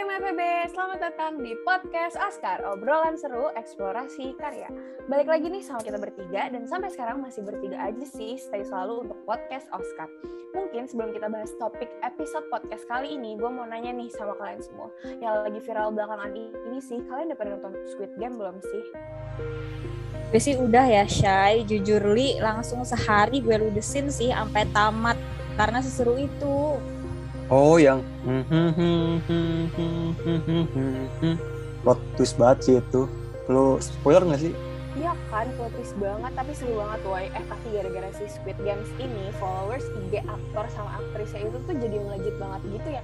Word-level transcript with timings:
KMFB, 0.00 0.72
selamat 0.72 1.12
datang 1.12 1.44
di 1.44 1.52
podcast 1.60 2.16
Oscar, 2.16 2.64
obrolan 2.64 3.20
seru 3.20 3.52
eksplorasi 3.52 4.32
karya. 4.40 4.72
Balik 5.12 5.28
lagi 5.28 5.52
nih 5.52 5.60
sama 5.60 5.84
kita 5.84 6.00
bertiga, 6.00 6.48
dan 6.48 6.64
sampai 6.64 6.88
sekarang 6.88 7.20
masih 7.20 7.44
bertiga 7.44 7.76
aja 7.76 8.00
sih, 8.08 8.40
stay 8.40 8.64
selalu 8.64 9.04
untuk 9.04 9.20
podcast 9.28 9.68
Oscar. 9.76 10.08
Mungkin 10.56 10.88
sebelum 10.88 11.12
kita 11.12 11.28
bahas 11.28 11.52
topik 11.60 11.92
episode 12.00 12.48
podcast 12.48 12.88
kali 12.88 13.12
ini, 13.12 13.36
gue 13.36 13.50
mau 13.52 13.68
nanya 13.68 13.92
nih 13.92 14.08
sama 14.16 14.32
kalian 14.40 14.64
semua. 14.64 14.88
Yang 15.20 15.34
lagi 15.36 15.60
viral 15.68 15.88
belakangan 15.92 16.32
ini 16.32 16.80
sih, 16.80 17.04
kalian 17.04 17.28
udah 17.28 17.36
pada 17.36 17.50
nonton 17.60 17.72
Squid 17.92 18.16
Game 18.16 18.40
belum 18.40 18.56
sih? 18.64 18.82
Gue 20.32 20.40
sih 20.40 20.56
udah 20.56 20.86
ya, 20.88 21.04
Shay. 21.04 21.68
Jujur 21.68 22.00
li, 22.16 22.40
langsung 22.40 22.88
sehari 22.88 23.44
gue 23.44 23.68
ludesin 23.68 24.08
sih 24.08 24.32
sampai 24.32 24.64
tamat. 24.72 25.20
Karena 25.60 25.84
seseru 25.84 26.16
itu. 26.16 26.80
Oh, 27.50 27.82
yang 27.82 28.06
plot 31.82 31.98
twist 32.14 32.38
banget 32.38 32.58
sih 32.62 32.74
itu. 32.78 33.10
Lo 33.50 33.82
spoiler 33.82 34.22
nggak 34.22 34.38
sih? 34.38 34.54
Iya 34.94 35.18
kan, 35.34 35.50
plot 35.58 35.74
twist 35.74 35.98
banget, 35.98 36.30
tapi 36.38 36.54
seru 36.54 36.78
banget 36.78 37.00
woy. 37.10 37.26
Eh, 37.26 37.44
tapi 37.50 37.66
gara-gara 37.74 38.10
si 38.14 38.30
Squid 38.30 38.54
Games 38.62 38.86
ini, 39.02 39.34
followers 39.42 39.82
IG 39.98 40.22
aktor 40.22 40.70
sama 40.70 41.02
aktrisnya 41.02 41.50
itu 41.50 41.58
tuh 41.66 41.74
jadi 41.74 41.96
melejit 41.98 42.34
banget 42.38 42.60
gitu 42.70 42.88
ya. 42.94 43.02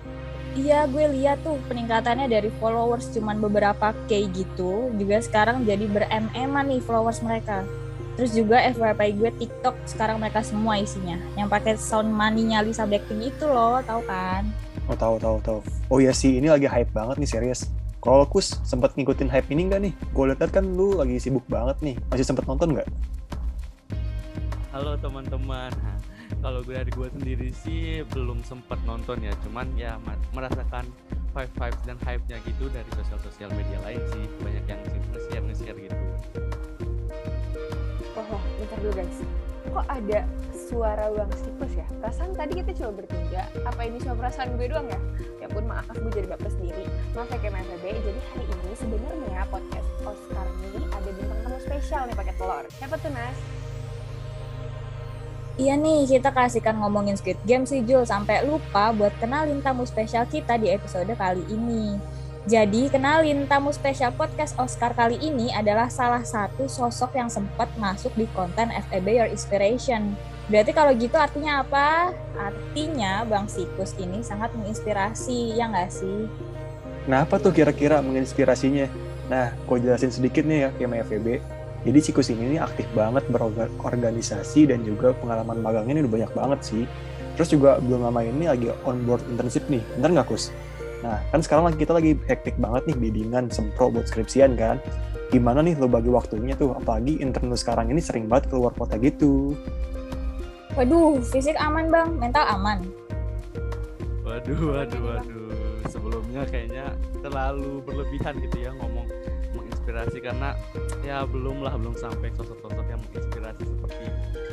Iya, 0.54 0.78
gue 0.94 1.04
lihat 1.10 1.42
tuh 1.42 1.58
peningkatannya 1.66 2.30
dari 2.30 2.50
followers 2.62 3.10
cuman 3.10 3.42
beberapa 3.42 3.90
K 4.06 4.30
gitu, 4.30 4.94
juga 4.94 5.18
sekarang 5.26 5.66
jadi 5.66 5.90
ber-MM 5.90 6.54
nih 6.70 6.80
followers 6.86 7.18
mereka. 7.18 7.66
Terus 8.16 8.32
juga 8.32 8.56
FYP 8.72 9.00
gue 9.20 9.30
TikTok 9.44 9.76
sekarang 9.84 10.16
mereka 10.16 10.40
semua 10.40 10.80
isinya. 10.80 11.20
Yang 11.36 11.48
pakai 11.52 11.74
sound 11.76 12.08
money-nya 12.08 12.64
Lisa 12.64 12.88
Blackpink 12.88 13.28
itu 13.28 13.44
loh, 13.44 13.84
tahu 13.84 14.00
kan? 14.08 14.48
Oh 14.88 14.96
tahu 14.96 15.20
tahu 15.20 15.36
tahu. 15.44 15.58
Oh 15.92 16.00
ya 16.00 16.16
sih 16.16 16.40
ini 16.40 16.48
lagi 16.48 16.64
hype 16.64 16.88
banget 16.96 17.20
nih 17.20 17.28
serius. 17.28 17.68
Kalau 18.00 18.24
Kus 18.24 18.56
sempat 18.64 18.96
ngikutin 18.96 19.28
hype 19.28 19.52
ini 19.52 19.68
nggak 19.68 19.80
nih? 19.84 19.92
Gue 20.16 20.32
lihat 20.32 20.48
kan 20.48 20.64
lu 20.64 20.96
lagi 20.96 21.20
sibuk 21.20 21.44
banget 21.44 21.76
nih. 21.84 22.00
Masih 22.08 22.24
sempat 22.24 22.48
nonton 22.48 22.72
nggak? 22.72 22.88
Halo 24.72 24.96
teman-teman. 24.96 25.68
Kalau 26.44 26.64
gue 26.64 26.72
dari 26.72 26.88
gue 26.88 27.08
sendiri 27.12 27.48
sih 27.52 28.00
belum 28.16 28.40
sempat 28.48 28.80
nonton 28.88 29.20
ya, 29.20 29.34
cuman 29.44 29.68
ya 29.76 30.00
merasakan 30.32 30.88
vibe 31.36 31.52
vibes 31.52 31.82
dan 31.84 31.98
hype-nya 32.00 32.40
gitu 32.48 32.64
dari 32.72 32.88
sosial-sosial 32.96 33.52
media 33.52 33.76
lain 33.84 34.00
sih. 34.08 34.24
Banyak 34.40 34.64
yang 34.72 34.80
nge-share 35.12 35.44
nge-share 35.44 35.78
gitu. 35.84 36.05
Bentar 38.76 38.92
dulu 38.92 39.00
guys. 39.00 39.18
Kok 39.72 39.86
ada 39.88 40.20
suara 40.52 41.04
Bang 41.08 41.32
Sikus 41.32 41.72
ya? 41.80 41.86
Perasaan 41.96 42.36
tadi 42.36 42.52
kita 42.60 42.76
coba 42.76 42.92
bertiga. 43.00 43.48
Apa 43.64 43.80
ini 43.88 43.96
cuma 44.04 44.14
perasaan 44.20 44.52
gue 44.60 44.68
doang 44.68 44.84
ya? 44.92 45.00
Ya 45.40 45.48
pun 45.48 45.64
maaf, 45.64 45.88
gue 45.96 46.12
jadi 46.12 46.28
baper 46.28 46.52
sendiri. 46.52 46.84
Maaf 47.16 47.32
ya 47.32 47.38
KMFB. 47.40 47.84
Jadi 47.88 48.20
hari 48.20 48.44
ini 48.44 48.74
sebenarnya 48.76 49.48
podcast 49.48 49.88
Oscar 50.04 50.46
ini 50.60 50.84
ada 50.92 51.08
bintang 51.08 51.38
tamu 51.40 51.58
spesial 51.64 52.02
nih 52.04 52.16
pakai 52.20 52.34
telur. 52.36 52.64
Siapa 52.76 52.94
tuh 53.00 53.10
Nas? 53.16 53.38
Iya 55.56 55.74
nih, 55.80 56.00
kita 56.04 56.28
kasihkan 56.36 56.76
ngomongin 56.76 57.16
Squid 57.16 57.40
Game 57.48 57.64
sih 57.64 57.80
Jul, 57.80 58.04
sampai 58.04 58.44
lupa 58.44 58.92
buat 58.92 59.16
kenalin 59.16 59.64
tamu 59.64 59.88
spesial 59.88 60.28
kita 60.28 60.60
di 60.60 60.68
episode 60.68 61.08
kali 61.16 61.40
ini. 61.48 61.96
Jadi, 62.46 62.86
kenalin 62.86 63.42
tamu 63.50 63.74
spesial 63.74 64.14
podcast 64.14 64.54
Oscar 64.54 64.94
kali 64.94 65.18
ini 65.18 65.50
adalah 65.50 65.90
salah 65.90 66.22
satu 66.22 66.70
sosok 66.70 67.18
yang 67.18 67.26
sempat 67.26 67.66
masuk 67.74 68.14
di 68.14 68.22
konten 68.38 68.70
FEB 68.70 69.18
Your 69.18 69.26
Inspiration. 69.26 70.14
Berarti 70.46 70.70
kalau 70.70 70.94
gitu 70.94 71.18
artinya 71.18 71.66
apa? 71.66 72.14
Artinya 72.38 73.26
Bang 73.26 73.50
Sikus 73.50 73.98
ini 73.98 74.22
sangat 74.22 74.54
menginspirasi, 74.54 75.58
ya 75.58 75.66
nggak 75.66 75.90
sih? 75.90 76.30
Kenapa 77.02 77.42
tuh 77.42 77.50
kira-kira 77.50 77.98
menginspirasinya? 77.98 78.86
Nah, 79.26 79.50
gue 79.66 79.82
jelasin 79.82 80.14
sedikit 80.14 80.46
nih 80.46 80.70
ya, 80.70 80.78
sama 80.78 81.02
FEB. 81.02 81.42
Jadi 81.82 81.98
Sikus 81.98 82.30
ini 82.30 82.54
nih 82.54 82.60
aktif 82.62 82.86
banget 82.94 83.26
berorganisasi 83.26 84.70
dan 84.70 84.86
juga 84.86 85.10
pengalaman 85.18 85.58
magangnya 85.58 85.98
ini 85.98 86.02
udah 86.06 86.14
banyak 86.14 86.32
banget 86.38 86.60
sih. 86.62 86.86
Terus 87.34 87.50
juga 87.50 87.82
belum 87.82 88.06
lama 88.06 88.22
ini 88.22 88.46
lagi 88.46 88.70
on 88.86 89.02
board 89.02 89.26
internship 89.34 89.66
nih, 89.66 89.82
bener 89.98 90.14
nggak 90.22 90.30
Kus? 90.30 90.54
Nah, 91.04 91.20
kan 91.28 91.40
sekarang 91.44 91.68
lagi 91.68 91.78
kita 91.82 91.92
lagi 91.92 92.12
hektik 92.24 92.56
banget 92.56 92.88
nih 92.88 92.96
bimbingan 92.96 93.52
sempro 93.52 93.92
buat 93.92 94.08
skripsian 94.08 94.56
kan. 94.56 94.80
Gimana 95.28 95.60
nih 95.60 95.74
lo 95.76 95.90
bagi 95.90 96.08
waktunya 96.08 96.54
tuh? 96.54 96.72
Apalagi 96.72 97.18
intern 97.18 97.50
lo 97.50 97.58
sekarang 97.58 97.90
ini 97.90 97.98
sering 98.00 98.30
banget 98.30 98.48
keluar 98.48 98.72
kota 98.72 98.96
gitu. 98.96 99.58
Waduh, 100.76 101.24
fisik 101.24 101.56
aman 101.56 101.88
bang, 101.88 102.08
mental 102.20 102.44
aman. 102.46 102.84
Waduh, 104.22 104.60
waduh, 104.76 105.00
waduh. 105.02 105.50
Sebelumnya 105.88 106.44
kayaknya 106.46 106.92
terlalu 107.24 107.80
berlebihan 107.82 108.36
gitu 108.42 108.56
ya 108.60 108.70
ngomong 108.76 109.06
menginspirasi 109.56 110.18
karena 110.18 110.52
ya 111.06 111.22
belum 111.24 111.62
lah 111.62 111.78
belum 111.78 111.94
sampai 111.94 112.28
sosok-sosok 112.34 112.86
yang 112.90 113.00
menginspirasi 113.08 113.62
seperti 113.64 114.04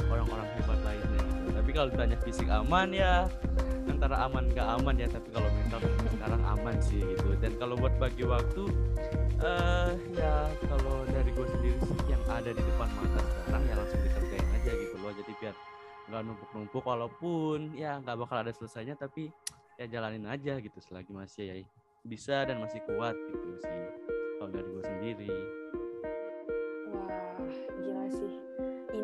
orang-orang 0.07 0.47
hebat 0.57 0.79
lainnya 0.85 1.21
gitu. 1.25 1.49
Tapi 1.57 1.69
kalau 1.73 1.87
ditanya 1.89 2.17
fisik 2.21 2.47
aman 2.47 2.89
ya 2.93 3.27
antara 4.03 4.27
aman 4.27 4.51
gak 4.51 4.67
aman 4.67 4.99
ya 4.99 5.07
tapi 5.07 5.31
kalau 5.31 5.47
mental 5.47 5.79
sekarang 6.11 6.43
aman 6.43 6.75
sih 6.83 6.99
gitu. 6.99 7.39
Dan 7.39 7.55
kalau 7.55 7.79
buat 7.79 7.95
bagi 7.95 8.27
waktu 8.27 8.67
uh, 9.39 9.95
ya 10.11 10.51
kalau 10.67 11.07
dari 11.07 11.31
gue 11.31 11.47
sendiri 11.47 11.79
sih 11.87 12.11
yang 12.11 12.19
ada 12.27 12.51
di 12.51 12.59
depan 12.59 12.91
mata 12.99 13.23
sekarang 13.23 13.63
ya 13.63 13.73
langsung 13.79 14.03
dikerjain 14.03 14.47
aja 14.59 14.71
gitu 14.75 14.95
loh. 14.99 15.11
Jadi 15.15 15.31
biar 15.39 15.55
nggak 16.11 16.19
numpuk-numpuk 16.19 16.83
walaupun 16.83 17.71
ya 17.79 18.03
nggak 18.03 18.15
bakal 18.19 18.43
ada 18.43 18.51
selesainya 18.51 18.99
tapi 18.99 19.31
ya 19.79 19.87
jalanin 19.87 20.27
aja 20.27 20.59
gitu 20.59 20.83
selagi 20.83 21.15
masih 21.15 21.45
ya 21.47 21.55
bisa 22.03 22.43
dan 22.43 22.59
masih 22.59 22.83
kuat 22.83 23.15
gitu 23.15 23.55
sih 23.63 23.87
kalau 24.35 24.51
dari 24.51 24.67
gue 24.67 24.83
sendiri. 24.83 25.31
Wah 26.91 27.39
gila 27.79 28.05
sih 28.11 28.42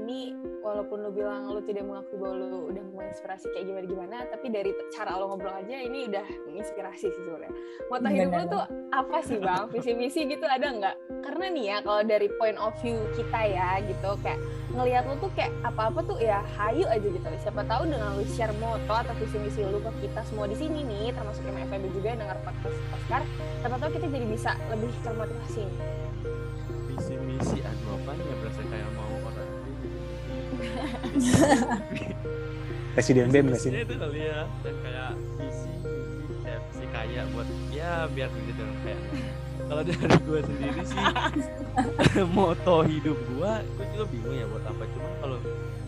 ini 0.09 0.33
walaupun 0.65 1.05
lu 1.05 1.13
bilang 1.13 1.45
lu 1.53 1.61
tidak 1.61 1.85
mengakui 1.85 2.17
bahwa 2.17 2.35
lu 2.41 2.73
udah 2.73 2.83
menginspirasi 2.97 3.45
kayak 3.53 3.65
gimana 3.69 3.85
gimana 3.85 4.17
tapi 4.33 4.49
dari 4.49 4.71
cara 4.89 5.13
lo 5.13 5.29
ngobrol 5.29 5.53
aja 5.53 5.77
ini 5.85 6.09
udah 6.09 6.25
menginspirasi 6.49 7.13
sih 7.13 7.13
sebenarnya. 7.13 7.53
Moto 7.93 8.07
hidup 8.09 8.33
lu 8.33 8.43
tuh 8.49 8.63
apa 8.89 9.17
sih 9.21 9.37
bang? 9.37 9.69
Visi 9.69 9.91
misi 9.93 10.25
gitu 10.25 10.49
ada 10.49 10.65
nggak? 10.65 10.95
Karena 11.21 11.45
nih 11.53 11.65
ya 11.69 11.77
kalau 11.85 12.01
dari 12.01 12.27
point 12.41 12.57
of 12.57 12.73
view 12.81 12.97
kita 13.13 13.39
ya 13.53 13.85
gitu 13.85 14.09
kayak 14.25 14.41
ngelihat 14.73 15.05
lu 15.05 15.15
tuh 15.21 15.31
kayak 15.37 15.53
apa 15.61 15.81
apa 15.93 15.99
tuh 16.01 16.17
ya 16.17 16.41
hayu 16.57 16.89
aja 16.89 17.05
gitu. 17.05 17.27
Siapa 17.45 17.61
tahu 17.69 17.85
dengan 17.85 18.17
lu 18.17 18.25
share 18.25 18.53
moto 18.57 18.93
atau 18.97 19.13
visi 19.21 19.37
misi 19.37 19.61
lu 19.61 19.77
ke 19.77 20.09
kita 20.09 20.25
semua 20.25 20.49
di 20.49 20.57
sini 20.57 20.81
nih 20.81 21.13
termasuk 21.13 21.45
yang 21.45 21.69
FB 21.69 21.85
juga 21.93 22.17
yang 22.17 22.19
dengar 22.25 22.37
podcast 22.41 22.77
Oscar 22.97 23.21
siapa 23.61 23.75
tahu 23.77 23.89
kita 23.93 24.07
jadi 24.09 24.25
bisa 24.25 24.51
lebih 24.73 24.91
termotivasi 25.05 25.63
visi 26.89 27.15
misi 27.15 27.57
aduh 27.63 27.95
apa? 27.95 28.11
Ya 28.17 28.35
Presiden 32.95 33.31
BEM 33.31 33.53
gak 33.53 33.61
sih? 33.61 33.71
itu 33.71 33.95
kali 33.95 34.19
ya 34.27 34.43
dan 34.65 34.75
kayak 34.83 35.11
visi 35.39 35.71
visi 35.85 36.35
kayak 36.43 36.61
visi 36.67 36.85
kaya 36.91 37.21
buat 37.31 37.47
ya 37.71 38.09
biar 38.11 38.29
gitu 38.33 38.63
kayak 38.83 39.01
kalau 39.69 39.81
dari 39.85 40.17
gue 40.25 40.39
sendiri 40.41 40.81
sih 40.83 41.05
moto 42.37 42.75
hidup 42.83 43.15
gue 43.15 43.53
gue 43.77 43.85
juga 43.93 44.05
bingung 44.09 44.35
ya 44.35 44.45
buat 44.49 44.65
apa 44.65 44.83
cuma 44.89 45.09
kalau 45.21 45.37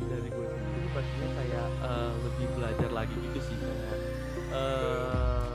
dari 0.05 0.29
gue 0.29 0.47
sendiri 0.47 0.87
pastinya 0.93 1.29
kayak 1.41 1.67
uh, 1.81 2.11
lebih 2.21 2.47
belajar 2.55 2.89
lagi 2.93 3.15
gitu 3.17 3.39
sih 3.41 3.57
kayak 3.57 3.97
uh, 4.53 5.51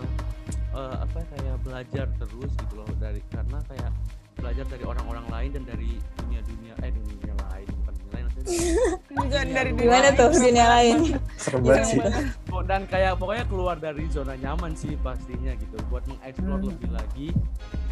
uh, 0.75 0.97
apa 1.06 1.19
kayak 1.38 1.56
belajar 1.62 2.06
terus 2.19 2.53
gitu 2.53 2.75
loh 2.75 2.91
dari 2.99 3.22
karena 3.31 3.62
kayak 3.71 3.91
belajar 4.37 4.65
dari 4.69 4.84
orang-orang 4.84 5.26
lain 5.32 5.50
dan 5.56 5.65
dari 5.65 5.97
dunia-dunia 6.21 6.75
eh 6.84 6.93
dunia 6.93 7.34
lain 7.49 7.75
bukan 9.11 9.47
dari 9.50 9.71
Gimana 9.75 10.09
tuh 10.15 10.31
dunia 10.31 10.67
lain? 10.71 10.97
Serem 11.35 11.61
banget 11.67 11.87
sih. 11.87 11.99
dan 12.67 12.82
kayak 12.87 13.14
pokoknya 13.17 13.44
keluar 13.47 13.76
dari 13.76 14.06
zona 14.11 14.35
nyaman 14.35 14.75
sih 14.75 14.94
pastinya 14.99 15.55
gitu 15.55 15.76
buat 15.87 16.03
mengeksplor 16.06 16.56
Hmm. 16.56 16.70
lebih 16.73 16.91
lagi 16.91 17.29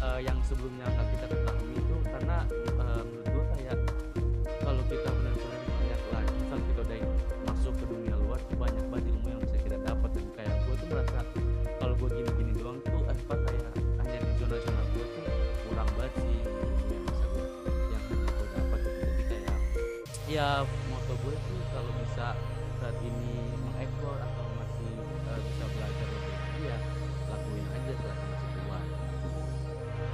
uh, 0.01 0.19
yang 0.19 0.35
sebelumnya 0.43 0.83
nggak 0.89 1.07
kita 1.11 1.25
ketahui 1.31 1.73
itu 1.75 1.95
karena 2.07 2.37
uh, 2.75 3.01
menurut 3.03 3.34
ya 20.35 20.67
moto 20.91 21.15
gue 21.23 21.31
sih 21.47 21.59
kalau 21.71 21.91
bisa 22.03 22.35
saat 22.83 22.97
ini 22.99 23.55
mengeksplor 23.55 24.19
atau 24.19 24.45
masih 24.59 24.91
uh, 25.31 25.39
bisa 25.39 25.63
belajar 25.71 26.07
lebih 26.11 26.33
lagi 26.35 26.61
ya 26.67 26.77
lakuin 27.31 27.65
aja 27.71 27.91
selagi 28.03 28.25
masih 28.27 28.49
kuat 28.67 28.85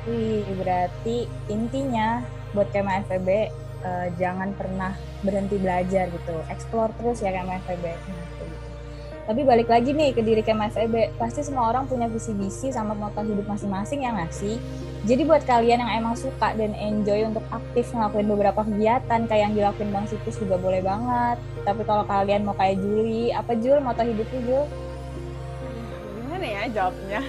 Wih, 0.01 0.45
berarti 0.61 1.17
intinya 1.49 2.21
buat 2.53 2.69
Kema 2.73 3.05
FEB 3.05 3.29
eh, 3.85 4.07
jangan 4.17 4.49
pernah 4.57 4.97
berhenti 5.21 5.61
belajar 5.61 6.09
gitu. 6.09 6.41
Explore 6.49 6.89
terus 6.97 7.21
ya 7.21 7.29
Kema 7.29 7.61
FEB. 7.69 7.85
Gitu. 7.85 8.30
Tapi 9.31 9.47
balik 9.47 9.71
lagi 9.71 9.95
nih 9.95 10.11
ke 10.11 10.19
diri 10.27 10.43
Kema 10.43 10.67
FEB, 10.75 11.15
pasti 11.15 11.39
semua 11.39 11.71
orang 11.71 11.87
punya 11.87 12.11
visi 12.11 12.35
misi 12.35 12.67
sama 12.67 12.91
moto 12.91 13.23
hidup 13.23 13.47
masing-masing 13.47 14.03
ya 14.03 14.11
nggak 14.11 14.27
sih? 14.27 14.59
Jadi 15.07 15.23
buat 15.23 15.47
kalian 15.47 15.79
yang 15.79 16.03
emang 16.03 16.19
suka 16.19 16.51
dan 16.51 16.75
enjoy 16.75 17.23
untuk 17.23 17.39
aktif 17.47 17.87
ngelakuin 17.95 18.27
beberapa 18.27 18.59
kegiatan 18.67 19.31
kayak 19.31 19.43
yang 19.47 19.55
dilakuin 19.55 19.87
Bang 19.95 20.03
Situs 20.11 20.35
juga 20.35 20.59
boleh 20.59 20.83
banget. 20.83 21.39
Tapi 21.63 21.79
kalau 21.87 22.03
kalian 22.11 22.43
mau 22.43 22.51
kayak 22.59 22.83
Juli, 22.83 23.31
apa 23.31 23.55
Jul 23.55 23.79
moto 23.79 24.03
hidupnya 24.03 24.39
Jul? 24.43 24.67
Gimana 26.19 26.45
ya 26.51 26.63
jawabnya? 26.67 27.21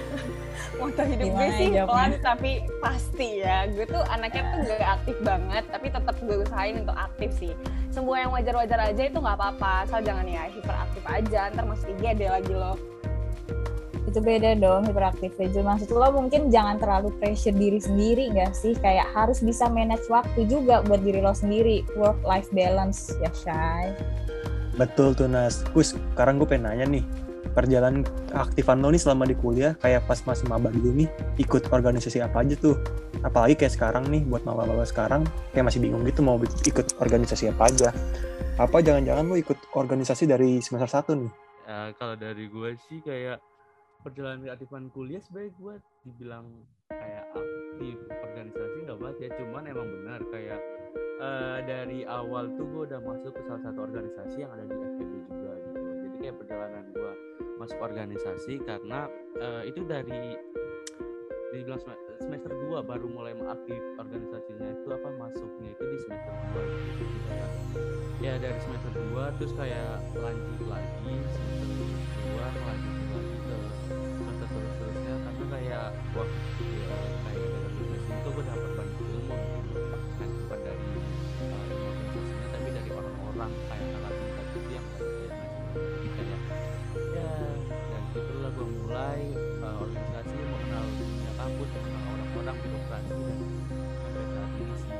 Moto 0.79 1.01
hidup 1.05 1.27
Gimana 1.29 1.39
gue 1.39 1.49
sih 1.57 1.67
jawabnya? 1.71 1.87
pelan 1.89 2.11
tapi 2.21 2.51
pasti 2.81 3.29
ya. 3.41 3.57
Gue 3.69 3.85
tuh 3.85 4.03
anaknya 4.09 4.43
tuh 4.49 4.59
gak 4.67 4.91
aktif 5.01 5.17
banget, 5.21 5.63
tapi 5.69 5.87
tetap 5.89 6.15
gue 6.21 6.35
usahain 6.41 6.75
untuk 6.81 6.97
aktif 6.97 7.29
sih. 7.37 7.53
Semua 7.93 8.25
yang 8.25 8.31
wajar-wajar 8.33 8.79
aja 8.89 9.03
itu 9.05 9.17
nggak 9.21 9.37
apa-apa, 9.37 9.85
asal 9.85 9.99
jangan 10.01 10.25
ya 10.25 10.49
hiperaktif 10.49 11.03
aja, 11.05 11.53
ntar 11.53 11.65
masuk 11.69 11.93
IGD 11.97 12.21
lagi 12.29 12.53
loh 12.53 12.77
itu 14.03 14.19
beda 14.19 14.53
dong 14.61 14.85
hiperaktif 14.85 15.33
aja. 15.41 15.65
Maksud 15.65 15.89
lo 15.89 16.13
mungkin 16.13 16.53
jangan 16.53 16.77
terlalu 16.77 17.09
pressure 17.17 17.55
diri 17.55 17.81
sendiri 17.81 18.29
nggak 18.29 18.53
sih? 18.53 18.77
Kayak 18.77 19.09
harus 19.09 19.41
bisa 19.41 19.65
manage 19.65 20.05
waktu 20.05 20.45
juga 20.45 20.85
buat 20.85 21.01
diri 21.01 21.17
lo 21.17 21.33
sendiri. 21.33 21.81
Work 21.97 22.21
life 22.21 22.45
balance 22.53 23.09
ya 23.17 23.33
Shay 23.33 23.97
betul 24.77 25.13
tuh 25.13 25.29
Nas. 25.29 25.61
Gus 25.73 25.93
sekarang 25.93 26.41
gue 26.41 26.47
pengen 26.49 26.69
nanya 26.69 26.85
nih 26.89 27.03
perjalanan 27.53 28.03
aktifan 28.33 28.81
lo 28.81 28.89
nih 28.89 29.01
selama 29.01 29.23
di 29.29 29.37
kuliah 29.37 29.77
kayak 29.79 30.03
pas 30.09 30.19
masih 30.25 30.49
maba 30.49 30.73
dulu 30.73 30.91
nih 31.05 31.09
ikut 31.39 31.69
organisasi 31.69 32.19
apa 32.19 32.41
aja 32.41 32.57
tuh? 32.57 32.75
Apalagi 33.23 33.55
kayak 33.55 33.73
sekarang 33.77 34.09
nih 34.09 34.25
buat 34.27 34.43
maba-maba 34.43 34.83
sekarang 34.83 35.23
kayak 35.55 35.69
masih 35.69 35.79
bingung 35.79 36.03
gitu 36.03 36.25
mau 36.25 36.35
ikut 36.41 36.97
organisasi 36.99 37.53
apa 37.53 37.69
aja. 37.69 37.89
Apa 38.57 38.81
jangan-jangan 38.85 39.25
lo 39.25 39.35
ikut 39.37 39.57
organisasi 39.73 40.29
dari 40.29 40.61
semester 40.61 40.89
satu 40.89 41.11
nih? 41.17 41.31
Uh, 41.63 41.89
kalau 41.95 42.19
dari 42.19 42.51
gue 42.51 42.75
sih 42.89 42.99
kayak 42.99 43.39
perjalanan 44.03 44.43
keaktifan 44.43 44.91
kuliah 44.91 45.23
sebenarnya 45.23 45.55
gue 45.55 45.75
dibilang 46.03 46.45
kayak 46.91 47.23
aktif 47.31 47.97
organisasi 48.11 48.77
nggak 48.83 48.99
banget 48.99 49.17
ya 49.17 49.29
cuman 49.39 49.63
emang 49.71 49.87
benar 49.87 50.19
kayak 50.27 50.59
uh, 51.23 51.59
dari 51.63 52.03
awal 52.03 52.51
tuh 52.59 52.67
gue 52.67 52.81
udah 52.91 52.99
masuk 52.99 53.31
ke 53.31 53.41
salah 53.47 53.63
satu 53.63 53.79
organisasi 53.87 54.37
yang 54.43 54.51
ada 54.51 54.67
di 54.67 54.75
FPB 54.75 55.13
juga 55.31 55.51
gitu. 55.55 55.79
Jadi 56.03 56.17
kayak 56.19 56.35
perjalanan 56.43 56.83
gue 56.91 57.13
masuk 57.63 57.79
organisasi 57.79 58.59
karena 58.67 59.07
uh, 59.39 59.63
itu 59.63 59.87
dari 59.87 60.35
dibilang 61.55 61.79
semester 62.19 62.51
2 62.51 62.83
baru 62.83 63.07
mulai 63.07 63.31
mengaktif 63.37 63.79
organisasinya 63.95 64.73
itu 64.73 64.89
apa 64.91 65.09
masuknya 65.15 65.71
itu 65.71 65.83
di 65.87 65.97
semester 66.03 66.33
2 66.59 66.59
gitu. 66.59 67.03
kayak 67.29 67.49
ya 68.19 68.33
dari 68.35 68.59
semester 68.59 68.91
2 69.15 69.37
terus 69.39 69.53
kayak 69.55 70.03
lanjut 70.11 70.59
lagi 70.67 71.15
semester 71.31 71.67
2 71.71 72.43
lanjut 75.23 75.47
kayak 75.47 75.87
wah 76.19 76.27
ya, 76.59 76.97
kayak 77.23 77.47
bisnis 77.79 78.03
itu 78.11 78.29
gue 78.33 78.43
dapat 78.43 78.72
gue 88.53 88.67
mulai 88.85 89.21
uh, 89.65 89.77
organisasi 89.81 90.35
mengenal 90.37 90.85
dunia 91.01 91.31
kampus 91.41 91.69
mengenal 91.73 92.03
orang-orang 92.13 92.57
birokrasi 92.61 93.13
dan 93.17 93.39
sampai 93.81 94.25
saat 94.29 94.51
ini 94.61 94.75
sih 94.77 94.93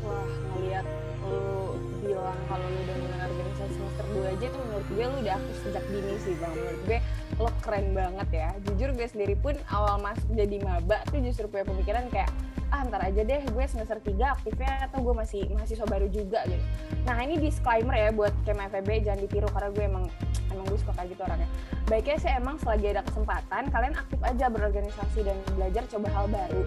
wah 0.00 0.28
ngelihat 0.56 0.86
lu 1.28 1.76
bilang 2.00 2.40
kalau 2.48 2.66
lu 2.72 2.78
udah 2.88 2.96
mulai 3.04 3.20
organisasi 3.28 3.72
semester 3.76 4.06
2 4.16 4.32
aja 4.32 4.46
tuh 4.48 4.60
menurut 4.64 4.88
gue 4.88 5.04
lu 5.04 5.16
udah 5.20 5.34
aktif 5.36 5.56
sejak 5.60 5.84
dini 5.92 6.14
sih 6.24 6.34
bang. 6.40 6.52
Menurut 6.56 6.82
gue 6.88 6.98
lo 7.36 7.50
keren 7.60 7.86
banget 7.92 8.28
ya. 8.32 8.48
Jujur 8.64 8.88
gue 8.96 9.06
sendiri 9.10 9.34
pun 9.36 9.54
awal 9.68 10.00
masuk 10.00 10.28
jadi 10.32 10.56
maba 10.64 11.04
tuh 11.12 11.20
justru 11.20 11.44
punya 11.52 11.68
pemikiran 11.68 12.08
kayak 12.08 12.30
ah 12.68 12.84
ntar 12.84 13.00
aja 13.00 13.24
deh 13.24 13.40
gue 13.48 13.64
semester 13.64 13.96
3 14.00 14.34
aktifnya 14.40 14.88
atau 14.88 15.00
gue 15.00 15.14
masih 15.16 15.48
mahasiswa 15.52 15.86
baru 15.88 16.08
juga 16.08 16.44
gitu. 16.48 16.64
Nah 17.04 17.16
ini 17.24 17.40
disclaimer 17.40 17.96
ya 17.96 18.08
buat 18.12 18.32
KMFB 18.44 19.08
jangan 19.08 19.20
ditiru 19.24 19.48
karena 19.52 19.68
gue 19.72 19.84
emang 19.84 20.04
emang 20.52 20.66
gue 20.68 20.78
suka 20.80 20.92
kayak 20.96 21.08
gitu 21.14 21.22
orangnya. 21.24 21.48
Baiknya 21.88 22.16
sih 22.20 22.30
emang 22.32 22.56
selagi 22.60 22.86
ada 22.92 23.02
kesempatan 23.04 23.62
kalian 23.72 23.94
aktif 23.96 24.20
aja 24.20 24.46
berorganisasi 24.48 25.18
dan 25.24 25.36
belajar 25.56 25.82
coba 25.88 26.08
hal 26.14 26.26
baru. 26.28 26.62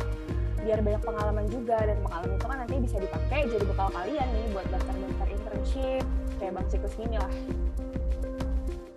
Biar 0.62 0.80
banyak 0.86 1.02
pengalaman 1.02 1.46
juga 1.50 1.78
dan 1.82 1.98
pengalaman 2.06 2.38
itu 2.38 2.46
kan 2.46 2.58
nanti 2.62 2.76
bisa 2.78 2.98
dipakai 3.02 3.40
jadi 3.50 3.66
bekal 3.66 3.90
kalian 3.90 4.28
nih 4.30 4.46
buat 4.54 4.68
daftar-daftar 4.70 5.28
internship 5.34 6.04
kayak 6.38 6.52
bang 6.58 6.68
siklus 6.70 6.96
ini 6.98 7.18
lah. 7.22 7.34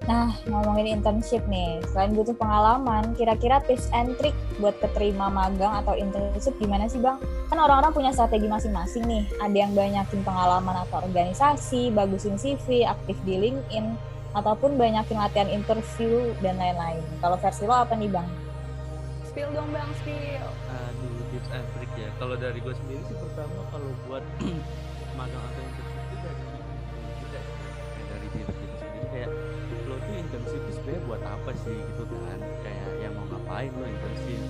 Nah, 0.04 0.36
ngomongin 0.44 1.00
internship 1.00 1.40
nih, 1.48 1.80
selain 1.88 2.12
butuh 2.12 2.36
pengalaman, 2.36 3.16
kira-kira 3.16 3.64
tips 3.64 3.88
and 3.96 4.12
trick 4.20 4.36
buat 4.60 4.76
keterima 4.76 5.32
magang 5.32 5.80
atau 5.80 5.96
internship 5.96 6.52
gimana 6.60 6.84
sih 6.92 7.00
Bang? 7.00 7.16
Kan 7.48 7.56
orang-orang 7.56 7.96
punya 7.96 8.10
strategi 8.12 8.44
masing-masing 8.44 9.08
nih, 9.08 9.24
ada 9.40 9.56
yang 9.56 9.72
banyakin 9.72 10.20
pengalaman 10.20 10.76
atau 10.84 11.00
organisasi, 11.08 11.88
bagusin 11.96 12.36
CV, 12.36 12.84
aktif 12.84 13.16
di 13.24 13.48
LinkedIn, 13.48 13.96
ataupun 14.34 14.74
banyakin 14.74 15.18
latihan 15.18 15.48
interview, 15.48 16.34
dan 16.42 16.58
lain-lain. 16.58 17.02
Kalau 17.22 17.38
versi 17.38 17.64
lo 17.64 17.74
apa 17.74 17.94
nih 17.94 18.10
Bang? 18.10 18.28
Spill 19.30 19.50
dong 19.54 19.70
Bang, 19.70 19.90
spill. 20.02 20.48
Aduh, 20.68 21.22
tips 21.30 21.50
and 21.54 21.66
trick 21.78 21.92
ya. 21.94 22.10
Kalau 22.18 22.34
dari 22.34 22.58
gue 22.58 22.74
sendiri 22.74 23.02
sih 23.06 23.16
pertama 23.16 23.62
kalau 23.70 23.90
buat 24.10 24.24
magang 25.18 25.42
atau 25.42 25.62
internship 25.62 26.02
itu 26.10 27.26
dari 27.30 28.02
dari 28.10 28.26
diri 28.34 28.52
kita 28.52 28.74
sendiri 28.82 29.06
kayak 29.14 29.30
internship 30.34 30.62
itu 30.66 30.72
sebenarnya 30.78 31.02
buat 31.06 31.22
apa 31.22 31.50
sih 31.62 31.76
gitu 31.76 32.02
kan 32.06 32.40
kayak 32.62 32.88
yang 33.02 33.12
mau 33.14 33.26
ngapain 33.34 33.70
lo 33.74 33.86
internship 33.86 34.42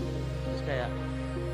terus 0.45 0.63
kayak 0.65 0.89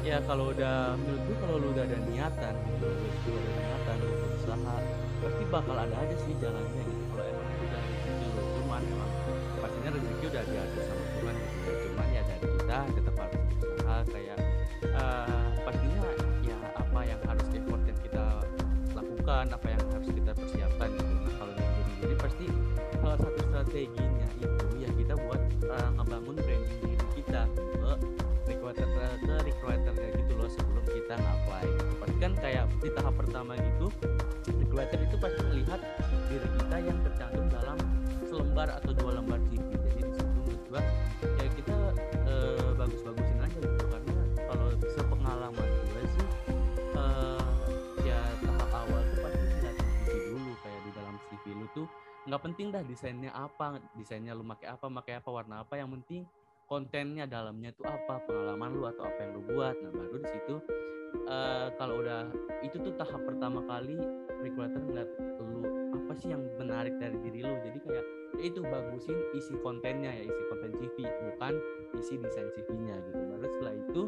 ya 0.05 0.17
kalau 0.26 0.53
udah 0.53 0.94
menurut 0.99 1.23
gue 1.25 1.37
kalau 1.41 1.56
lu 1.59 1.69
udah 1.73 1.85
ada 1.87 1.99
niatan 2.11 2.55
gitu 2.55 2.87
lu 2.87 3.31
udah 3.31 3.41
ada 3.41 3.53
niatan 3.59 3.97
lu 4.03 4.12
berusaha 4.15 4.76
pasti 5.21 5.43
bakal 5.53 5.76
ada 5.76 5.94
aja 6.00 6.17
sih 6.25 6.35
jalannya 6.41 6.85
pastinya 9.91 10.07
rezeki 10.07 10.27
udah 10.31 10.45
diatur 10.47 10.83
sama 10.87 11.05
Tuhan 11.19 11.35
gitu 11.35 11.59
ya. 11.67 11.75
Cuman 11.83 12.07
ya 12.15 12.23
dari 12.23 12.47
kita 12.47 12.79
tetap 12.95 13.15
harus 13.19 13.43
berusaha 13.59 13.99
kayak 14.15 14.39
uh, 14.95 15.49
pastinya 15.67 16.01
ya 16.47 16.57
apa 16.79 17.01
yang 17.03 17.21
harus 17.27 17.47
effort 17.51 17.83
yang 17.83 17.99
kita 18.07 18.25
lakukan 18.95 19.45
apa 19.51 19.67
yang 19.67 19.83
harus 19.91 20.09
kita 20.15 20.31
persiapkan 20.39 20.89
gitu. 20.95 21.11
Nah, 21.11 21.33
kalau 21.43 21.53
dari 21.59 21.93
diri 21.99 22.17
pasti 22.23 22.47
salah 23.03 23.19
satu 23.19 23.41
strateginya 23.50 24.29
itu 24.38 24.67
ya 24.79 24.91
kita 24.95 25.14
buat 25.26 25.43
uh, 25.67 25.91
ngebangun 25.99 26.37
branding 26.38 26.79
diri 26.87 27.07
kita 27.19 27.43
ke 27.50 27.91
recruiter 28.47 28.87
ke 29.26 29.35
recruiternya 29.43 30.09
gitu 30.23 30.33
loh 30.38 30.50
sebelum 30.55 30.85
kita 30.87 31.14
nge-apply. 31.19 31.67
Pasti 31.99 32.17
kan 32.23 32.33
kayak 32.38 32.64
di 32.79 32.91
tahap 32.95 33.14
pertama 33.19 33.59
gitu 33.59 33.91
recruiter 34.47 35.03
itu 35.03 35.17
pasti 35.19 35.41
melihat 35.50 35.81
diri 36.31 36.47
kita 36.62 36.76
yang 36.79 36.99
tercantum 37.03 37.47
dalam 37.50 37.79
selembar 38.31 38.71
atau 38.71 38.95
dua 38.95 39.19
lembar 39.19 39.39
nggak 52.31 52.47
penting 52.47 52.71
dah 52.71 52.87
desainnya 52.87 53.35
apa 53.35 53.83
desainnya 53.99 54.39
lu 54.39 54.47
pakai 54.47 54.71
apa 54.71 54.87
pakai 54.87 55.19
apa 55.19 55.29
warna 55.35 55.67
apa 55.67 55.75
yang 55.75 55.91
penting 55.99 56.23
kontennya 56.71 57.27
dalamnya 57.27 57.75
itu 57.75 57.83
apa 57.83 58.23
pengalaman 58.23 58.79
lu 58.79 58.87
atau 58.87 59.03
apa 59.03 59.19
yang 59.27 59.31
lu 59.35 59.43
buat. 59.51 59.75
Nah 59.83 59.91
baru 59.91 60.17
di 60.23 60.29
situ 60.31 60.55
uh, 61.27 61.75
kalau 61.75 61.99
udah 61.99 62.31
itu 62.63 62.79
tuh 62.79 62.95
tahap 62.95 63.19
pertama 63.27 63.59
kali 63.67 63.99
regulator 64.39 64.79
ngeliat 64.79 65.11
lu 65.43 65.67
apa 65.99 66.13
sih 66.15 66.31
yang 66.31 66.47
menarik 66.55 66.95
dari 67.03 67.19
diri 67.19 67.43
lu? 67.43 67.59
Jadi 67.67 67.79
kayak 67.83 68.07
ya 68.39 68.43
itu 68.47 68.63
bagusin 68.63 69.19
isi 69.35 69.59
kontennya 69.67 70.15
ya 70.15 70.23
isi 70.31 70.43
konten 70.47 70.71
CV 70.79 70.97
bukan 71.03 71.59
isi 71.99 72.15
desain 72.23 72.47
CV-nya 72.55 73.03
gitu. 73.11 73.19
Baru 73.19 73.47
setelah 73.51 73.75
itu 73.75 74.03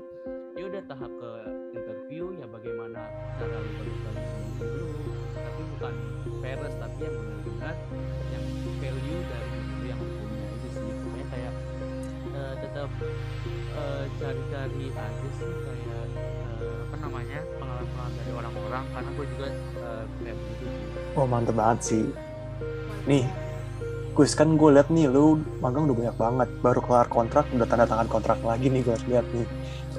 ya 0.54 0.64
udah 0.70 0.82
tahap 0.86 1.10
ke 1.10 1.30
interview 1.74 2.30
ya 2.38 2.46
bagaimana 2.46 3.10
cara 3.42 3.58
lu 3.58 3.70
bagus-bagusin 3.82 4.42
dulu 4.62 4.86
tapi 5.34 5.62
bukan 5.74 5.94
fairness 6.38 6.74
tapi 6.78 7.10
yang 7.10 7.41
benar-benar 7.72 8.26
yang 8.32 8.44
value 8.80 9.20
dari 9.26 9.48
diri 9.58 9.86
yang 9.90 10.00
punya 10.00 10.46
itu 10.52 10.68
sih. 10.76 10.90
Pokoknya 11.02 11.26
kayak 11.32 11.52
uh, 12.32 12.54
tetap 12.60 12.90
uh, 13.76 14.04
cari-cari 14.20 14.84
aja 14.92 15.28
sih 15.38 15.50
kayak 15.50 16.06
uh, 16.60 16.80
apa 16.88 16.96
namanya 17.00 17.38
pengalaman 17.58 18.10
dari 18.16 18.30
orang-orang. 18.32 18.84
Karena 18.92 19.10
gue 19.16 19.26
juga 19.36 19.46
uh, 19.80 20.04
kayak 20.22 20.36
begitu 20.36 20.64
sih. 20.64 20.84
Oh 21.16 21.26
mantep 21.28 21.54
banget 21.56 21.78
sih. 21.84 22.04
Nih 23.08 23.24
Gus 24.12 24.36
kan 24.36 24.60
gue 24.60 24.68
liat 24.76 24.92
nih 24.92 25.08
lu 25.08 25.40
magang 25.64 25.88
udah 25.88 25.96
banyak 25.96 26.16
banget. 26.20 26.48
Baru 26.60 26.80
kelar 26.84 27.08
kontrak 27.08 27.48
udah 27.52 27.64
tanda 27.64 27.88
tangan 27.88 28.08
kontrak 28.08 28.38
lagi 28.44 28.68
nih 28.68 28.84
gue 28.84 28.96
liat 29.08 29.26
nih. 29.32 29.46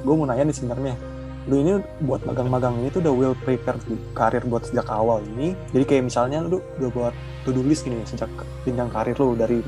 Gue 0.03 0.13
mau 0.13 0.27
nanya 0.30 0.46
nih 0.46 0.56
sebenarnya 0.56 0.94
lu 1.43 1.59
ini 1.59 1.83
buat 2.07 2.23
magang-magang 2.23 2.79
ini 2.79 2.88
tuh 2.88 3.03
udah 3.03 3.13
well 3.13 3.35
prepared 3.43 3.79
karir 4.15 4.43
buat 4.47 4.63
sejak 4.63 4.88
awal 4.88 5.19
ini. 5.35 5.55
Jadi 5.75 5.83
kayak 5.83 6.03
misalnya 6.07 6.39
lu 6.43 6.63
udah 6.79 6.89
buat 6.91 7.13
to 7.43 7.51
do 7.51 7.59
list 7.63 7.83
gini 7.83 8.00
sejak 8.07 8.31
jenjang 8.63 8.88
karir 8.88 9.15
lu 9.19 9.35
dari 9.35 9.59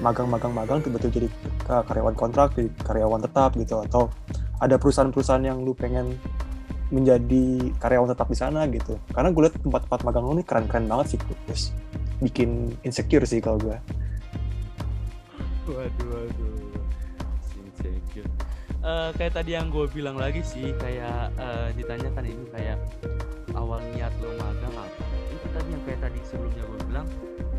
magang-magang-magang 0.00 0.80
tiba-tiba 0.82 1.12
jadi 1.22 1.28
karyawan 1.68 2.16
kontrak 2.16 2.56
jadi 2.56 2.72
karyawan 2.82 3.20
tetap 3.20 3.52
gitu. 3.60 3.84
Atau 3.84 4.08
ada 4.58 4.80
perusahaan-perusahaan 4.80 5.44
yang 5.44 5.60
lu 5.60 5.76
pengen 5.76 6.16
menjadi 6.88 7.74
karyawan 7.80 8.12
tetap 8.16 8.28
di 8.32 8.36
sana 8.38 8.64
gitu. 8.72 8.96
Karena 9.12 9.28
gue 9.28 9.42
liat 9.44 9.60
tempat-tempat 9.60 10.00
magang 10.08 10.24
lu 10.24 10.40
nih 10.40 10.46
keren-keren 10.46 10.88
banget 10.88 11.16
sih 11.16 11.18
terus 11.44 11.74
bikin 12.22 12.72
insecure 12.86 13.26
sih 13.26 13.42
kalau 13.42 13.58
gue 13.58 13.76
waduh 15.66 16.08
waduh. 16.12 16.56
Insecure 17.58 18.28
uh, 18.84 19.10
kayak 19.16 19.32
tadi 19.34 19.56
yang 19.56 19.72
gue 19.72 19.88
bilang 19.90 20.14
lagi 20.20 20.44
sih 20.44 20.70
kayak 20.76 21.32
uh, 21.40 21.72
ditanyakan 21.74 22.24
ini 22.28 22.44
kayak 22.52 22.78
awal 23.56 23.80
niat 23.96 24.12
lo 24.20 24.30
magang 24.36 24.76
apa? 24.76 25.02
Itu 25.32 25.46
tadi 25.56 25.68
yang 25.72 25.82
kayak 25.88 26.00
tadi 26.04 26.20
sebelumnya 26.28 26.62
gue 26.62 26.80
bilang 26.92 27.08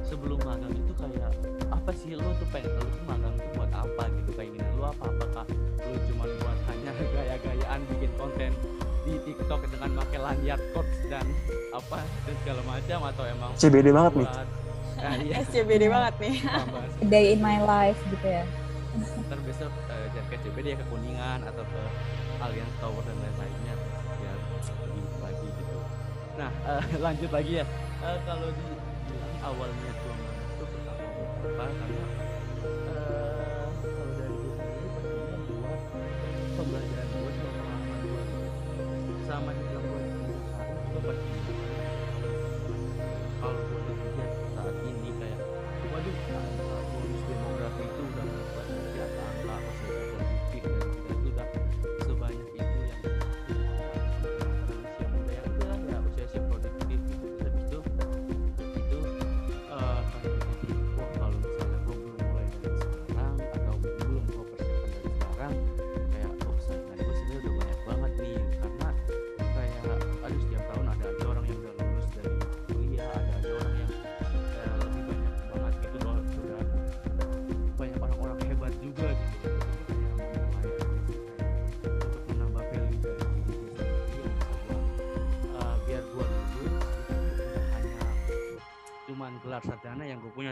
sebelum 0.05 0.39
magang 0.45 0.73
itu 0.73 0.93
kayak 0.95 1.31
apa 1.73 1.91
sih 1.97 2.13
lo 2.13 2.29
tuh 2.37 2.47
pengen 2.53 2.71
lo 2.77 2.85
tuh 2.85 3.03
magang 3.09 3.33
tuh 3.35 3.49
buat 3.57 3.71
apa 3.73 4.03
gitu? 4.21 4.31
Kayak 4.37 4.49
gini 4.53 4.69
lo 4.77 4.85
apa? 4.93 5.03
Apakah 5.09 5.45
lo 5.81 5.97
cuma 6.07 6.25
buat 6.39 6.59
hanya 6.71 6.91
gaya-gayaan 7.17 7.79
bikin 7.89 8.11
konten 8.15 8.51
di 9.05 9.13
TikTok 9.21 9.61
dengan 9.69 9.89
pakai 10.01 10.17
lanyard 10.17 10.63
coach 10.73 10.95
dan 11.13 11.25
apa 11.69 12.01
dan 12.25 12.33
segala 12.41 12.61
macam 12.65 12.99
atau 13.05 13.23
emang 13.29 13.51
CBD 13.53 13.93
banget 13.93 14.13
nih. 14.17 14.29
nah, 14.95 15.15
iya. 15.21 15.33
SCBD 15.45 15.83
banget 15.91 16.13
nih. 16.17 16.35
Day 17.05 17.25
in 17.37 17.39
my 17.43 17.61
life 17.61 17.99
gitu 18.09 18.25
ya 18.25 18.64
ntar 19.25 19.39
besok 19.41 19.71
uh, 19.89 20.05
jangan 20.13 20.27
ke 20.29 20.61
ya 20.61 20.75
ke 20.77 20.85
Kuningan 20.89 21.39
atau 21.45 21.63
ke 21.65 21.81
Allianz 22.41 22.75
Tower 22.77 23.01
dan 23.05 23.17
lain-lainnya 23.17 23.73
biar 24.21 24.37
lebih 24.85 25.05
lagi 25.21 25.47
gitu. 25.49 25.77
Nah 26.37 26.51
uh, 26.69 26.83
lanjut 27.05 27.31
lagi 27.33 27.61
ya. 27.61 27.65
Uh, 28.05 28.17
kalau 28.27 28.49
dibilang 28.53 29.35
awalnya 29.41 29.91
cuma 30.01 30.29
itu 30.55 30.65
pertama 30.71 31.03
apa 31.03 31.65
karena 31.79 32.24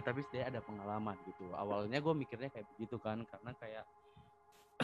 tapi 0.04 0.20
setidaknya 0.22 0.60
ada 0.60 0.62
pengalaman 0.62 1.16
gitu. 1.26 1.48
Awalnya 1.56 2.00
gue 2.04 2.14
mikirnya 2.14 2.50
kayak 2.52 2.68
begitu 2.76 3.00
kan 3.00 3.24
karena 3.24 3.52
kayak 3.58 3.86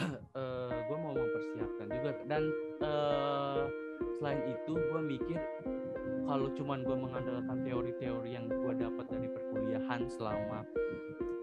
uh, 0.40 0.76
gue 0.88 0.96
mau 0.96 1.12
mempersiapkan 1.12 1.86
juga. 1.92 2.10
Dan 2.24 2.42
uh, 2.80 3.64
selain 4.18 4.40
itu 4.48 4.72
gue 4.72 5.00
mikir 5.04 5.40
kalau 6.24 6.48
cuman 6.56 6.80
gue 6.86 6.96
mengandalkan 6.96 7.58
teori-teori 7.62 8.30
yang 8.32 8.46
gue 8.48 8.72
dapat 8.80 9.06
dari 9.12 9.28
perkuliahan 9.28 10.08
selama 10.08 10.64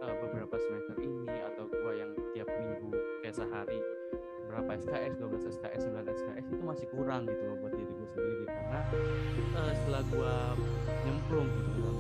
uh, 0.02 0.16
beberapa 0.26 0.56
semester 0.58 0.98
ini 0.98 1.38
atau 1.54 1.70
gue 1.70 1.94
yang 1.94 2.12
tiap 2.34 2.50
minggu 2.50 2.92
kayak 3.22 3.36
sehari 3.38 3.80
berapa 4.48 4.80
SKS, 4.80 5.20
12 5.20 5.54
SKS, 5.60 5.82
9 5.92 6.08
SKS 6.08 6.46
itu 6.56 6.64
masih 6.64 6.88
kurang 6.96 7.28
gitu 7.28 7.44
loh 7.46 7.60
buat 7.60 7.76
diri 7.76 7.94
gue 7.94 8.10
sendiri. 8.16 8.46
Karena 8.48 8.82
uh, 9.60 9.72
setelah 9.76 10.04
gue 10.08 10.36
nyemplung 11.04 11.50
gitu 11.52 11.97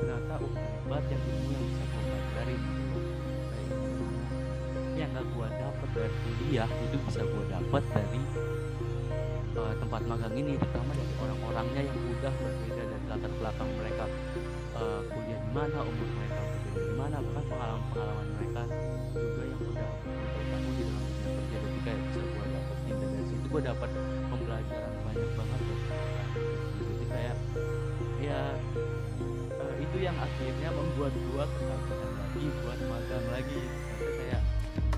ternyata 0.00 0.34
hebat 0.40 1.04
yang 1.12 1.22
ilmu 1.28 1.50
yang 1.52 1.64
bisa 1.68 1.84
gue 1.84 2.02
pelajari 2.08 2.56
gitu 2.56 2.98
gimana 3.68 4.22
yang 4.96 5.10
gak 5.12 5.26
gue 5.28 5.46
dapet 5.60 5.88
dari 5.92 6.16
kuliah 6.24 6.68
itu 6.88 6.96
bisa 7.04 7.20
gue 7.20 7.44
dapet 7.52 7.82
dari 7.92 8.20
uh, 9.60 9.74
tempat 9.76 10.02
magang 10.08 10.34
ini 10.34 10.56
terutama 10.56 10.90
dari 10.96 11.12
orang-orangnya 11.20 11.82
yang 11.84 11.98
udah 12.16 12.32
berbeda 12.32 12.82
dari 12.88 13.04
latar 13.12 13.32
belakang 13.36 13.70
mereka 13.76 14.04
uh, 14.80 15.00
kuliah 15.04 15.40
di 15.40 15.50
mana 15.52 15.78
umur 15.84 16.08
mereka 16.16 16.40
berbeda 16.48 16.80
di 16.80 16.94
mana 16.96 17.16
bahkan 17.20 17.44
pengalaman-pengalaman 17.52 18.26
mereka 18.40 18.62
juga 19.12 19.42
yang 19.44 19.60
udah 19.68 19.90
bertahun 20.00 20.72
di 20.72 20.82
dalam 20.88 21.04
dunia 21.04 21.28
kerja. 21.28 21.56
Jadi 21.60 21.78
kayak 21.84 22.00
bisa 22.08 22.20
gue 22.24 22.44
dapetin 22.48 22.94
dan 22.96 23.08
dari 23.12 23.26
situ 23.28 23.46
gue 23.52 23.62
dapat 23.68 23.90
pembelajaran 24.32 24.92
banyak 25.04 25.30
banget 25.36 25.60
buat 25.60 25.80
jadi 26.80 27.04
kayak 27.12 27.36
ya 28.20 28.40
uh, 29.60 29.74
itu 29.76 29.96
yang 30.00 30.16
akhirnya 30.16 30.70
membuat 30.72 31.12
gue 31.12 31.44
kesakitan 31.44 32.10
lagi 32.16 32.44
buat 32.64 32.80
magang 32.88 33.26
lagi. 33.28 33.62
Karena 33.68 34.10
kayak 34.16 34.42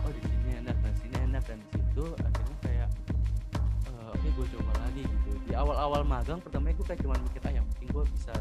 oh 0.07 0.11
di 0.14 0.23
sini 0.23 0.50
enak 0.62 0.76
dan 0.78 0.95
sini 1.02 1.16
enak 1.26 1.42
dan 1.42 1.59
situ 1.75 2.04
akhirnya 2.23 2.57
kayak 2.62 2.88
eh, 3.90 4.14
oke 4.14 4.28
gue 4.31 4.47
coba 4.54 4.73
lagi 4.87 5.02
gitu. 5.02 5.31
Di 5.50 5.52
awal-awal 5.59 6.02
magang 6.07 6.38
pertamanya 6.38 6.75
gue 6.78 6.87
kayak 6.87 7.00
cuma 7.02 7.14
mikir 7.19 7.42
ah 7.42 7.52
yang 7.52 7.66
penting 7.75 7.88
gue 7.90 8.04
bisa 8.14 8.35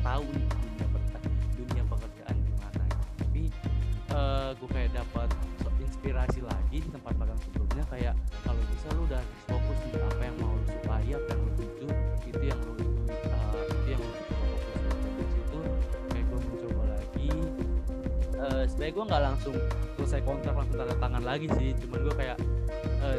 tahu 0.00 0.24
nih 0.30 0.46
dunia 0.46 0.86
dunia 1.58 1.82
pekerjaan 1.90 2.36
gimana 2.38 2.84
tapi 3.18 3.42
eh, 4.14 4.50
gue 4.54 4.68
kayak 4.70 4.90
dapat 4.94 5.28
inspirasi 5.82 6.40
lagi 6.46 6.78
di 6.78 6.88
tempat 6.94 7.14
magang 7.18 7.40
sebelumnya 7.42 7.84
kayak 7.90 8.14
sebenarnya 18.88 19.04
gue 19.04 19.12
nggak 19.12 19.24
langsung 19.28 19.56
selesai 20.00 20.20
kontrak 20.24 20.54
langsung 20.56 20.76
tanda 20.80 20.96
tangan 20.96 21.22
lagi 21.28 21.46
sih. 21.60 21.76
Cuman 21.76 21.98
gue 22.08 22.14
kayak 22.16 22.38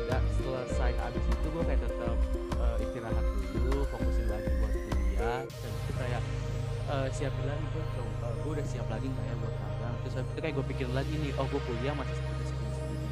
da- 0.10 0.30
selesai 0.42 0.92
abis 0.98 1.24
itu 1.30 1.48
gue 1.54 1.64
kayak 1.70 1.82
tetap 1.86 2.18
eh, 2.58 2.84
istirahat 2.90 3.26
dulu 3.54 3.86
fokusin 3.94 4.26
lagi 4.34 4.50
buat 4.58 4.74
kuliah. 4.74 5.42
Dan 5.46 5.72
itu 5.78 5.92
kayak 5.94 6.22
eh, 6.90 7.08
siapin 7.14 7.46
lagi 7.46 7.66
gue 7.70 7.84
coba 7.86 8.28
gue 8.34 8.52
udah 8.58 8.66
siap 8.66 8.88
lagi 8.90 9.08
ya 9.14 9.34
buat 9.38 9.54
magang 9.62 9.96
terus 10.02 10.14
habis 10.18 10.32
itu 10.34 10.40
kayak 10.42 10.56
gue 10.58 10.66
pikirin 10.74 10.94
lagi 10.98 11.14
nih 11.22 11.32
oh 11.38 11.46
gue 11.46 11.62
kuliah 11.70 11.94
masih 11.94 12.16
seperti 12.18 12.44
segini 12.50 12.74
segini. 12.74 13.10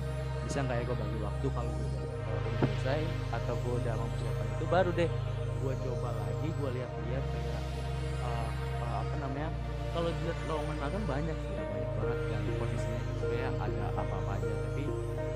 Bisa 0.50 0.58
nggak 0.66 0.78
ya 0.82 0.84
gue 0.90 0.98
bagi 0.98 1.18
waktu 1.22 1.48
kalau 1.54 1.72
gue 1.78 1.88
udah, 1.94 2.06
udah 2.26 2.54
selesai 2.66 3.02
atau 3.38 3.54
gue 3.54 3.74
udah 3.86 3.94
mempersiapkan 4.02 4.46
itu 4.58 4.66
baru 4.66 4.92
deh 4.98 5.10
gue 5.58 5.74
coba 5.86 6.10
lagi 6.26 6.50
gue 6.50 6.70
lihat-lihat 6.74 7.24
kayak 7.30 7.62
eh, 8.26 8.50
apa 8.82 9.16
namanya 9.22 9.50
kalau 9.94 10.10
dilihat 10.10 10.40
lowongan 10.50 10.78
magang 10.82 11.06
banyak 11.06 11.38
sih. 11.38 11.54
ya 11.54 11.67
banget 11.98 12.20
yang 12.32 12.44
posisinya. 12.62 13.02
Sebenarnya 13.18 13.50
ada 13.58 13.84
apa-apa 13.98 14.32
aja 14.38 14.54
tapi 14.70 14.84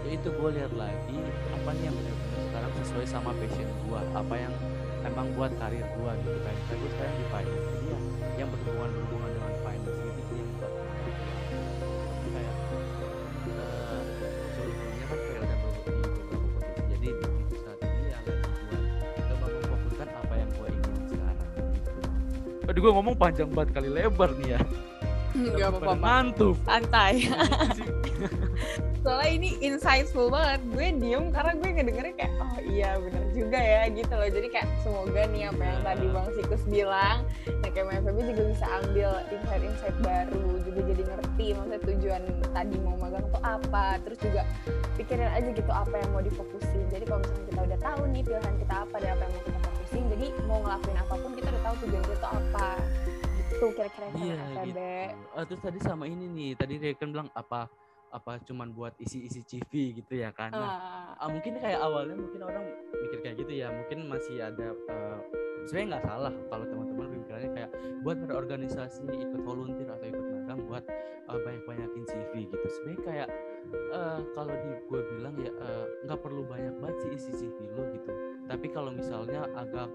ya 0.02 0.10
itu 0.18 0.30
gue 0.34 0.50
lihat 0.58 0.74
lagi 0.74 1.18
apa 1.54 1.70
nih 1.78 1.84
yang 1.90 1.96
benar-benar 1.98 2.40
sekarang 2.50 2.72
sesuai 2.82 3.06
sama 3.06 3.32
passion 3.38 3.70
gue 3.86 4.00
apa 4.18 4.36
yang 4.38 4.54
emang 5.02 5.28
buat 5.34 5.52
karir 5.58 5.86
gue 5.86 6.12
gitu 6.26 6.40
kan. 6.46 6.56
Kayak 6.70 6.78
gue 6.82 6.90
sekarang 6.94 7.16
di 7.18 7.26
finance. 7.30 7.66
Jadi 7.66 7.86
ya 7.90 8.00
yang 8.42 8.50
berhubungan 8.50 8.90
berhubungan 8.96 9.30
dengan 9.34 9.54
finance 9.66 9.98
gitu 10.02 10.22
sih 10.30 10.38
yang 10.42 10.50
buat 10.58 10.72
Tapi 10.72 12.30
kayak 12.32 12.56
eh, 13.52 14.04
sebelumnya 14.56 15.06
kan 15.10 15.20
kayak 15.20 15.42
udah 15.42 15.58
ber- 15.58 15.86
di 15.86 16.02
beberapa 16.02 16.48
posisi. 16.54 16.82
Jadi 16.92 17.10
di 17.50 17.58
saat 17.62 17.80
ini 17.82 18.04
ya 18.10 18.20
lagi 18.22 18.50
buat 18.70 18.86
coba 19.30 19.46
memfokuskan 19.50 20.08
apa 20.10 20.34
yang 20.38 20.50
gue 20.54 20.68
ingin 20.70 20.96
sekarang 21.10 21.50
gitu. 21.74 21.90
Aduh 22.70 22.80
gue 22.82 22.92
ngomong 22.94 23.16
panjang 23.18 23.50
banget 23.50 23.70
kali 23.74 23.90
lebar 23.90 24.32
nih 24.38 24.50
ya. 24.58 24.62
Nggak 25.44 25.58
Udah 25.58 25.70
apa-apa 25.74 25.96
ngantuk. 25.98 26.56
santai. 26.64 27.14
Soalnya 29.02 29.32
ini 29.34 29.50
insightful 29.66 30.30
banget. 30.30 30.62
Gue 30.70 30.94
diem 30.94 31.34
karena 31.34 31.58
gue 31.58 31.70
ngedengerin 31.74 32.14
kayak 32.14 32.34
oh 32.38 32.56
iya 32.70 33.02
bener 33.02 33.24
juga 33.34 33.58
ya 33.58 33.90
gitu 33.90 34.14
loh. 34.14 34.30
Jadi 34.30 34.48
kayak 34.54 34.70
semoga 34.86 35.22
nih 35.34 35.50
apa 35.50 35.64
yang 35.66 35.80
tadi 35.82 36.06
bang 36.06 36.28
Sikus 36.38 36.64
bilang 36.70 37.18
nah 37.66 37.70
kayak 37.74 37.86
MFB 37.98 38.18
juga 38.30 38.44
bisa 38.54 38.66
ambil 38.86 39.10
insight-insight 39.34 39.98
baru 40.06 40.46
juga 40.62 40.80
jadi 40.86 41.02
ngerti 41.10 41.46
maksudnya 41.58 41.82
tujuan 41.82 42.22
tadi 42.54 42.76
mau 42.86 42.96
magang 43.02 43.26
tuh 43.34 43.42
apa. 43.42 43.86
Terus 44.06 44.20
juga 44.22 44.42
pikirin 45.02 45.30
aja 45.34 45.50
gitu 45.50 45.72
apa 45.74 45.96
yang 45.98 46.10
mau 46.14 46.22
difokusin. 46.22 46.86
Jadi 46.94 47.04
kalau 47.10 47.26
misalnya 47.26 47.46
kita 47.50 47.62
udah 47.66 47.80
tahu 47.82 48.02
nih 48.14 48.22
pilihan 48.22 48.56
kita 48.62 48.76
apa 48.86 48.96
dan 49.02 49.10
apa 49.18 49.24
yang 49.26 49.34
mau 49.34 49.44
kita 49.50 49.60
fokusin 49.66 50.04
jadi 50.12 50.28
mau 50.46 50.60
ngelakuin 50.62 50.98
apa 51.02 51.14
pun 51.18 51.32
kita 51.34 51.48
udah 51.50 51.64
tahu 51.66 51.76
tujuan 51.84 52.04
kita 52.06 52.18
tuh 52.22 52.32
apa 52.32 52.70
gitu 53.62 53.78
kira-kira 53.78 54.06
sama 54.10 54.18
Iya 54.26 54.36
FEB 54.42 54.66
gitu. 54.66 54.82
Ah, 55.38 55.44
terus 55.46 55.62
tadi 55.62 55.80
sama 55.86 56.06
ini 56.10 56.26
nih, 56.26 56.50
tadi 56.58 56.74
Reken 56.82 57.10
bilang 57.14 57.30
apa 57.38 57.70
apa 58.12 58.44
cuman 58.44 58.76
buat 58.76 58.92
isi-isi 59.00 59.46
CV 59.46 60.02
gitu 60.04 60.14
ya 60.20 60.34
kan. 60.36 60.52
Nah, 60.52 60.68
Ah, 60.68 61.16
ah, 61.16 61.30
mungkin 61.32 61.56
kayak 61.62 61.80
awalnya 61.80 62.18
mungkin 62.18 62.42
orang 62.44 62.66
mikir 62.92 63.20
kayak 63.24 63.36
gitu 63.40 63.54
ya, 63.56 63.72
mungkin 63.72 64.10
masih 64.10 64.42
ada 64.42 64.74
eh, 64.76 65.20
sebenarnya 65.70 65.88
nggak 65.96 66.06
salah 66.10 66.34
kalau 66.52 66.66
teman-teman 66.68 67.08
pemikirannya 67.08 67.52
kayak 67.56 67.72
buat 68.04 68.18
berorganisasi, 68.20 69.06
ikut 69.06 69.42
volunteer 69.46 69.88
atau 69.94 70.08
ikut 70.12 70.26
magang 70.28 70.60
buat 70.68 70.84
eh, 71.30 71.40
banyak-banyakin 71.40 72.04
CV 72.10 72.32
gitu. 72.52 72.66
Sebenarnya 72.68 73.02
kayak 73.06 73.30
eh, 73.96 74.20
kalau 74.36 74.56
di 74.60 74.70
gue 74.92 75.02
bilang 75.16 75.36
ya 75.40 75.52
eh, 75.54 75.86
nggak 76.10 76.20
perlu 76.20 76.44
banyak 76.44 76.76
banget 76.84 76.98
sih 77.08 77.12
isi 77.16 77.32
CV 77.46 77.58
lo 77.78 77.86
gitu. 77.96 78.12
Tapi 78.50 78.68
kalau 78.76 78.92
misalnya 78.92 79.48
agak 79.56 79.88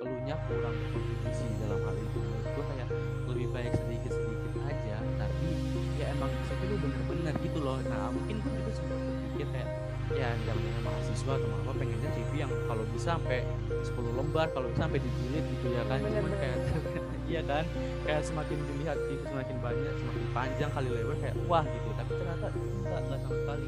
elunya 0.00 0.40
kurang 0.48 0.72
berkontribusi 0.88 1.44
dalam 1.60 1.84
hal 1.84 1.96
itu 2.00 2.20
gue 2.58 2.64
kayak 2.74 2.88
lebih 3.30 3.46
baik 3.54 3.72
sedikit-sedikit 3.78 4.52
aja 4.66 4.98
tapi 5.14 5.48
ya 5.94 6.10
emang 6.10 6.30
di 6.34 6.42
situ 6.50 6.64
lu 6.66 6.76
bener-bener 6.82 7.34
gitu 7.38 7.58
loh. 7.62 7.78
Nah 7.86 8.10
mungkin 8.10 8.42
gue 8.42 8.50
juga 8.50 8.72
sempat 8.74 8.98
berpikir 8.98 9.46
kayak 9.54 9.68
ya 10.08 10.32
namanya 10.48 10.80
mahasiswa 10.82 11.32
atau 11.36 11.48
apa 11.52 11.72
pengennya 11.76 12.10
CV 12.16 12.32
yang 12.42 12.52
kalau 12.66 12.82
bisa 12.90 13.14
sampai 13.14 13.44
10 13.70 14.18
lembar 14.18 14.48
kalau 14.50 14.66
bisa 14.74 14.90
sampai 14.90 14.98
dijilid 14.98 15.44
gitu 15.54 15.66
ya 15.70 15.82
kan. 15.86 16.02
Cuman 16.02 16.34
kayak 16.34 16.58
iya 17.30 17.40
kan 17.46 17.64
kayak 18.02 18.22
semakin 18.26 18.58
dilihat 18.74 18.98
itu 19.06 19.22
semakin 19.22 19.56
banyak 19.62 19.94
semakin 20.02 20.24
panjang 20.34 20.70
kali 20.74 20.88
lebar 20.90 21.16
kayak 21.22 21.36
wah 21.46 21.62
gitu. 21.62 21.88
Tapi 21.94 22.10
ternyata 22.10 22.46
enggak 22.50 23.00
enggak 23.06 23.18
sama 23.22 23.36
sekali. 23.38 23.66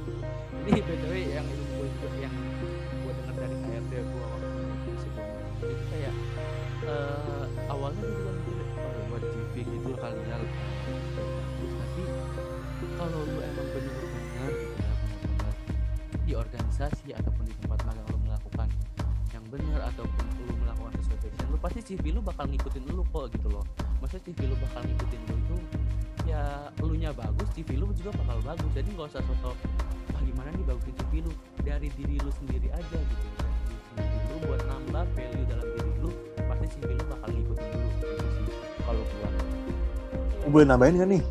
Jadi 0.66 0.80
btw 0.90 1.14
yang 1.38 1.47
itu 1.47 1.62
gue 1.78 1.87
juga 1.94 2.09
yang 2.18 2.35
gue 3.06 3.12
dengar 3.14 3.35
dari 3.38 3.56
KRT 3.62 3.92
gue 4.02 4.25
waktu 5.61 5.66
itu 5.76 5.85
kayak 5.92 6.14
eh, 6.88 7.44
awalnya 7.68 8.00
gue 8.00 8.16
juga 8.16 8.32
CV 9.61 9.76
gitu 9.76 9.93
kali 10.00 10.17
ya. 10.25 10.40
Tapi 11.61 12.02
kalau 12.97 13.21
lu 13.29 13.38
emang 13.45 13.69
bener-bener 13.76 14.52
gitu 14.57 14.73
ya 14.81 14.93
bener-bener 14.97 15.55
di 16.25 16.33
organisasi 16.33 17.12
ataupun 17.12 17.45
di 17.45 17.52
tempat 17.61 17.85
magang 17.85 18.09
lu 18.09 18.19
melakukan 18.25 18.69
yang 19.37 19.45
benar 19.52 19.93
ataupun 19.93 20.25
lu 20.49 20.55
melakukan 20.64 20.97
sesuai 21.05 21.29
passion 21.29 21.49
lu 21.52 21.59
pasti 21.61 21.81
CV 21.93 22.05
lu 22.17 22.25
bakal 22.25 22.49
ngikutin 22.49 22.88
lu 22.88 23.05
kok 23.12 23.29
gitu 23.37 23.49
loh. 23.52 23.64
Maksudnya 24.00 24.33
CV 24.33 24.40
lu 24.49 24.57
bakal 24.64 24.81
ngikutin 24.81 25.21
lu 25.29 25.35
itu 25.37 25.57
ya 26.25 26.40
lu 26.81 26.95
nya 26.97 27.12
bagus 27.12 27.49
CV 27.52 27.76
lu 27.76 27.93
juga 27.93 28.17
bakal 28.17 28.40
bagus. 28.40 28.71
Jadi 28.73 28.88
nggak 28.97 29.12
usah 29.12 29.21
sosok 29.29 29.57
ah 30.17 30.21
gimana 30.25 30.49
nih 30.57 30.64
bagusin 30.64 30.97
CV 31.05 31.12
lu? 31.21 31.33
Dari 31.61 31.93
diri 32.00 32.17
lu 32.17 32.33
sendiri 32.33 32.73
aja 32.73 32.97
gitu. 32.97 33.26
Lu 34.33 34.37
buat 34.49 34.64
nambah 34.64 35.05
value 35.12 35.45
dalam 35.45 35.69
diri 35.76 35.93
lu 36.00 36.11
pasti 36.49 36.81
CV 36.81 36.97
lu 36.97 37.05
bakal 37.12 37.29
Boleh 40.49 40.66
nambahin 40.66 40.94
nggak 40.97 41.11
nih? 41.18 41.23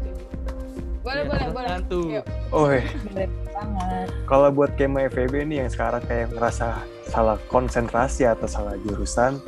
boleh 1.00 1.24
Ya, 1.26 1.26
boleh 1.26 1.48
boleh. 1.50 2.22
Oh, 2.54 2.70
eh. 2.70 2.86
Bener 3.10 3.30
banget. 3.50 4.08
kalau 4.30 4.48
buat 4.54 4.72
kema 4.78 5.10
FEB 5.10 5.48
nih 5.50 5.66
yang 5.66 5.70
sekarang 5.72 6.04
kayak 6.06 6.30
ngerasa 6.32 6.86
salah 7.10 7.38
konsentrasi 7.50 8.30
atau 8.30 8.46
salah 8.46 8.78
jurusan, 8.86 9.42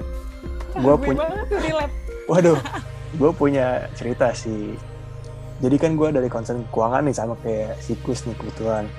gue 0.74 0.96
punya, 0.98 1.22
waduh, 2.32 2.58
gue 3.15 3.32
punya 3.38 3.86
cerita 3.94 4.34
sih. 4.34 4.74
Jadi 5.62 5.75
kan 5.77 5.94
gue 5.94 6.10
dari 6.10 6.25
konsen 6.25 6.65
keuangan 6.74 7.06
nih 7.06 7.15
sama 7.15 7.38
kayak 7.46 7.77
Sikus 7.77 8.25
nih 8.25 8.34
kebetulan. 8.34 8.89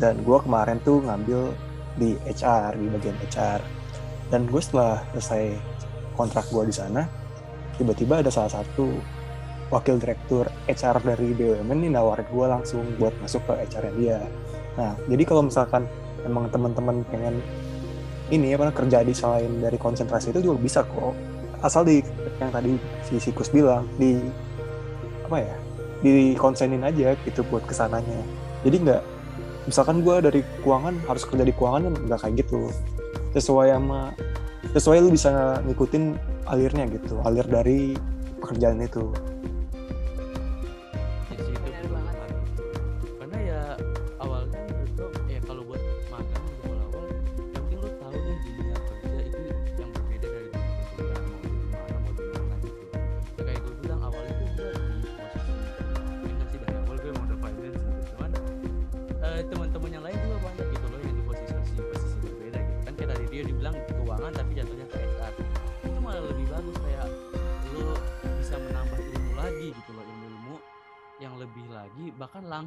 Dan 0.00 0.24
gue 0.24 0.38
kemarin 0.40 0.80
tuh 0.80 1.04
ngambil 1.04 1.52
di 2.00 2.16
HR, 2.24 2.76
di 2.80 2.86
bagian 2.88 3.16
HR. 3.28 3.60
Dan 4.32 4.48
gue 4.48 4.60
setelah 4.60 5.04
selesai 5.12 5.52
kontrak 6.16 6.48
gue 6.48 6.64
di 6.64 6.74
sana, 6.74 7.04
tiba-tiba 7.76 8.24
ada 8.24 8.32
salah 8.32 8.48
satu 8.48 8.96
wakil 9.70 9.98
direktur 9.98 10.46
HR 10.70 11.02
dari 11.02 11.34
BUMN 11.34 11.78
nih 11.82 11.90
nawarin 11.90 12.26
gue 12.30 12.46
langsung 12.46 12.86
buat 13.02 13.12
masuk 13.18 13.42
ke 13.50 13.66
HR 13.66 13.84
dia. 13.98 14.18
Nah, 14.78 14.94
jadi 15.10 15.22
kalau 15.26 15.42
misalkan 15.46 15.88
emang 16.22 16.46
teman-teman 16.52 17.02
pengen 17.10 17.42
ini 18.30 18.54
apa 18.54 18.74
kerja 18.74 19.06
di 19.06 19.14
selain 19.14 19.62
dari 19.62 19.78
konsentrasi 19.78 20.34
itu 20.34 20.50
juga 20.50 20.58
bisa 20.58 20.80
kok. 20.86 21.14
Asal 21.62 21.86
di 21.86 22.02
yang 22.38 22.52
tadi 22.52 22.78
si 23.06 23.18
Sikus 23.18 23.50
bilang 23.50 23.88
di 23.96 24.18
apa 25.26 25.38
ya? 25.42 25.56
di 26.04 26.36
konsenin 26.36 26.84
aja 26.84 27.16
gitu 27.24 27.40
buat 27.48 27.64
ke 27.64 27.72
sananya. 27.72 28.20
Jadi 28.62 28.76
nggak 28.84 29.02
misalkan 29.66 30.04
gue 30.04 30.16
dari 30.22 30.40
keuangan 30.62 30.94
harus 31.08 31.24
kerja 31.24 31.44
di 31.46 31.54
keuangan 31.56 31.88
kan 31.88 31.94
nggak 32.06 32.20
kayak 32.20 32.34
gitu. 32.44 32.68
Sesuai 33.32 33.72
sama 33.72 34.12
sesuai 34.76 34.98
lu 35.00 35.10
bisa 35.14 35.62
ngikutin 35.64 36.04
alirnya 36.46 36.84
gitu, 36.90 37.16
alir 37.24 37.46
dari 37.48 37.96
pekerjaan 38.42 38.82
itu. 38.82 39.08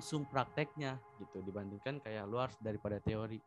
Langsung 0.09 0.25
prakteknya 0.25 0.97
gitu 1.21 1.37
dibandingkan 1.45 2.01
kayak 2.01 2.25
lu 2.25 2.41
harus 2.41 2.57
daripada 2.65 2.97
teori 2.97 3.37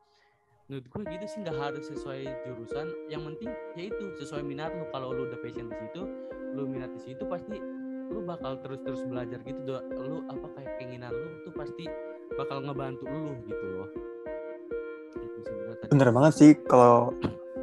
menurut 0.71 0.87
gue 0.95 1.03
gitu 1.11 1.27
sih 1.27 1.43
nggak 1.43 1.59
harus 1.59 1.91
sesuai 1.91 2.23
jurusan 2.47 2.87
yang 3.11 3.27
penting 3.27 3.51
yaitu 3.75 4.15
sesuai 4.23 4.47
minat 4.47 4.71
lu 4.79 4.87
kalau 4.95 5.11
lu 5.11 5.27
udah 5.27 5.43
passion 5.43 5.67
di 5.67 5.75
situ 5.83 6.07
lu 6.55 6.63
minat 6.71 6.95
di 6.95 7.03
situ 7.03 7.27
pasti 7.27 7.59
lu 8.15 8.23
bakal 8.23 8.63
terus-terus 8.63 9.03
belajar 9.11 9.43
gitu 9.43 9.59
lu 9.91 10.23
apa 10.31 10.47
kayak 10.55 10.71
keinginan 10.79 11.11
lu 11.11 11.43
tuh 11.43 11.51
pasti 11.51 11.83
bakal 12.39 12.63
ngebantu 12.63 13.11
lu 13.11 13.35
gitu 13.43 13.67
loh 13.67 13.91
Bener 15.91 16.15
banget 16.15 16.33
sih 16.39 16.51
kalau 16.71 17.11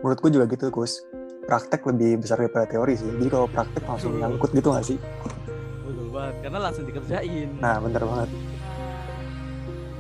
menurut 0.04 0.20
gue 0.20 0.32
juga 0.36 0.46
gitu 0.52 0.68
Kus. 0.76 1.08
Praktek 1.48 1.88
lebih 1.88 2.20
besar 2.20 2.36
daripada 2.44 2.68
teori 2.68 3.00
sih. 3.00 3.08
Jadi 3.08 3.32
kalau 3.32 3.48
praktek 3.48 3.88
langsung 3.88 4.12
nyangkut 4.20 4.52
gitu 4.52 4.76
gak 4.76 4.84
sih? 4.84 5.00
betul 5.90 6.08
banget 6.14 6.36
karena 6.46 6.60
langsung 6.62 6.86
dikerjain 6.86 7.50
Nah 7.58 7.82
bener 7.82 8.04
banget. 8.06 8.30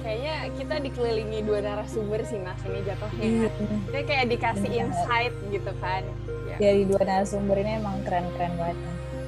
Kayaknya 0.09 0.35
kita 0.57 0.75
dikelilingi 0.81 1.39
dua 1.45 1.59
narasumber 1.61 2.25
sih 2.25 2.41
mas 2.41 2.57
ini 2.63 2.81
jatuhnya 2.81 3.21
Iya. 3.21 3.49
dia 3.87 4.01
kayak 4.03 4.25
dikasih 4.27 4.65
Benar. 4.67 4.81
insight 4.83 5.33
gitu 5.47 5.71
kan 5.77 6.01
ya. 6.49 6.55
Dari 6.57 6.81
dua 6.83 7.01
narasumber 7.03 7.55
ini 7.55 7.71
emang 7.77 8.01
keren-keren 8.01 8.53
banget. 8.57 8.77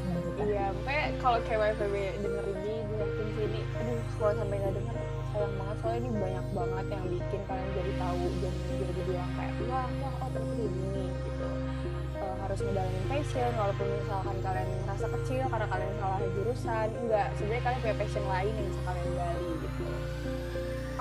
menurut 0.01 0.25
kita. 0.31 0.43
iya 0.43 0.65
makanya 0.73 1.03
kalau 1.21 1.37
kayak 1.43 1.59
WFB 1.71 1.93
denger 2.17 2.45
ini 2.49 2.73
yakin 2.97 3.27
sih 3.29 3.43
ini 3.45 3.61
aduh 3.71 3.99
kalau 4.17 4.33
sampai 4.33 4.57
nggak 4.57 4.73
denger 4.73 4.95
sayang 5.31 5.53
banget 5.55 5.75
soalnya 5.77 5.99
ini 6.01 6.09
banyak 6.11 6.45
banget 6.51 6.85
yang 6.89 7.03
bikin 7.07 7.41
kalian 7.45 7.69
jadi 7.71 7.91
tahu 7.95 8.23
dan 8.41 8.53
jadi 8.73 9.01
bilang 9.05 9.29
kayak 9.31 9.53
wah 9.63 9.87
wah 9.95 10.13
oh 10.17 10.29
ternyata 10.31 10.65
gini 10.65 11.03
gitu 11.05 11.45
Eh, 12.13 12.35
harus 12.37 12.59
ngedalamin 12.61 13.05
passion 13.07 13.49
walaupun 13.55 13.87
misalkan 13.91 14.37
kalian 14.39 14.69
merasa 14.85 15.07
kecil 15.11 15.41
karena 15.43 15.67
kalian 15.67 15.93
salah 15.97 16.19
jurusan 16.31 16.87
enggak 16.95 17.27
sebenarnya 17.33 17.63
kalian 17.63 17.79
punya 17.81 17.95
passion 17.97 18.25
lain 18.27 18.53
yang 18.53 18.67
bisa 18.69 18.81
kalian 18.83 19.09
gali 19.11 19.49
gitu 19.57 19.83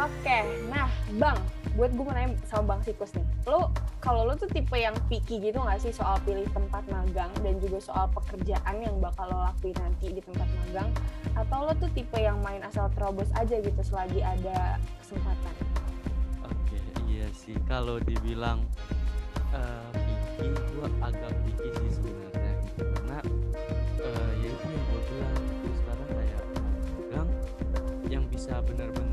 oke 0.00 0.38
nah 0.72 0.88
bang 1.20 1.38
buat 1.76 1.92
gue 1.92 2.04
mau 2.04 2.14
nanya 2.16 2.34
sama 2.48 2.74
bang 2.74 2.80
Sikus 2.88 3.12
nih 3.14 3.26
lo 3.46 3.70
kalau 4.00 4.24
lo 4.24 4.34
tuh 4.34 4.48
tipe 4.48 4.74
yang 4.74 4.96
picky 5.12 5.38
gitu 5.38 5.60
nggak 5.60 5.78
sih 5.78 5.92
soal 5.92 6.16
pilih 6.24 6.48
tempat 6.56 6.82
magang 6.88 7.30
dan 7.44 7.54
juga 7.60 7.78
soal 7.78 8.08
pekerjaan 8.16 8.80
yang 8.80 8.96
bakal 8.98 9.28
lo 9.28 9.44
lakuin 9.44 9.76
nanti 9.76 10.10
di 10.10 10.22
tempat 10.24 10.48
magang 10.48 10.90
atau 11.36 11.68
lo 11.68 11.72
tuh 11.76 11.90
tipe 11.92 12.16
yang 12.16 12.40
main 12.40 12.64
asal 12.64 12.88
terobos 12.96 13.28
aja 13.36 13.60
gitu 13.60 13.80
selagi 13.84 14.24
ada 14.24 14.80
kesempatan 15.04 15.54
Oke, 16.46 16.78
iya 17.10 17.26
sih. 17.34 17.58
Kalau 17.66 17.98
dibilang 17.98 18.62
eh 19.50 19.90
picky, 20.38 20.54
gue 20.54 20.88
agak 21.02 21.34
picky 21.42 21.68
sih 21.82 21.90
sebenarnya 21.98 22.52
gitu. 22.62 22.82
Karena 22.94 23.18
eh, 23.98 24.30
ya 24.38 24.48
itu 24.54 24.66
yang 24.70 24.84
gue 24.86 25.02
bilang 25.10 25.42
sekarang 25.74 26.08
kayak 26.14 26.42
magang 26.94 27.30
yang 28.06 28.24
bisa 28.30 28.62
benar-benar 28.62 29.09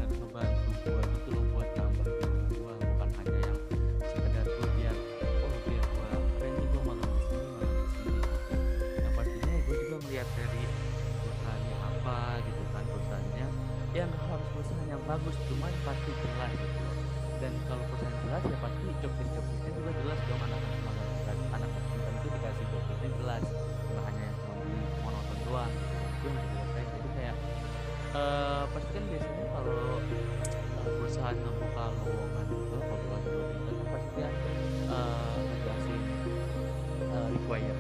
bagus 15.08 15.40
cuman 15.48 15.72
pasti 15.88 16.12
jelas 16.20 16.52
gitu 16.52 16.84
dan 17.40 17.54
kalau 17.72 17.84
perusahaan 17.88 18.18
jelas 18.28 18.44
ya 18.44 18.58
pasti 18.60 18.84
job 19.00 19.14
desknya 19.16 19.72
juga 19.72 19.92
jelas 20.04 20.20
dong 20.28 20.42
anak-anak 20.44 20.82
magang 20.84 21.42
anak 21.56 21.70
intern 21.96 22.16
itu 22.20 22.28
dikasih 22.28 22.66
job 22.68 22.84
desknya 22.92 23.10
jelas. 23.24 23.44
Nggak 23.88 24.04
hanya 24.04 24.26
cuma 24.36 24.54
di 24.68 24.76
monoton 25.06 25.38
doang 25.48 25.72
gitu 25.72 25.96
itu 25.96 26.26
yang 26.28 26.38
dijelasin 26.44 26.88
jadi 26.92 27.10
kayak 27.16 27.36
eh 28.18 28.64
pasti 28.76 28.90
kan 28.92 29.04
biasanya 29.08 29.46
kalau 29.56 29.82
eh, 30.76 30.92
perusahaan 30.98 31.38
ngebuka 31.40 31.84
lowongan 32.04 32.46
itu 32.52 32.76
kalau 32.76 33.18
job 33.24 33.48
itu 33.48 33.72
kan 33.80 33.88
pasti 33.96 34.10
dia 34.12 34.30
eh, 34.92 35.34
ngejelasin 35.40 36.02
eh, 37.16 37.28
requirementnya 37.32 37.77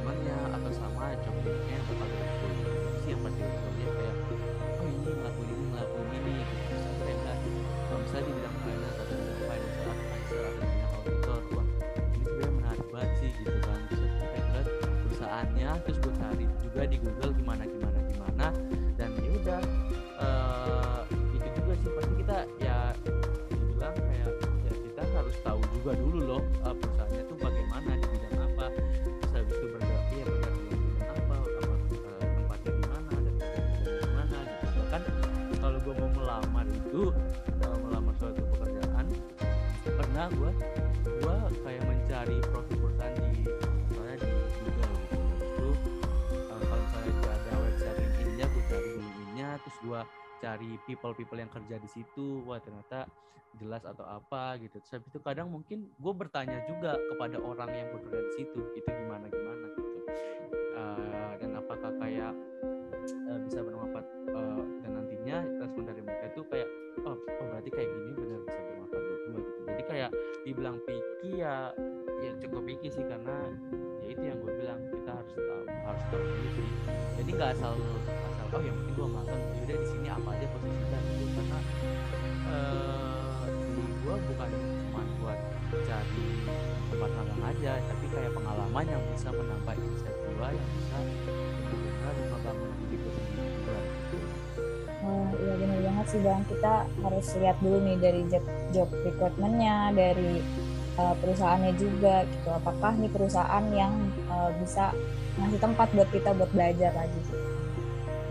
yang 51.47 51.53
kerja 51.55 51.75
di 51.79 51.89
situ 51.89 52.43
wah 52.43 52.59
ternyata 52.59 53.07
jelas 53.55 53.81
atau 53.87 54.03
apa 54.03 54.59
gitu. 54.59 54.77
Terus 54.83 55.07
itu 55.07 55.19
kadang 55.23 55.47
mungkin 55.49 55.87
gue 55.95 56.13
bertanya 56.13 56.61
juga 56.67 56.99
kepada 56.99 57.39
orang 57.39 57.71
yang 57.71 57.87
bekerja 57.95 58.21
di 58.21 58.33
situ 58.43 58.59
itu 58.75 58.89
gimana 58.91 59.31
gimana 59.31 59.65
gitu 59.73 59.86
dibilang 70.57 70.81
picky 70.89 71.37
ya 71.37 71.69
ya 72.17 72.33
cukup 72.41 72.65
picky 72.65 72.89
sih 72.89 73.05
karena 73.05 73.45
ya 74.01 74.09
itu 74.09 74.23
yang 74.25 74.41
gue 74.41 74.57
bilang 74.57 74.81
kita 74.89 75.13
harus 75.13 75.33
tahu 75.37 75.63
harus 75.69 76.03
tahu 76.09 76.25
sih. 76.57 76.69
Jadi 77.21 77.29
nggak 77.37 77.49
asal 77.53 77.77
asal 78.09 78.45
oh 78.57 78.61
yang 78.65 78.73
penting 78.73 78.95
gue 78.97 79.05
makan 79.05 79.37
udah 79.37 79.77
di 79.77 79.85
sini 79.85 80.07
apa 80.09 80.29
aja 80.33 80.49
posisi 80.49 80.77
kita 80.81 80.97
gitu. 80.97 81.25
Karena 81.37 81.59
eh 82.49 83.45
di 83.53 83.83
gue 83.85 84.15
bukan 84.33 84.49
cuma 84.57 85.01
buat 85.21 85.39
cari 85.85 86.25
tempat 86.89 87.11
magang 87.13 87.43
aja 87.53 87.73
tapi 87.77 88.05
kayak 88.09 88.31
pengalaman 88.33 88.85
yang 88.89 89.03
bisa 89.13 89.29
menambah 89.29 89.75
insight 89.77 90.17
gue 90.25 90.47
yang 90.57 90.69
bisa 90.73 90.97
benar-benar 91.69 92.15
membangun 92.33 92.71
diri 92.81 92.95
gue 92.97 93.11
sendiri 93.13 93.36
sih 96.09 96.19
bang. 96.23 96.41
Kita 96.47 96.87
harus 97.03 97.27
lihat 97.37 97.57
dulu 97.59 97.77
nih 97.83 97.97
dari 97.99 98.21
job 98.31 98.43
job 98.71 98.89
recruitmentnya, 99.03 99.91
dari 99.91 100.41
uh, 100.97 101.15
perusahaannya 101.19 101.73
juga 101.75 102.23
gitu. 102.25 102.49
Apakah 102.51 102.95
nih 102.97 103.11
perusahaan 103.11 103.65
yang 103.71 103.93
uh, 104.31 104.49
bisa 104.59 104.91
ngasih 105.37 105.59
tempat 105.61 105.87
buat 105.93 106.09
kita 106.09 106.33
buat 106.33 106.51
belajar 106.51 106.91
lagi. 106.95 107.21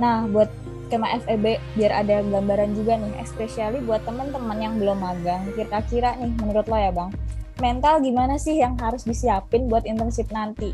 Nah 0.02 0.26
buat 0.28 0.50
Kema 0.86 1.18
FEB 1.26 1.58
biar 1.74 2.06
ada 2.06 2.22
gambaran 2.22 2.78
juga 2.78 2.94
nih, 2.94 3.18
especially 3.18 3.82
buat 3.82 4.06
teman-teman 4.06 4.54
yang 4.54 4.74
belum 4.78 5.02
magang. 5.02 5.42
Kira-kira 5.58 6.14
nih 6.14 6.30
menurut 6.38 6.62
lo 6.70 6.78
ya 6.78 6.94
bang, 6.94 7.10
mental 7.58 7.98
gimana 7.98 8.38
sih 8.38 8.62
yang 8.62 8.78
harus 8.78 9.02
disiapin 9.02 9.66
buat 9.66 9.82
internship 9.82 10.30
nanti? 10.30 10.70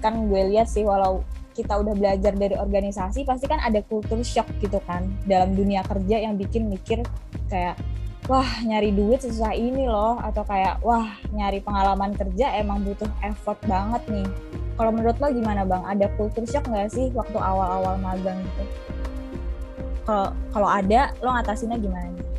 Kan 0.00 0.32
gue 0.32 0.56
lihat 0.56 0.72
sih 0.72 0.88
walau 0.88 1.20
kita 1.52 1.78
udah 1.78 1.94
belajar 1.94 2.32
dari 2.34 2.56
organisasi 2.56 3.28
pasti 3.28 3.46
kan 3.46 3.60
ada 3.60 3.84
kultur 3.84 4.18
shock 4.24 4.48
gitu 4.58 4.80
kan 4.88 5.06
dalam 5.28 5.52
dunia 5.52 5.84
kerja 5.84 6.24
yang 6.24 6.34
bikin 6.40 6.72
mikir 6.72 7.04
kayak 7.52 7.76
wah 8.26 8.48
nyari 8.64 8.90
duit 8.94 9.20
susah 9.20 9.52
ini 9.52 9.84
loh 9.86 10.16
atau 10.18 10.42
kayak 10.48 10.80
wah 10.80 11.12
nyari 11.30 11.60
pengalaman 11.60 12.16
kerja 12.16 12.56
emang 12.56 12.80
butuh 12.82 13.10
effort 13.20 13.60
banget 13.68 14.02
nih. 14.08 14.28
Kalau 14.72 14.88
menurut 14.88 15.20
lo 15.20 15.28
gimana 15.28 15.68
bang? 15.68 15.84
Ada 15.84 16.06
kultur 16.16 16.48
shock 16.48 16.64
nggak 16.64 16.88
sih 16.88 17.12
waktu 17.12 17.36
awal-awal 17.36 18.00
magang 18.00 18.40
gitu? 18.40 18.64
Kalau 20.08 20.32
kalau 20.50 20.68
ada 20.70 21.12
lo 21.20 21.30
ngatasinnya 21.36 21.78
gimana 21.78 22.08
nih 22.08 22.31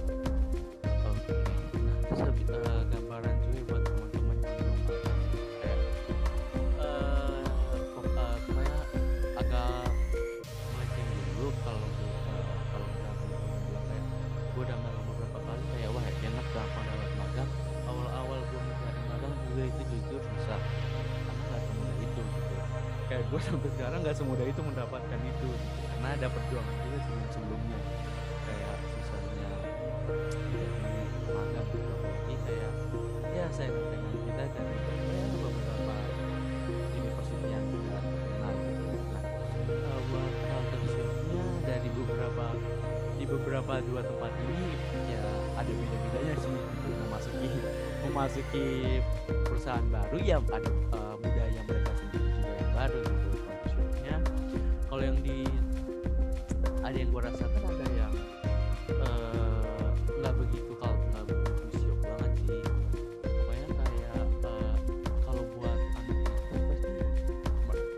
gue 23.34 23.42
sampai 23.42 23.66
sekarang 23.74 24.06
nggak 24.06 24.14
semudah 24.14 24.46
itu 24.46 24.62
mendapatkan 24.62 25.20
itu 25.26 25.50
karena 25.90 26.08
ada 26.14 26.30
perjuangan 26.30 26.76
juga 26.86 26.98
sebelum 27.02 27.26
sebelumnya 27.34 27.80
kayak 28.46 28.78
susahnya 28.94 29.52
magang 31.34 31.66
apalagi 31.66 32.36
kayak 32.46 32.72
ya 33.34 33.46
saya 33.50 33.74
dengan 33.74 34.06
kita 34.22 34.44
dari 34.54 34.78
ya, 34.78 35.26
beberapa 35.34 35.96
universitas 36.94 37.42
yang 37.50 37.66
tidak 37.74 38.02
terkenal 38.06 38.54
gitu. 38.54 38.86
Nah, 39.02 39.24
eh, 39.66 40.02
buat 40.14 40.34
alternatifnya 40.54 41.46
dari 41.66 41.90
beberapa 41.90 42.46
di 43.18 43.26
beberapa 43.26 43.74
dua 43.82 44.02
tempat 44.06 44.32
ini 44.46 44.78
ya 45.10 45.26
ada 45.58 45.72
beda-bedanya 45.74 46.34
sih 46.38 46.54
memasuki 46.86 47.50
memasuki 48.06 48.66
perusahaan 49.26 49.86
baru 49.90 50.22
ya 50.22 50.38
ada 50.54 50.70
eh, 50.70 51.16
budaya 51.18 51.62
mereka 51.66 51.74
sendiri 51.74 51.83
kalau 54.94 55.10
yang 55.10 55.26
di 55.26 55.42
ada 56.86 56.94
yang 56.94 57.10
gua 57.10 57.26
rasakan 57.26 57.66
ada 57.66 57.86
yang 57.98 58.14
eh, 58.94 59.90
nggak 60.22 60.34
begitu 60.38 60.70
kalau 60.78 60.94
nggak 61.10 61.26
begitu 61.34 61.82
siok 61.82 62.00
banget 62.06 62.32
sih. 62.46 62.62
Pokoknya 63.26 63.68
kayak 63.74 64.22
eh, 64.46 64.76
kalau 65.26 65.44
buat 65.58 65.80
anak 65.98 66.14
itu 66.14 66.60
pasti 66.70 66.94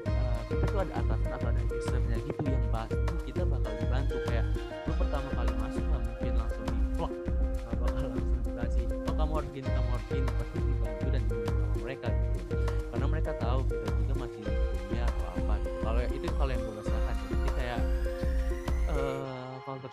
eh, 0.07 0.39
kita 0.47 0.65
tuh 0.71 0.79
ada 0.87 0.93
atasan 1.03 1.31
atau 1.35 1.47
ada 1.51 1.61
usernya 1.67 2.17
gitu 2.23 2.41
yang 2.47 2.65
pasti 2.71 3.15
kita 3.27 3.41
bakal 3.43 3.71
dibantu. 3.75 4.15
Kayak 4.31 4.45
lu 4.87 4.93
pertama 4.95 5.29
kali 5.35 5.51
masuk 5.51 5.83
nggak 5.83 5.99
mungkin 5.99 6.33
langsung 6.39 6.63
di 6.63 6.85
vlog 6.95 7.11
nggak 7.11 7.75
bakal 7.75 8.07
langsung 8.15 8.39
dikasih 8.47 8.83
oh 8.87 9.13
kamu 9.19 9.31
harus 9.43 9.49
gini 9.51 9.67
kamu 9.67 9.89
harus 9.91 10.07
gini 10.07 10.29
pasti 10.31 10.57
dibantu 10.63 11.05
dan 11.11 11.21
dibimbing 11.27 11.59
sama 11.59 11.75
mereka 11.83 12.07
gitu. 12.39 12.55
Karena 12.87 13.05
mereka 13.11 13.31
tahu 13.35 13.59
kita 13.67 13.89
juga 13.99 14.13
masih 14.23 14.43
kuliah 14.87 15.07
atau 15.11 15.27
apa 15.35 15.53
gitu. 15.59 15.77
Kalau 15.83 16.01
itu 16.07 16.27
kalau 16.39 16.51
yang 16.55 16.63
gue 16.63 16.74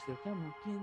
shocknya 0.03 0.35
mungkin 0.35 0.79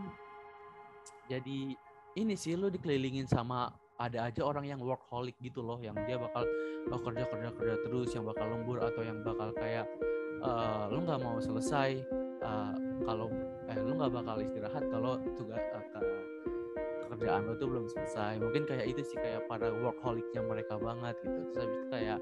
jadi 1.29 1.75
ini 2.17 2.34
sih 2.34 2.58
lu 2.58 2.71
dikelilingin 2.73 3.29
sama 3.29 3.69
ada 3.99 4.32
aja 4.32 4.41
orang 4.47 4.65
yang 4.65 4.79
workaholic 4.79 5.36
gitu 5.43 5.60
loh 5.60 5.77
yang 5.84 5.93
dia 6.08 6.15
bakal 6.15 6.47
oh, 6.89 7.01
kerja 7.03 7.27
kerja 7.27 7.49
kerja 7.51 7.75
terus 7.84 8.10
yang 8.15 8.23
bakal 8.23 8.47
lembur 8.47 8.79
atau 8.79 9.03
yang 9.03 9.19
bakal 9.21 9.51
kayak 9.60 9.86
eh, 10.39 10.84
lu 10.88 11.03
nggak 11.03 11.19
mau 11.19 11.38
selesai 11.38 11.99
eh, 12.39 12.73
kalau 13.03 13.27
eh, 13.67 13.77
lu 13.84 13.99
nggak 13.99 14.12
bakal 14.15 14.39
istirahat 14.39 14.84
kalau 14.88 15.19
tugas 15.36 15.60
eh, 15.60 15.86
kerjaanmu 17.19 17.60
tuh 17.60 17.67
belum 17.67 17.86
selesai. 17.91 18.39
Mungkin 18.39 18.63
kayak 18.63 18.88
itu 18.88 19.03
sih 19.03 19.19
kayak 19.19 19.43
para 19.51 19.67
workaholicnya 19.75 20.39
mereka 20.39 20.79
banget 20.79 21.19
gitu. 21.19 21.39
Terus 21.51 21.58
habis 21.60 21.75
itu 21.75 21.88
kayak 21.91 22.19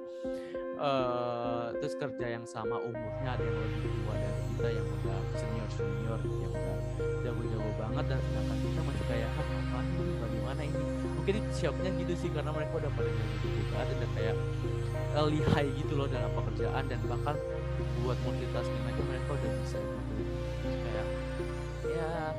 uh, 0.82 1.70
terus 1.78 1.94
kerja 2.02 2.26
yang 2.34 2.46
sama 2.50 2.82
umurnya 2.82 3.30
ada 3.38 3.44
yang 3.46 3.58
lebih 3.62 3.94
tua 3.94 4.14
dari 4.18 4.42
kita 4.58 4.70
yang 4.74 4.88
udah 4.90 5.20
senior 5.38 5.70
senior 5.70 6.20
yang 6.26 6.50
udah 6.50 6.78
jago-jago 7.22 7.72
banget. 7.78 8.06
Dan 8.10 8.20
sedangkan 8.26 8.58
kita 8.58 8.82
masih 8.82 9.06
kayak 9.06 9.30
ah 9.38 9.86
bagaimana 10.26 10.62
ini? 10.66 10.86
Mungkin 11.14 11.36
siapnya 11.54 11.90
gitu 12.02 12.14
sih 12.18 12.30
karena 12.34 12.50
mereka 12.50 12.74
udah 12.82 12.92
pada 12.98 13.10
gitu 13.14 13.48
dan 13.70 13.88
udah 14.02 14.10
kayak 14.18 14.36
eh, 15.14 15.28
lihai 15.30 15.68
gitu 15.78 15.94
loh 15.94 16.10
dalam 16.10 16.32
pekerjaan. 16.34 16.84
Dan 16.90 17.00
bahkan 17.06 17.38
buat 18.02 18.18
multitasking 18.26 18.84
aja 18.90 19.02
mereka 19.06 19.30
udah 19.30 19.52
bisa 19.62 19.78
gitu. 19.78 20.34
Terus 20.66 20.78
kayak 20.82 21.06
ya 21.88 22.10
eh, 22.10 22.32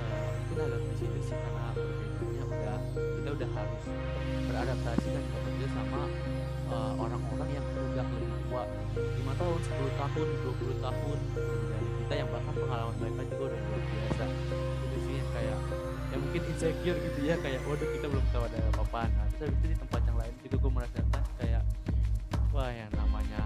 uh, 0.00 0.28
mungkin 0.48 0.56
agak 0.70 0.80
ke 0.86 0.94
situ 1.02 1.18
sih 1.30 1.36
karena 1.36 1.63
udah 3.34 3.50
harus 3.58 3.84
beradaptasi 4.46 5.08
dan 5.10 5.24
bekerja 5.34 5.66
sama 5.74 6.02
eh, 6.70 6.92
orang-orang 6.96 7.48
uh, 7.50 7.56
yang 7.58 7.66
udah 7.90 8.06
lebih 8.06 8.34
tua. 8.54 8.62
5 8.94 9.40
tahun, 9.40 9.58
10 9.58 10.00
tahun, 10.00 10.26
20 10.46 10.86
tahun. 10.86 11.18
Dari 11.34 11.88
kita 11.98 12.14
yang 12.14 12.28
bahkan 12.30 12.54
pengalaman 12.54 12.94
mereka 13.02 13.20
juga 13.34 13.42
udah 13.50 13.60
luar 13.66 13.82
biasa. 13.82 14.24
Itu 14.86 14.96
sih 15.02 15.14
yang 15.18 15.30
kayak 15.34 15.58
ya 16.14 16.16
mungkin 16.22 16.42
insecure 16.46 16.98
gitu 17.02 17.20
ya 17.26 17.34
kayak 17.42 17.60
waduh 17.66 17.88
kita 17.90 18.06
belum 18.06 18.24
tahu 18.30 18.42
ada 18.46 18.58
apa-apaan. 18.70 19.10
Nah, 19.18 19.26
terus 19.34 19.50
habis 19.50 19.58
itu 19.58 19.66
di 19.74 19.76
tempat 19.82 20.00
yang 20.06 20.16
lain 20.16 20.32
juga 20.46 20.56
gue 20.62 20.72
merasakan 20.78 21.22
kayak 21.42 21.62
wah 22.54 22.70
yang 22.70 22.92
namanya 22.94 23.42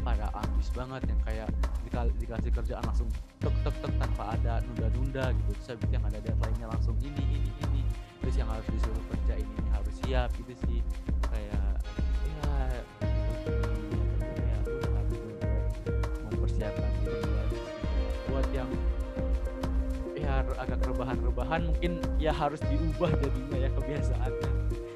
pada 0.00 0.32
ambis 0.32 0.68
banget 0.72 1.02
yang 1.08 1.20
kayak 1.24 1.48
dikasih, 1.84 2.14
dikasih 2.20 2.50
kerjaan 2.56 2.84
langsung 2.88 3.08
tek 3.40 3.52
tek 3.60 3.76
tek 3.84 3.92
tanpa 4.00 4.32
ada 4.32 4.64
nunda-nunda 4.64 5.28
gitu. 5.36 5.50
Terus 5.60 5.68
habis 5.76 5.90
yang 5.92 6.04
ada 6.08 6.18
deadline-nya 6.24 6.66
langsung 6.72 6.96
ini 7.04 7.24
ini 7.28 7.52
ini 7.68 7.82
terus 8.24 8.40
yang 8.40 8.48
harus 8.48 8.64
disuruh 8.72 9.04
kerja 9.12 9.34
ini, 9.36 9.52
ini 9.52 9.68
harus 9.68 9.94
siap 10.00 10.28
gitu 10.40 10.52
sih 10.64 10.80
kayak 11.28 11.76
ya 14.40 14.56
mempersiapkan 16.24 16.90
diri 17.04 17.20
buat 17.20 17.48
buat 18.32 18.46
yang 18.56 18.70
ya 20.16 20.40
agak 20.56 20.80
rebahan-rebahan 20.88 21.60
mungkin 21.68 21.92
ya 22.16 22.32
harus 22.32 22.64
diubah 22.64 23.12
jadinya 23.20 23.58
ya 23.60 23.70
kebiasaannya 23.76 24.48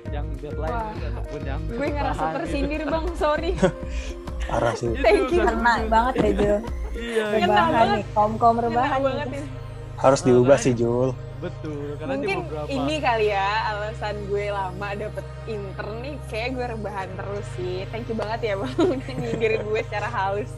yang 0.08 0.24
deadline 0.40 0.72
Wah, 0.72 0.88
ataupun 1.12 1.40
yang 1.44 1.60
gue 1.68 1.88
ngerasa 1.92 2.24
gitu. 2.24 2.36
tersindir 2.40 2.82
bang 2.88 3.06
sorry 3.20 3.52
Parah 4.48 4.72
sih. 4.72 4.88
Thank 5.04 5.28
you. 5.28 5.44
kan 5.44 5.60
Kena 5.60 5.74
banget 5.92 6.14
ya 6.16 6.30
Jul. 6.32 6.58
iya 6.96 7.24
Kena 7.36 7.44
Rebahan 7.44 7.68
banget. 7.68 7.92
nih, 7.92 8.04
kaum 8.16 8.32
Kena 8.32 8.60
rebahan. 8.64 8.98
Harus 10.00 10.20
diubah 10.24 10.56
sih 10.56 10.72
Jul. 10.72 11.12
Betul 11.38 11.94
karena 12.02 12.14
di 12.18 12.26
mungkin 12.26 12.38
beberapa 12.50 12.66
ini 12.66 12.94
kali 12.98 13.26
ya 13.30 13.50
alasan 13.70 14.16
gue 14.26 14.44
lama 14.50 14.88
dapet 14.98 15.26
intern 15.46 15.94
nih 16.02 16.14
kayak 16.26 16.48
gue 16.58 16.66
rebahan 16.74 17.08
terus 17.14 17.46
sih. 17.54 17.86
Thank 17.94 18.10
you 18.10 18.16
banget 18.18 18.40
ya 18.42 18.54
bang 18.58 18.74
udah 18.98 19.12
nyindirin 19.14 19.62
gue 19.62 19.80
secara 19.86 20.08
halus. 20.10 20.50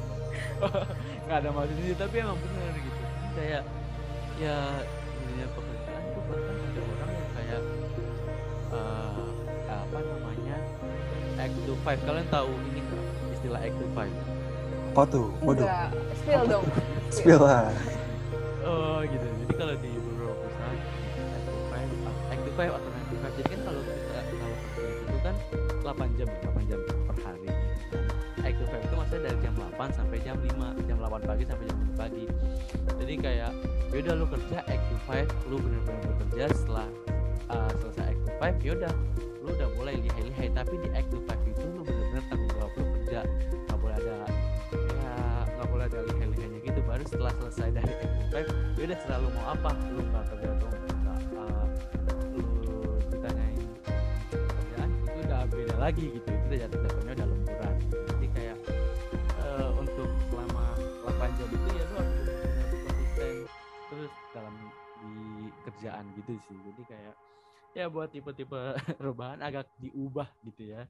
Nggak 1.29 1.37
ada 1.45 1.49
maksudnya 1.53 1.85
sih, 1.85 1.97
tapi 2.01 2.14
emang 2.25 2.38
bener 2.40 2.75
gitu. 2.81 3.03
Kayak 3.37 3.62
ya 4.40 4.57
dunia 5.21 5.47
pekerjaan 5.53 6.05
tuh 6.16 6.23
bahkan 6.33 6.55
ada 6.57 6.81
orang 6.81 7.11
yang 7.12 7.31
kayak 7.37 7.62
eh, 8.73 9.25
apa 9.69 9.99
namanya 10.01 10.57
act 11.37 11.57
to 11.69 11.75
five. 11.85 12.01
Kalian 12.09 12.29
tahu 12.33 12.51
ini 12.73 12.81
nggak? 12.81 13.05
Istilah 13.37 13.61
act 13.61 13.77
to 13.77 13.87
five? 13.93 14.14
Apa 14.97 15.03
tuh? 15.07 15.29
Waduh. 15.45 15.69
enggak 15.69 15.88
spill 16.21 16.45
dong. 16.49 16.66
Spill 17.11 17.43
lah. 17.43 17.66
oh 18.62 19.03
gitu. 19.03 19.27
Jadi 19.27 19.55
kalau 19.59 19.75
di 19.83 19.90
to 22.61 22.90
five 22.92 23.33
jadi 23.40 23.49
kan 23.57 23.61
kalau 23.64 23.81
kita 23.81 24.20
kalau 24.37 24.57
itu 25.01 25.18
kan 25.25 25.35
8 25.81 26.18
jam 26.20 26.29
ya 26.29 26.38
8 26.53 26.68
jam 26.68 26.81
per 27.09 27.16
hari. 27.25 27.49
Act 28.44 28.57
to 28.61 28.64
five 28.68 28.83
itu 28.85 28.94
maksudnya 29.01 29.23
dari 29.33 29.38
jam 29.40 29.55
8 29.57 29.96
sampai 29.96 30.18
jam 30.20 30.37
5 30.37 30.88
jam 30.88 30.96
8 31.01 31.25
pagi 31.25 31.44
sampai 31.49 31.64
jam 31.64 31.79
5 31.88 31.96
pagi. 31.96 32.25
Jadi 33.01 33.14
kayak 33.16 33.51
yaudah 33.96 34.14
lu 34.20 34.27
kerja 34.29 34.59
act 34.68 34.85
to 34.92 34.96
five 35.09 35.29
lu 35.49 35.57
bener-bener 35.57 36.05
bekerja 36.05 36.44
setelah 36.53 36.88
uh, 37.49 37.73
selesai 37.81 38.12
act 38.12 38.20
to 38.29 38.33
five 38.37 38.57
yaudah 38.61 38.92
lu 39.40 39.49
udah 39.57 39.68
mulai 39.81 39.96
lihai-lihai. 39.96 40.53
Tapi 40.53 40.75
di 40.85 40.88
act 40.92 41.09
to 41.09 41.18
five 41.25 41.40
itu 41.49 41.64
lu 41.64 41.81
bener-bener 41.81 42.23
tanggung 42.29 42.53
jawab 42.53 42.73
lu 42.77 42.85
kerja 43.01 43.20
nggak 43.68 43.79
boleh 43.81 43.96
ada 43.96 44.14
ya 44.77 45.14
nggak 45.57 45.68
boleh 45.73 45.85
ada 45.88 45.99
lihai-lihainya 46.12 46.59
gitu. 46.61 46.81
Baru 46.85 47.05
setelah 47.09 47.33
selesai 47.40 47.68
dari 47.73 47.92
act 47.96 48.12
to 48.20 48.25
five 48.29 48.49
yaudah 48.77 48.99
selalu 49.09 49.27
mau 49.33 49.57
apa 49.57 49.70
lu 49.96 50.05
nggak 50.12 50.25
kerja 50.29 50.60
lagi 55.81 56.12
gitu 56.12 56.29
itu 56.29 56.55
jatuh 56.61 56.79
jatuhnya 56.85 57.12
udah 57.16 57.27
lemburan. 57.33 57.75
Jadi 57.88 58.27
kayak 58.37 58.57
eh, 59.40 59.71
untuk 59.81 60.11
selama 60.29 60.64
8 61.09 61.38
jam 61.40 61.49
itu 61.49 61.69
ya 61.73 61.85
lu 61.88 61.95
harus 61.97 62.19
konsisten 62.85 63.35
terus 63.88 64.12
dalam 64.37 64.55
di 65.01 65.12
kerjaan 65.64 66.05
gitu 66.21 66.33
sih. 66.45 66.59
Jadi 66.69 66.83
kayak 66.85 67.14
ya 67.73 67.88
buat 67.88 68.12
tipe-tipe 68.12 68.61
rebahan 69.05 69.40
agak 69.40 69.73
diubah 69.81 70.29
gitu 70.45 70.77
ya. 70.77 70.85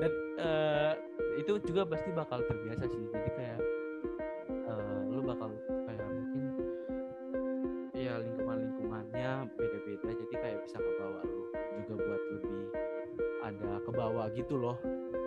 Dan 0.00 0.12
eh, 0.40 0.92
itu 1.36 1.60
juga 1.68 1.84
pasti 1.84 2.08
bakal 2.16 2.40
terbiasa 2.48 2.88
sih. 2.88 3.02
Jadi 3.12 3.30
kayak 3.36 3.60
eh, 4.48 5.00
lu 5.12 5.20
bakal 5.20 5.52
kayak 5.84 6.08
mungkin 6.08 6.44
ya 7.92 8.16
lingkungan-lingkungannya 8.16 9.52
beda-beda. 9.52 10.08
Jadi 10.16 10.34
kayak 10.40 10.58
bisa 10.64 10.80
kebawa 10.80 11.20
lu 11.28 11.44
juga 11.84 11.94
buat 12.08 12.22
ada 13.50 13.82
kebawa 13.82 14.30
gitu 14.38 14.54
loh 14.54 14.78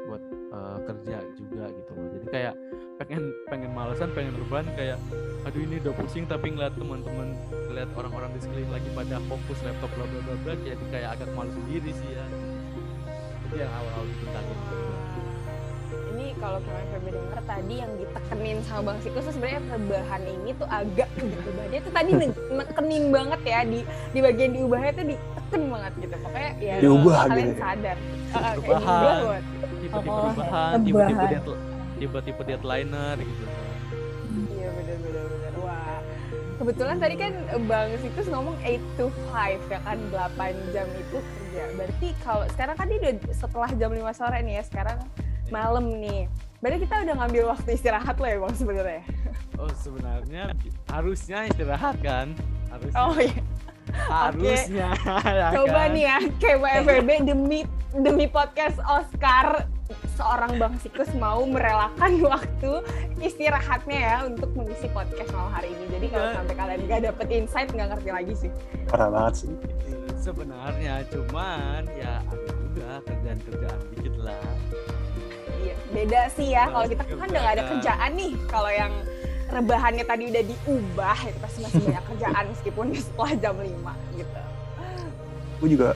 buat 0.07 0.23
eh, 0.31 0.77
kerja 0.87 1.17
juga 1.35 1.65
gitu 1.71 1.91
loh 1.95 2.07
jadi 2.19 2.27
kayak 2.31 2.55
pengen 3.01 3.23
pengen 3.49 3.71
malesan 3.73 4.09
pengen 4.15 4.35
rebahan 4.37 4.67
kayak 4.77 4.97
aduh 5.43 5.59
ini 5.59 5.81
udah 5.83 5.93
pusing 5.99 6.23
tapi 6.29 6.55
ngeliat 6.55 6.71
teman-teman 6.79 7.35
ngeliat 7.67 7.89
orang-orang 7.99 8.31
di 8.37 8.39
sekeliling 8.45 8.71
lagi 8.71 8.89
pada 8.95 9.17
fokus 9.27 9.59
laptop 9.65 9.91
bla 9.97 10.05
bla 10.07 10.19
bla 10.23 10.35
bla 10.45 10.53
jadi 10.61 10.85
kayak 10.93 11.09
agak 11.19 11.29
malu 11.35 11.51
sendiri 11.51 11.91
sih 11.91 12.09
ya 12.13 12.25
itu 13.49 13.55
yang 13.59 13.71
awal-awal 13.75 14.05
kaget 14.07 14.57
gitu. 14.57 14.75
ini 16.13 16.25
kalau 16.41 16.59
kemarin 16.61 16.87
Feby 16.89 17.09
denger 17.13 17.39
tadi 17.45 17.75
yang 17.81 17.91
ditekenin 17.97 18.57
sama 18.65 18.81
Bang 18.81 18.99
Sikus 19.01 19.25
tuh 19.25 19.33
sebenarnya 19.35 19.61
rebahan 19.73 20.23
ini 20.25 20.49
tuh 20.57 20.67
agak 20.69 21.09
rebahannya 21.17 21.79
tuh 21.81 21.93
tadi 21.93 22.11
ne- 22.21 22.43
nekenin 22.53 23.03
banget 23.09 23.41
ya 23.45 23.59
di 23.65 23.79
di 24.13 24.19
bagian 24.21 24.51
diubahnya 24.53 24.91
tuh 24.95 25.05
diteken 25.53 25.69
banget 25.69 25.93
gitu. 26.01 26.15
Pokoknya 26.19 26.51
ya 26.57 26.75
Diubah 26.81 27.17
kalian 27.23 27.37
gitu 27.45 27.53
ya. 27.53 27.61
sadar. 27.61 27.97
Ah, 28.33 28.37
ah, 28.37 28.53
diubah 28.53 28.81
banget. 28.81 29.43
tipe-tipe 29.83 30.09
Oh, 30.09 30.25
rebahan 30.25 30.77
tipe-tipe 30.81 31.25
deadl- 31.29 31.61
tipe-tipe 31.99 32.41
deadliner 32.43 33.15
gitu. 33.19 33.43
Iya 34.49 34.67
bener 34.73 34.97
bener 34.97 35.53
wah. 35.61 35.99
Kebetulan 36.53 36.97
tadi 36.97 37.15
kan 37.17 37.33
Bang 37.65 37.89
Sikus 37.99 38.27
ngomong 38.27 38.55
8 38.61 38.97
to 38.97 39.05
5 39.29 39.61
ya 39.69 39.79
kan 39.83 39.97
8 40.09 40.73
jam 40.73 40.87
itu 40.89 41.17
kerja. 41.21 41.63
Berarti 41.77 42.07
kalau 42.23 42.43
sekarang 42.49 42.75
kan 42.75 42.85
dia 42.89 42.99
udah 42.99 43.13
setelah 43.29 43.69
jam 43.75 43.91
5 43.93 44.01
sore 44.13 44.39
nih 44.41 44.55
ya 44.57 44.63
sekarang 44.65 44.97
malam 45.51 45.85
nih. 45.93 46.25
Berarti 46.63 46.87
kita 46.87 46.95
udah 47.03 47.15
ngambil 47.19 47.43
waktu 47.51 47.69
istirahat 47.75 48.15
lo 48.17 48.25
ya 48.25 48.37
Bang 48.41 48.55
sebenarnya? 48.55 49.03
Oh 49.53 49.69
sebenarnya 49.77 50.43
harusnya 50.89 51.45
istirahat 51.45 51.95
kan? 52.01 52.33
Harusnya. 52.73 52.97
Oh 52.97 53.13
iya 53.13 53.37
harusnya 53.93 54.89
ya 55.29 55.47
Coba 55.55 55.81
kan? 55.81 55.93
nih 55.93 56.03
ya, 56.03 56.17
KWFB 56.37 57.09
demi 57.23 57.59
demi 57.93 58.25
podcast 58.25 58.81
Oscar 58.83 59.69
seorang 60.13 60.57
Bang 60.57 60.75
Sikus 60.77 61.09
mau 61.13 61.41
merelakan 61.43 62.17
waktu 62.23 62.81
istirahatnya 63.19 63.97
ya 63.99 64.15
untuk 64.23 64.49
mengisi 64.53 64.85
podcast 64.87 65.29
malam 65.31 65.51
hari 65.51 65.69
ini. 65.69 65.85
Jadi 65.91 66.05
kalau 66.07 66.27
sampai 66.33 66.55
kalian 66.55 66.79
nggak 66.83 67.01
dapet 67.03 67.27
insight 67.31 67.69
nggak 67.69 67.89
ngerti 67.91 68.09
lagi 68.09 68.33
sih. 68.35 68.51
Parah 68.85 69.09
banget 69.09 69.33
sih. 69.39 69.53
sebenarnya 70.15 71.03
cuman 71.05 71.83
ya 71.91 72.23
ada 72.23 72.39
juga 72.55 72.89
kerjaan-kerjaan 73.03 73.79
dikit 73.91 74.15
lah 74.17 74.39
Iya, 75.59 75.75
beda 75.91 76.21
sih 76.29 76.47
ya. 76.49 76.63
Kalau 76.65 76.87
kita 76.87 77.03
kan 77.05 77.27
udah 77.27 77.39
nggak 77.39 77.55
ada 77.55 77.63
Kerjaan. 77.65 77.71
kerjaan 77.79 78.11
nih. 78.15 78.31
Kalau 78.47 78.71
yang 78.71 78.93
rebahannya 79.53 80.03
tadi 80.03 80.23
udah 80.33 80.43
diubah, 80.43 81.17
itu 81.29 81.39
pasti 81.39 81.59
masih 81.61 81.79
banyak 81.85 82.03
kerjaan 82.09 82.43
meskipun 82.49 82.85
setelah 83.05 83.31
jam 83.37 83.55
5 83.55 84.17
gitu. 84.17 84.41
Gue 85.61 85.69
juga 85.69 85.89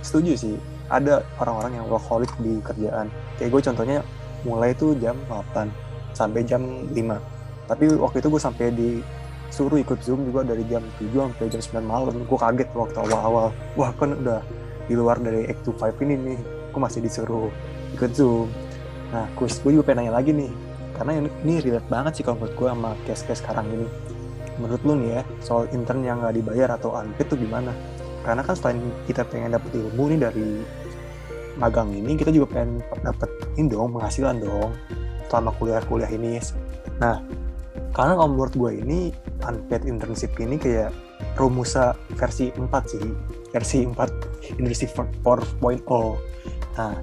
setuju 0.00 0.32
sih. 0.38 0.54
Ada 0.86 1.26
orang-orang 1.42 1.82
yang 1.82 1.86
workaholic 1.90 2.30
di 2.38 2.62
kerjaan. 2.62 3.10
Kayak 3.36 3.50
gue 3.58 3.62
contohnya 3.66 3.98
mulai 4.46 4.70
tuh 4.78 4.94
jam 5.02 5.18
8 5.26 5.66
sampai 6.14 6.46
jam 6.46 6.62
5. 6.94 6.94
Tapi 7.66 7.84
waktu 7.98 8.16
itu 8.22 8.28
gue 8.30 8.42
sampai 8.42 8.66
disuruh 8.70 9.82
ikut 9.82 9.98
Zoom 10.06 10.22
juga 10.30 10.46
dari 10.46 10.62
jam 10.70 10.86
7 11.02 11.10
sampai 11.10 11.50
jam 11.50 11.82
9 11.82 11.82
malam. 11.82 12.14
Gue 12.22 12.38
kaget 12.38 12.70
waktu 12.70 12.96
awal-awal. 13.02 13.50
Wah 13.74 13.90
kan 13.98 14.14
udah 14.14 14.40
di 14.86 14.94
luar 14.94 15.18
dari 15.18 15.50
8 15.50 15.66
to 15.66 15.74
5 15.74 15.98
ini 16.06 16.14
nih. 16.14 16.38
Gue 16.70 16.80
masih 16.80 17.02
disuruh 17.02 17.50
ikut 17.98 18.14
Zoom. 18.14 18.46
Nah, 19.10 19.26
kus 19.34 19.58
gue 19.58 19.74
juga 19.74 19.90
pengen 19.90 20.06
nanya 20.06 20.22
lagi 20.22 20.30
nih. 20.30 20.50
Karena 20.96 21.20
ini, 21.20 21.60
relate 21.60 21.88
banget 21.92 22.12
sih 22.16 22.24
kalau 22.24 22.40
menurut 22.40 22.56
gue 22.56 22.68
sama 22.72 22.90
case-case 23.04 23.40
sekarang 23.44 23.68
ini. 23.68 23.86
Menurut 24.56 24.80
lu 24.88 24.96
nih 24.96 25.20
ya, 25.20 25.22
soal 25.44 25.68
intern 25.76 26.00
yang 26.00 26.24
nggak 26.24 26.40
dibayar 26.40 26.80
atau 26.80 26.96
unpaid 26.96 27.28
tuh 27.28 27.36
gimana? 27.36 27.76
Karena 28.24 28.40
kan 28.40 28.56
selain 28.56 28.80
kita 29.04 29.28
pengen 29.28 29.52
dapet 29.52 29.76
ilmu 29.76 30.16
nih 30.16 30.18
dari 30.24 30.48
magang 31.60 31.92
ini, 31.92 32.16
kita 32.16 32.32
juga 32.32 32.56
pengen 32.56 32.80
dapet 33.04 33.28
ini 33.60 33.68
dong, 33.68 33.92
penghasilan 33.92 34.40
dong 34.40 34.72
selama 35.28 35.52
kuliah-kuliah 35.60 36.08
ini. 36.08 36.40
Nah, 36.96 37.20
karena 37.92 38.16
kalau 38.16 38.28
menurut 38.32 38.54
gue 38.56 38.72
ini 38.80 39.12
unpaid 39.44 39.84
internship 39.84 40.32
ini 40.40 40.56
kayak 40.56 40.92
rumusa 41.36 41.92
versi 42.16 42.48
4 42.52 42.72
sih, 42.88 43.04
versi 43.52 43.84
4 43.84 44.56
internship 44.56 44.96
4.0. 44.96 45.84
Nah, 46.76 46.94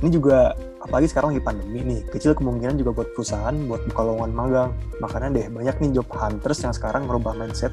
ini 0.00 0.08
juga 0.08 0.56
apalagi 0.84 1.08
sekarang 1.08 1.32
lagi 1.32 1.42
pandemi 1.42 1.80
nih, 1.80 2.00
kecil 2.12 2.36
kemungkinan 2.36 2.76
juga 2.76 2.92
buat 2.92 3.08
perusahaan 3.16 3.56
buat 3.64 3.88
buka 3.88 4.00
lowongan 4.04 4.32
magang. 4.36 4.70
Makanya 5.00 5.28
deh 5.32 5.46
banyak 5.48 5.76
nih 5.80 5.90
job 5.96 6.08
hunters 6.12 6.60
yang 6.60 6.76
sekarang 6.76 7.08
merubah 7.08 7.32
mindset 7.32 7.72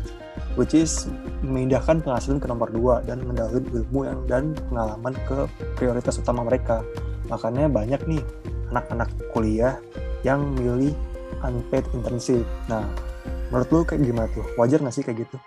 which 0.56 0.72
is 0.72 1.12
memindahkan 1.44 2.00
penghasilan 2.00 2.40
ke 2.40 2.48
nomor 2.48 2.72
dua 2.72 3.04
dan 3.04 3.20
mendalui 3.28 3.60
ilmu 3.68 4.08
yang 4.08 4.20
dan 4.32 4.44
pengalaman 4.72 5.14
ke 5.28 5.44
prioritas 5.76 6.24
utama 6.24 6.48
mereka. 6.48 6.88
Makanya 7.28 7.68
banyak 7.68 8.02
nih 8.08 8.24
anak-anak 8.72 9.12
kuliah 9.36 9.76
yang 10.24 10.56
milih 10.56 10.96
unpaid 11.44 11.84
internship. 11.92 12.48
Nah, 12.72 12.88
menurut 13.52 13.68
lu 13.70 13.80
kayak 13.84 14.08
gimana 14.08 14.28
tuh? 14.32 14.48
Wajar 14.56 14.80
nggak 14.80 14.96
sih 14.96 15.04
kayak 15.04 15.28
gitu? 15.28 15.38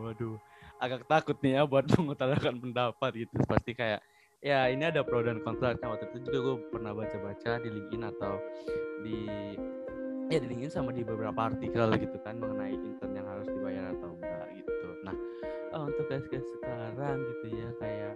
Waduh, 0.00 0.36
agak 0.80 1.04
takut 1.04 1.36
nih 1.44 1.60
ya 1.60 1.62
buat 1.68 1.84
mengutarakan 2.00 2.56
pendapat 2.56 3.28
gitu. 3.28 3.36
Pasti 3.44 3.76
kayak 3.76 4.00
ya 4.42 4.66
ini 4.68 4.82
ada 4.90 5.06
pro 5.06 5.22
dan 5.22 5.38
kontra. 5.40 5.78
Nah, 5.78 5.94
waktu 5.94 6.10
itu 6.10 6.28
juga 6.28 6.38
gue 6.42 6.56
pernah 6.74 6.92
baca-baca 6.92 7.62
di 7.62 7.68
LinkedIn 7.70 8.02
atau 8.10 8.34
di 9.06 9.18
ya 10.28 10.38
di 10.42 10.46
LinkedIn 10.50 10.74
sama 10.74 10.90
di 10.90 11.06
beberapa 11.06 11.46
artikel 11.46 11.86
gitu 11.96 12.18
kan 12.26 12.42
mengenai 12.42 12.74
intern 12.74 13.14
yang 13.14 13.26
harus 13.30 13.46
dibayar 13.46 13.94
atau 13.94 14.10
enggak 14.18 14.46
gitu. 14.58 14.88
Nah, 15.06 15.16
uh, 15.78 15.84
untuk 15.86 16.04
guys-guys 16.10 16.46
sekarang 16.58 17.16
gitu 17.22 17.46
ya 17.54 17.68
kayak 17.78 18.14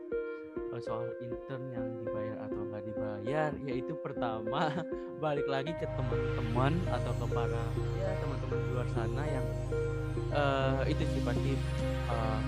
uh, 0.75 0.81
soal 0.83 1.07
intern 1.23 1.63
yang 1.71 1.87
dibayar 2.03 2.37
atau 2.51 2.61
enggak 2.67 2.83
dibayar 2.91 3.51
yaitu 3.63 3.95
pertama 4.03 4.83
balik 5.23 5.47
lagi 5.47 5.73
ke 5.79 5.87
teman-teman 5.95 6.75
atau 6.91 7.13
ke 7.23 7.27
para 7.31 7.65
ya 8.03 8.11
teman-teman 8.19 8.59
di 8.59 8.69
luar 8.75 8.89
sana 8.91 9.23
yang 9.31 9.47
uh, 10.35 10.83
itu 10.91 11.03
sih 11.07 11.23
pasti 11.23 11.55
uh, 12.11 12.41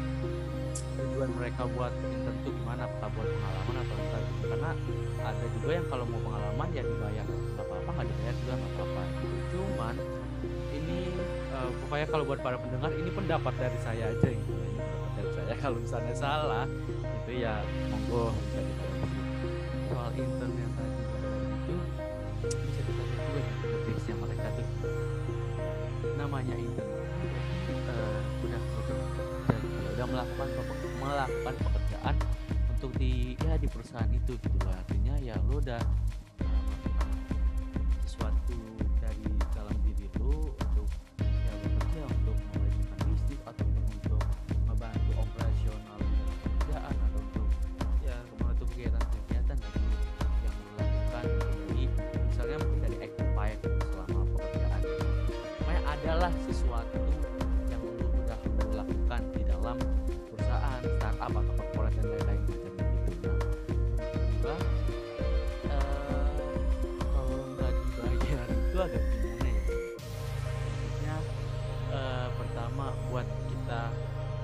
tujuan 0.98 1.30
mereka 1.38 1.62
buat 1.72 1.94
itu 1.94 2.48
gimana? 2.50 2.90
Apakah 2.90 3.08
buat 3.14 3.28
pengalaman 3.30 3.74
atau 3.87 3.96
enggak 3.98 4.20
gitu. 4.26 4.44
karena 4.50 4.70
ada 5.22 5.44
juga 5.54 5.70
yang 5.70 5.87
kalau 5.87 6.04
mau 6.11 6.20
pengalaman 6.26 6.68
ya 6.74 6.82
dibayar. 6.82 7.26
Nggak 7.26 7.64
apa-apa 7.66 7.90
nggak 7.94 8.06
dibayar 8.11 8.34
juga 8.42 8.52
nggak 8.58 8.72
apa-apa. 8.74 9.02
Gitu. 9.08 9.37
cuman 9.58 9.94
ini 10.74 10.98
uh, 11.54 11.70
pokoknya 11.84 12.06
kalau 12.11 12.24
buat 12.26 12.40
para 12.42 12.56
pendengar 12.61 12.90
ini 12.94 13.11
pendapat 13.11 13.54
dari 13.56 13.78
saya 13.82 14.04
aja 14.11 14.28
gitu. 14.28 14.50
Ini 14.52 14.78
pendapat 14.78 15.11
dari 15.16 15.30
saya. 15.34 15.54
Kalau 15.64 15.78
misalnya 15.82 16.14
salah 16.14 16.66
itu 17.24 17.32
ya 17.42 17.54
monggo. 17.90 18.30
Bisa 18.34 18.61
dikoreksi 18.62 19.20
soal 19.88 20.11
intern 20.14 20.52
yang 20.54 20.72
tadi. 20.76 21.02
Itu 22.42 22.50
bisa 22.62 22.80
ditanya 22.87 23.16
juga 23.18 23.42
tips 23.87 24.04
yang 24.06 24.18
mereka 24.22 24.46
tuh. 24.54 24.68
Namanya 26.16 26.54
intern 26.56 26.90
uh, 27.88 28.20
udah 28.44 28.61
bekerja 28.61 29.54
ya 29.88 29.88
udah 29.98 30.06
melakukan 30.06 30.48
melakukan 30.98 31.54
pekerjaan 31.58 32.14
untuk 32.78 32.90
di 32.98 33.34
ya 33.42 33.58
di 33.58 33.66
perusahaan 33.66 34.11
itu 34.11 34.38
gitu 34.38 34.58
artinya 34.70 35.14
ya 35.18 35.34
lo 35.50 35.58
udah 35.58 35.82
melakukan 36.38 37.11
sesuatu 38.06 38.54
itu 68.79 68.87
agak 68.87 69.03
gimana 69.11 69.43
ya? 69.43 69.62
Maksudnya 70.79 71.17
eh, 71.91 72.29
pertama 72.38 72.87
buat 73.11 73.27
kita 73.51 73.83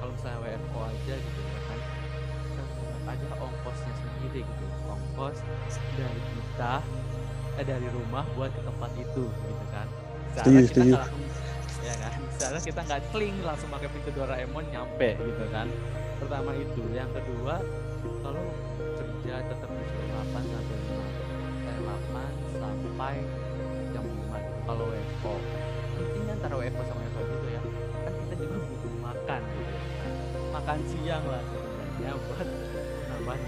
kalau 0.02 0.10
misalnya 0.10 0.38
WFO 0.42 0.80
aja 0.90 1.14
gitu 1.22 1.40
ya 1.46 1.60
kan 1.70 1.78
eh, 2.58 3.12
ada 3.14 3.28
ongkosnya 3.38 3.94
sendiri 3.94 4.40
gitu. 4.42 4.64
Ongkos 4.90 5.38
dari 5.94 6.22
kita 6.34 6.74
eh, 7.62 7.66
dari 7.70 7.86
rumah 7.94 8.26
buat 8.34 8.50
ke 8.50 8.62
tempat 8.66 8.90
itu 8.98 9.24
gitu 9.30 9.66
kan. 9.70 9.86
Setuju, 10.34 10.66
kita 10.66 10.82
setuju. 10.82 10.94
ya 11.86 11.94
kan? 12.02 12.12
Misalnya 12.18 12.60
kita 12.66 12.80
nggak 12.90 13.02
kling 13.14 13.36
langsung 13.46 13.70
pakai 13.70 13.86
pintu 13.86 14.10
Doraemon 14.18 14.66
nyampe 14.74 15.14
gitu 15.14 15.44
kan. 15.54 15.70
Pertama 16.18 16.50
itu. 16.58 16.82
Yang 16.90 17.22
kedua 17.22 17.62
kalau 18.18 18.46
kerja 18.98 19.46
tetap 19.46 19.70
di 19.70 19.86
8 20.10 20.42
sampai 20.42 20.78
5 20.90 21.70
eh, 21.70 21.78
8 21.86 22.58
sampai 22.58 22.58
jam 22.58 22.74
5 22.82 23.22
gitu 23.22 23.43
kalau 24.64 24.84
WFO 24.88 25.34
intinya 26.00 26.32
antara 26.34 26.54
WFO 26.58 26.82
sama 26.88 27.00
WFO 27.04 27.22
gitu 27.28 27.46
ya 27.52 27.60
kan 28.04 28.12
kita 28.12 28.34
juga 28.40 28.56
butuh 28.64 28.92
makan 29.00 29.40
gitu 29.44 29.70
ya 29.70 29.82
kan. 30.00 30.12
makan 30.52 30.78
siang 30.88 31.24
lah 31.28 31.42
sebenarnya 31.52 32.10
buat 32.28 32.48
nambah 33.08 33.38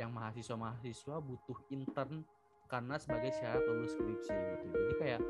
yang 0.00 0.08
yang 0.08 0.10
mahasiswa 0.12 0.56
mahasiswa 0.56 1.16
butuh 1.20 1.58
intern 1.68 2.24
karena 2.68 2.96
sebagai 2.96 3.32
syarat 3.36 3.60
lulus 3.68 3.92
skripsi 3.92 4.32
gitu. 4.32 4.66
Jadi 4.72 4.94
kayak 4.96 5.20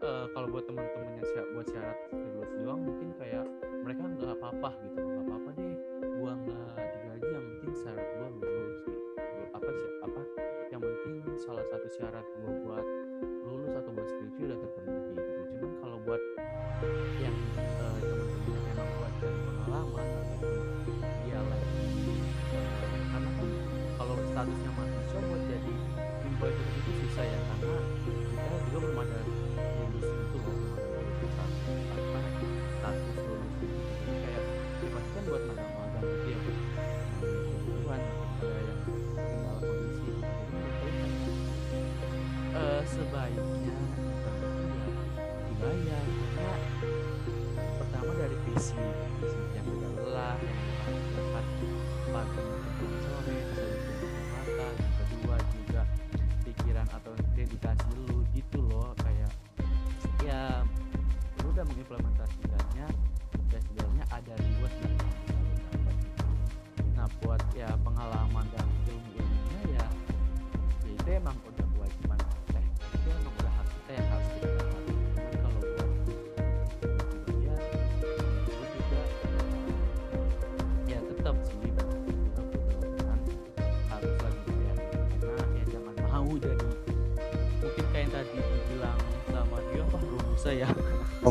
eh, 0.00 0.26
kalau 0.32 0.48
buat 0.48 0.64
teman-teman 0.64 1.20
yang 1.20 1.26
sya- 1.28 1.48
buat 1.52 1.68
syarat 1.68 1.98
lulus 2.08 2.50
doang 2.64 2.80
mungkin 2.80 3.12
kayak 3.20 3.44
mereka 3.84 4.02
nggak 4.08 4.32
apa-apa 4.40 4.70
gitu. 4.88 4.98
Nggak 5.04 5.24
apa-apa 5.28 5.50
deh 5.60 5.74
gua 6.16 6.32
nggak 6.32 6.74
digaji 6.96 7.28
yang 7.28 7.46
penting 7.52 7.74
syarat 7.84 8.06
gua 8.16 8.28
lulus 8.32 8.76
gitu. 8.88 9.00
Apa 9.52 9.68
sih 9.68 9.90
apa? 10.00 10.22
Yang 10.72 10.82
penting 10.88 11.14
salah 11.36 11.64
satu 11.68 11.88
syarat 12.00 12.26
gua 12.40 12.52
buat 12.64 12.86
lulus 13.44 13.72
atau 13.76 13.90
buat 13.92 14.08
skripsi 14.08 14.40
udah 14.48 14.58
terpenuhi 14.64 14.79
statusnya 24.40 24.72
mahasiswa 24.72 25.20
buat 25.20 25.42
jadi 25.52 25.72
employee 26.24 26.56
tetap 26.56 26.74
itu 26.80 26.92
susah 27.04 27.24
ya 27.28 27.38
karena 27.44 27.76
kita 28.24 28.56
juga 28.72 28.78
belum 28.80 28.98
ada 29.04 29.18
lulus 29.20 30.06
itu 30.08 30.36
belum 30.40 30.72
ada 30.80 30.96
lulus 30.96 31.34
apa 31.36 32.20
status 32.72 33.16
lulus 33.20 33.52
jadi 33.60 34.12
kayak 34.24 34.44
ya 34.80 34.88
pasti 34.96 35.10
kan 35.12 35.22
buat 35.28 35.42
magang-magang 35.44 36.04
gitu 36.08 36.26
ya 36.32 36.38
kebutuhan 37.20 38.00
ada 38.40 38.60
yang 38.64 38.80
tinggal 39.12 39.56
kondisi. 39.60 40.08
Jadi 40.08 40.52
menurut 40.56 40.74
gue 40.80 40.90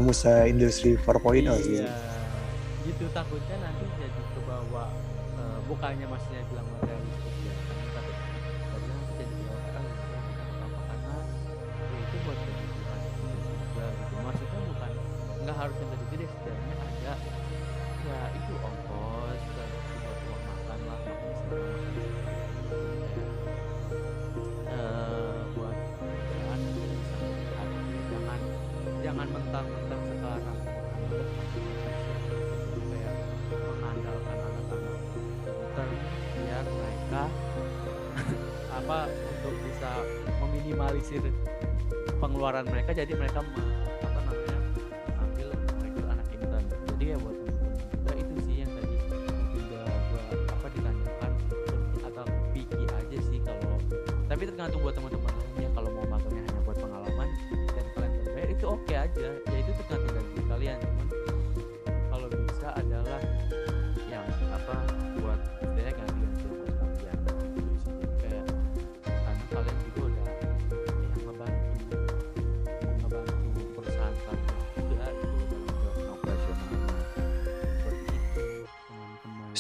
Pemusa 0.10 0.50
industri 0.50 0.98
4.0 0.98 1.62
sih. 1.62 1.78
iya 1.78 1.86
gitu 1.86 2.09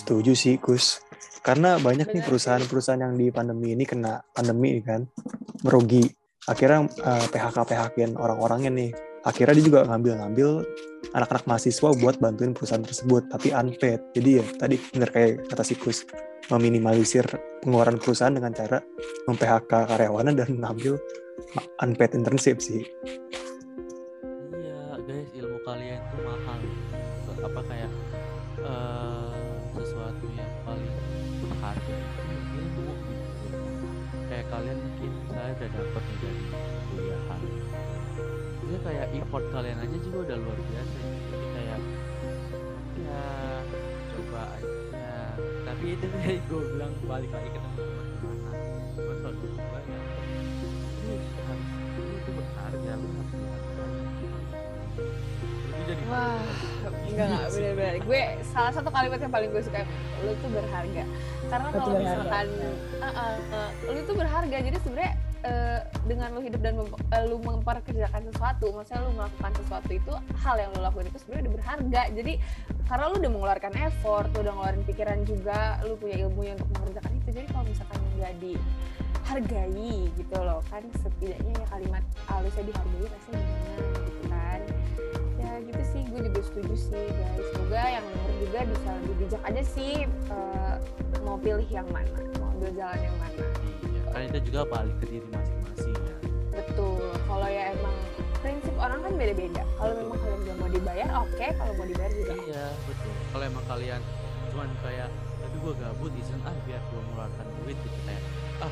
Setuju 0.09 0.33
sih, 0.33 0.57
Gus. 0.57 1.05
Karena 1.45 1.77
banyak 1.77 2.09
nih 2.09 2.25
Benar 2.25 2.33
perusahaan-perusahaan 2.33 2.97
yang 2.97 3.13
di 3.13 3.29
pandemi 3.29 3.77
ini 3.77 3.85
kena 3.85 4.17
pandemi 4.33 4.81
kan, 4.81 5.05
merugi. 5.61 6.01
Akhirnya 6.49 6.89
eh, 6.89 7.25
PHK-PHK-in 7.29 8.17
orang-orangnya 8.17 8.73
nih. 8.73 8.89
Akhirnya 9.21 9.53
dia 9.61 9.65
juga 9.69 9.85
ngambil-ngambil 9.85 10.65
anak-anak 11.13 11.45
mahasiswa 11.45 11.93
buat 11.93 12.17
bantuin 12.17 12.57
perusahaan 12.57 12.81
tersebut, 12.81 13.29
tapi 13.29 13.53
unpaid. 13.53 14.01
Jadi 14.17 14.29
ya 14.41 14.45
tadi 14.57 14.81
bener 14.81 15.09
kayak 15.13 15.45
kata 15.53 15.61
si 15.61 15.77
Gus, 15.77 16.09
meminimalisir 16.49 17.29
pengeluaran 17.61 18.01
perusahaan 18.01 18.33
dengan 18.33 18.49
cara 18.49 18.81
mem-PHK 19.29 19.93
karyawannya 19.93 20.33
dan 20.41 20.49
ngambil 20.57 20.97
unpaid 21.85 22.17
internship 22.17 22.57
sih. 22.57 22.81
Effort 39.29 39.45
kalian 39.53 39.77
aja 39.77 39.97
juga 40.01 40.17
udah 40.25 40.37
luar 40.41 40.57
biasa 40.57 40.97
gitu. 41.05 41.21
jadi 41.29 41.47
kayak 41.53 41.79
ya 42.97 43.21
coba 44.17 44.41
aja 44.57 45.13
tapi 45.69 45.85
itu 45.93 46.05
kayak 46.17 46.41
gue 46.49 46.61
bilang 46.73 46.93
balik 47.05 47.29
lagi 47.29 47.49
ke 47.53 47.59
teman-teman 47.61 48.05
gimana 48.97 49.29
gue 49.29 49.49
bilang 49.53 49.85
ya 49.85 50.01
ini 51.05 51.15
harus 51.45 51.69
ini 51.93 52.13
itu 52.17 52.29
berharga 52.33 52.91
lu 52.97 53.07
harus 53.13 53.29
dihargai 53.37 54.01
itu 55.69 55.81
jadi 55.85 56.01
Wah, 56.09 56.41
enggak 57.05 57.25
enggak 57.29 57.49
benar-benar. 57.53 57.95
Gue 58.01 58.21
salah 58.49 58.71
satu 58.73 58.89
kalimat 58.89 59.19
yang 59.21 59.33
paling 59.33 59.49
gue 59.53 59.61
suka 59.61 59.85
lu 60.25 60.33
tuh 60.41 60.49
berharga. 60.49 61.03
Karena 61.49 61.67
kalau 61.69 61.93
misalkan 62.01 62.47
uh, 62.97 63.05
uh, 63.05 63.35
uh, 63.53 63.69
lu 63.93 63.99
tuh 64.09 64.15
berharga. 64.17 64.57
Jadi 64.57 64.77
sebenarnya 64.81 65.13
uh, 65.45 65.79
dengan 66.07 66.35
lu 66.35 66.41
hidup 66.43 66.61
dan 66.63 66.73
mem- 66.79 66.91
uh, 66.91 67.23
lu 67.27 67.37
memperkerjakan 67.39 68.21
sesuatu, 68.31 68.65
maksudnya 68.75 69.01
lu 69.05 69.11
melakukan 69.15 69.51
sesuatu 69.59 69.91
itu 69.91 70.13
hal 70.43 70.55
yang 70.59 70.69
lu 70.75 70.79
lakuin 70.83 71.07
itu 71.07 71.17
sebenarnya 71.21 71.43
udah 71.47 71.55
berharga. 71.59 72.01
Jadi 72.15 72.33
karena 72.89 73.03
lu 73.11 73.15
udah 73.21 73.31
mengeluarkan 73.31 73.73
effort, 73.85 74.27
lu 74.35 74.39
udah 74.43 74.53
ngeluarin 74.55 74.83
pikiran 74.83 75.19
juga, 75.23 75.79
lu 75.85 75.93
punya 75.95 76.15
ilmunya 76.27 76.53
untuk 76.57 76.69
mengerjakan 76.79 77.11
itu. 77.15 77.29
Jadi 77.35 77.47
kalau 77.53 77.65
misalkan 77.67 77.99
nggak 78.19 78.33
dihargai 78.43 80.09
gitu 80.17 80.37
loh 80.41 80.61
kan 80.73 80.83
setidaknya 81.05 81.53
ya 81.53 81.65
kalimat 81.69 82.03
halusnya 82.25 82.63
dihargai 82.65 83.07
pasti 83.13 83.29
gimana 83.29 83.93
gitu 84.09 84.21
kan 84.25 84.61
ya 85.37 85.51
gitu 85.69 85.83
sih 85.85 86.01
gue 86.09 86.19
juga 86.25 86.41
setuju 86.41 86.75
sih 86.75 87.05
guys 87.13 87.45
semoga 87.53 87.83
yang 87.85 88.05
denger 88.09 88.33
juga 88.41 88.59
bisa 88.73 88.89
lebih 88.89 89.15
bijak 89.21 89.41
aja 89.45 89.63
sih 89.63 89.93
eh, 90.09 90.75
mau 91.21 91.37
pilih 91.37 91.69
yang 91.69 91.85
mana 91.93 92.09
mau 92.41 92.49
ambil 92.57 92.73
jalan 92.73 92.99
yang 92.99 93.17
mana 93.21 93.43
iya 94.09 94.17
kan 94.17 94.21
itu 94.25 94.39
juga 94.49 94.65
balik 94.65 94.95
ke 94.97 95.05
diri 95.05 95.27
masing-masing 95.29 95.93
ya. 95.93 96.15
Betul. 96.49 97.13
Kalau 97.29 97.47
ya 97.47 97.63
emang 97.77 97.95
prinsip 98.41 98.75
orang 98.81 98.99
kan 99.05 99.13
beda-beda. 99.13 99.63
Kalau 99.77 99.93
memang 99.93 100.17
kalian 100.17 100.39
gak 100.49 100.57
mau 100.57 100.69
dibayar 100.73 101.09
oke. 101.21 101.45
Kalau 101.53 101.73
mau 101.77 101.85
dibayar 101.85 102.11
juga 102.17 102.33
iya 102.49 102.65
betul. 102.89 103.13
Kalau 103.29 103.43
emang 103.45 103.65
kalian 103.69 104.01
cuman 104.49 104.69
kayak 104.81 105.09
tapi 105.39 105.55
gue 105.61 105.73
gabut 105.77 106.11
iseng 106.17 106.41
ah 106.41 106.55
biar 106.65 106.81
gue 106.89 107.01
mengeluarkan 107.05 107.45
duit 107.61 107.77
gitu 107.85 107.99
kayak 108.09 108.23
ah 108.65 108.71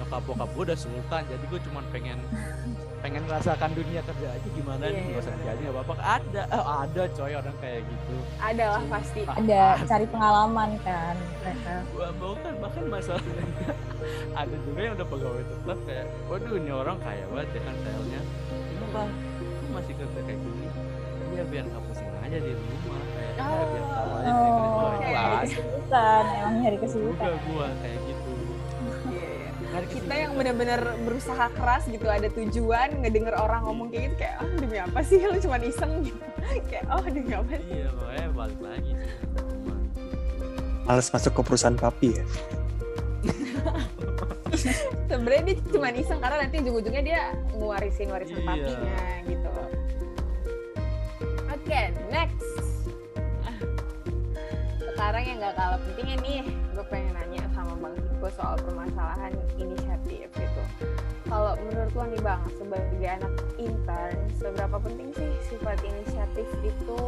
nyokap 0.00 0.22
bokap 0.24 0.48
gue 0.56 0.64
udah 0.72 0.78
sultan 0.80 1.22
jadi 1.28 1.44
gue 1.44 1.60
cuman 1.68 1.84
pengen 1.92 2.18
pengen 3.02 3.22
merasakan 3.24 3.70
dunia 3.72 4.00
kerja 4.00 4.28
aja 4.30 4.48
gimana 4.48 4.84
Iya, 4.84 4.94
nih 4.94 5.02
iya, 5.02 5.10
gak 5.10 5.18
usah 5.18 5.32
benar. 5.32 5.44
jadi 5.44 5.60
nggak 5.60 5.74
apa-apa 5.76 5.94
ada 5.98 6.42
oh, 6.52 6.66
ada 6.78 7.02
coy 7.10 7.32
orang 7.34 7.56
kayak 7.58 7.80
gitu 7.82 8.14
ada 8.40 8.64
lah 8.70 8.82
pasti 8.88 9.20
Ada 9.24 9.60
cari 9.84 10.06
pengalaman 10.06 10.70
kan 10.80 11.14
mereka. 11.36 11.74
gua 11.90 12.08
mau 12.14 12.32
kan 12.36 12.54
bahkan 12.56 12.84
masalahnya 12.86 13.44
ada 14.40 14.54
juga 14.60 14.80
yang 14.80 14.94
udah 14.94 15.08
pegawai 15.08 15.42
tetap 15.44 15.78
kayak 15.82 16.06
waduh 16.24 16.54
ini 16.54 16.70
orang 16.72 16.96
kaya 16.98 17.24
banget 17.28 17.48
ya 17.50 17.60
kan 17.60 17.74
stylenya 17.76 18.20
kenapa 18.48 19.02
lu 19.34 19.68
masih 19.72 19.92
kerja 19.92 20.20
kayak 20.22 20.38
gini 20.38 20.66
iya 21.32 21.42
biar 21.44 21.64
nggak 21.64 21.82
pusing 21.82 22.10
aja 22.14 22.38
di 22.38 22.50
rumah 22.52 23.02
kayak 23.10 23.32
ya, 23.34 23.64
biar 23.66 23.84
tahu 23.88 24.10
aja 24.14 24.30
Oh, 24.32 24.38
oh, 24.38 24.70
oh 24.78 24.90
nyari 25.02 25.36
kesibukan, 25.42 26.24
emang 26.32 26.54
nyari 26.56 26.76
juga 26.76 26.84
kesibukan. 26.86 27.30
gua 27.44 27.66
kayak 27.78 27.98
gitu 28.00 28.00
Iya, 28.02 28.06
iya. 28.06 28.11
Kita 29.82 30.12
yang 30.12 30.32
benar-benar 30.34 30.80
berusaha 31.00 31.48
keras 31.50 31.88
gitu 31.88 32.04
ada 32.04 32.28
tujuan 32.28 33.00
ngedenger 33.00 33.32
orang 33.32 33.64
ngomong 33.64 33.88
kayak 33.88 34.12
gitu 34.12 34.16
kayak 34.20 34.36
oh 34.38 34.52
demi 34.54 34.76
apa 34.76 35.00
sih 35.00 35.18
lu 35.18 35.38
cuma 35.38 35.56
iseng 35.58 36.04
gitu 36.04 36.20
kayak 36.68 36.84
oh 36.88 37.00
demi 37.02 37.32
apa 37.32 37.52
sih 37.56 37.72
iya 37.72 37.88
makanya 37.90 38.28
balik 38.30 38.60
lagi 38.60 38.90
sih 38.92 39.10
Males 40.82 41.08
masuk 41.08 41.32
ke 41.32 41.42
perusahaan 41.46 41.78
papi 41.78 42.10
ya. 42.10 42.24
sebenarnya 45.08 45.42
dia 45.46 45.56
cuma 45.70 45.88
iseng 45.88 46.18
karena 46.18 46.36
nanti 46.42 46.56
ujung-ujungnya 46.58 47.02
dia 47.02 47.20
ngewarisin 47.54 48.10
warisan 48.10 48.36
Iya. 48.36 48.46
papinya 48.46 48.98
gitu 49.24 49.48
oke 51.48 51.80
next 52.10 52.50
Ah. 53.42 53.56
sekarang 54.82 55.22
yang 55.22 55.38
gak 55.38 55.54
kalah 55.54 55.78
pentingnya 55.80 56.16
nih 56.20 56.38
gue 56.74 56.84
pengen 56.90 57.14
nanya 57.14 57.41
soal 58.30 58.54
permasalahan 58.60 59.32
inisiatif 59.58 60.30
gitu. 60.30 60.62
Kalau 61.26 61.56
menurut 61.64 61.92
lo 61.96 62.04
nih 62.12 62.20
bang 62.20 62.42
sebagai 62.60 63.08
anak 63.08 63.34
intern 63.56 64.18
seberapa 64.36 64.76
penting 64.78 65.08
sih 65.16 65.30
sifat 65.48 65.80
inisiatif 65.80 66.46
itu? 66.60 67.00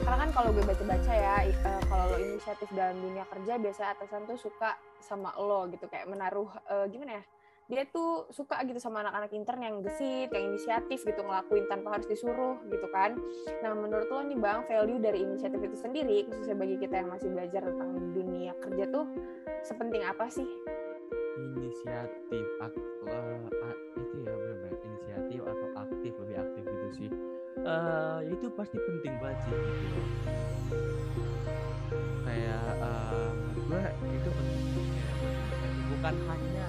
Karena 0.00 0.16
kan 0.26 0.30
kalau 0.32 0.50
gue 0.56 0.64
baca-baca 0.64 1.12
ya 1.12 1.44
eh, 1.44 1.82
kalau 1.86 2.04
lo 2.10 2.16
inisiatif 2.18 2.68
dalam 2.72 2.96
dunia 3.04 3.28
kerja 3.28 3.60
biasanya 3.60 3.90
atasan 3.94 4.24
tuh 4.24 4.38
suka 4.40 4.80
sama 5.04 5.36
lo 5.36 5.68
gitu. 5.68 5.86
Kayak 5.92 6.08
menaruh 6.08 6.48
eh, 6.72 6.86
gimana 6.88 7.20
ya 7.20 7.24
dia 7.66 7.82
tuh 7.90 8.30
suka 8.30 8.62
gitu 8.62 8.78
sama 8.78 9.02
anak-anak 9.02 9.30
intern 9.34 9.58
yang 9.58 9.76
gesit, 9.82 10.30
yang 10.30 10.54
inisiatif 10.54 11.02
gitu 11.02 11.18
ngelakuin 11.18 11.66
tanpa 11.66 11.98
harus 11.98 12.06
disuruh 12.06 12.62
gitu 12.70 12.86
kan. 12.94 13.18
Nah 13.62 13.74
menurut 13.74 14.06
lo 14.06 14.22
nih 14.22 14.38
bang 14.38 14.62
value 14.70 15.02
dari 15.02 15.26
inisiatif 15.26 15.58
itu 15.58 15.76
sendiri 15.76 16.30
khususnya 16.30 16.54
bagi 16.54 16.78
kita 16.78 17.02
yang 17.02 17.10
masih 17.10 17.28
belajar 17.34 17.66
tentang 17.66 17.90
dunia 18.14 18.54
kerja 18.62 18.84
tuh 18.90 19.06
sepenting 19.66 20.06
apa 20.06 20.30
sih? 20.30 20.46
inisiatif 21.36 22.46
ak- 22.64 22.80
eh, 23.12 23.76
itu 24.00 24.16
ya 24.24 24.32
benar-benar 24.32 24.72
inisiatif 24.80 25.40
atau 25.44 25.68
aktif 25.84 26.12
lebih 26.24 26.36
aktif 26.40 26.64
gitu 26.64 26.88
sih 26.96 27.10
eh 27.60 28.20
itu 28.32 28.46
pasti 28.56 28.76
penting 28.80 29.14
banget 29.20 29.38
sih 29.44 29.52
gitu 29.52 30.00
kayak 32.24 32.64
eh, 32.80 33.32
gue 33.68 33.82
itu 34.16 34.30
penting. 34.32 34.75
Bukan 36.06 36.22
hanya 36.30 36.66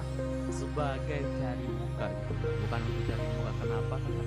sebagai 0.50 1.22
cari 1.38 1.66
muka 1.70 2.10
gitu 2.10 2.46
bukan 2.58 2.80
untuk 2.90 3.02
cari 3.06 3.22
muka. 3.38 3.52
Kenapa? 3.62 3.94
Karena 4.02 4.24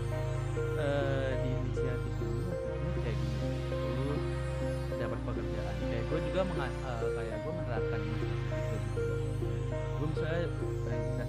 eh, 0.79 1.31
di 1.35 1.49
inisiatif 1.51 2.13
ini 2.23 2.39
maksudnya 2.47 2.91
kayak 3.03 3.17
gini. 3.19 3.47
Lu 3.75 4.15
dapat 4.95 5.19
pekerjaan. 5.27 5.75
Kayak 5.83 6.03
gue 6.07 6.19
juga 6.31 6.41
menga- 6.47 6.77
eh, 6.87 7.07
kayak 7.11 7.37
gue 7.43 7.51
menerapkan 7.59 7.99
inisiatif 8.07 8.39
itu 8.55 8.71
gitu. 8.71 9.03
Gue 9.99 10.07
misalnya 10.15 10.43
dikasih 10.47 10.79
pekerjaan 10.79 11.27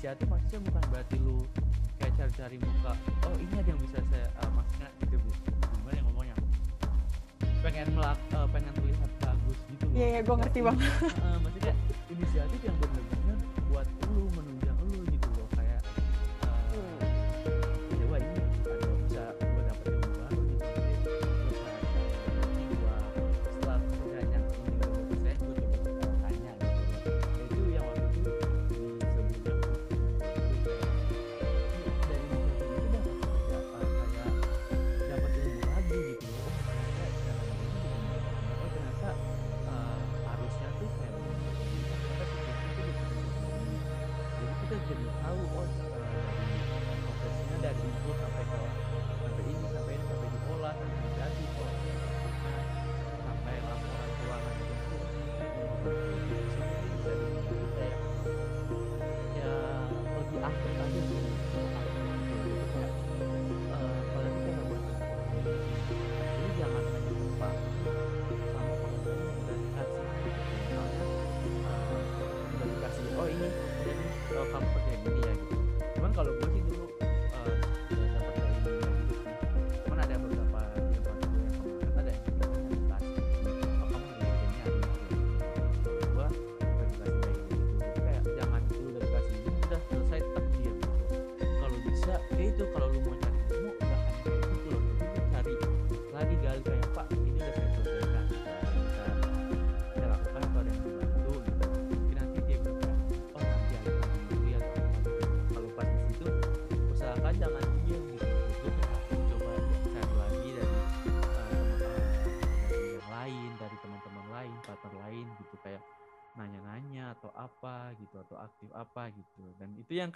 inisiatif 0.00 0.32
maksudnya 0.32 0.60
bukan 0.64 0.84
berarti 0.88 1.16
lu 1.20 1.36
kayak 2.00 2.12
cari-cari 2.16 2.56
muka 2.56 2.96
oh 3.28 3.36
ini 3.36 3.52
ada 3.52 3.68
yang 3.68 3.80
bisa 3.84 3.98
saya 4.08 4.26
eh, 4.32 4.50
maksudnya 4.56 4.88
gitu 5.04 5.16
bu. 5.20 5.30
Gimana 5.76 5.92
ya 5.92 6.02
ngomongnya? 6.08 6.36
Pengen 7.60 7.86
melak 7.92 8.16
eh, 8.32 8.46
pengen 8.48 8.72
terlihat 8.80 9.10
bagus 9.20 9.58
gitu 9.68 9.84
loh. 9.84 9.92
Iya, 10.00 10.06
iya, 10.08 10.20
gue 10.24 10.36
ngerti 10.40 10.60
banget. 10.64 10.88
eh, 11.04 11.36
maksudnya 11.44 11.74
inisiatif 12.08 12.60
yang 12.64 12.76
benar-benar 12.80 13.38
buat 13.68 13.88
lu 14.16 14.24
menunjang 14.32 14.49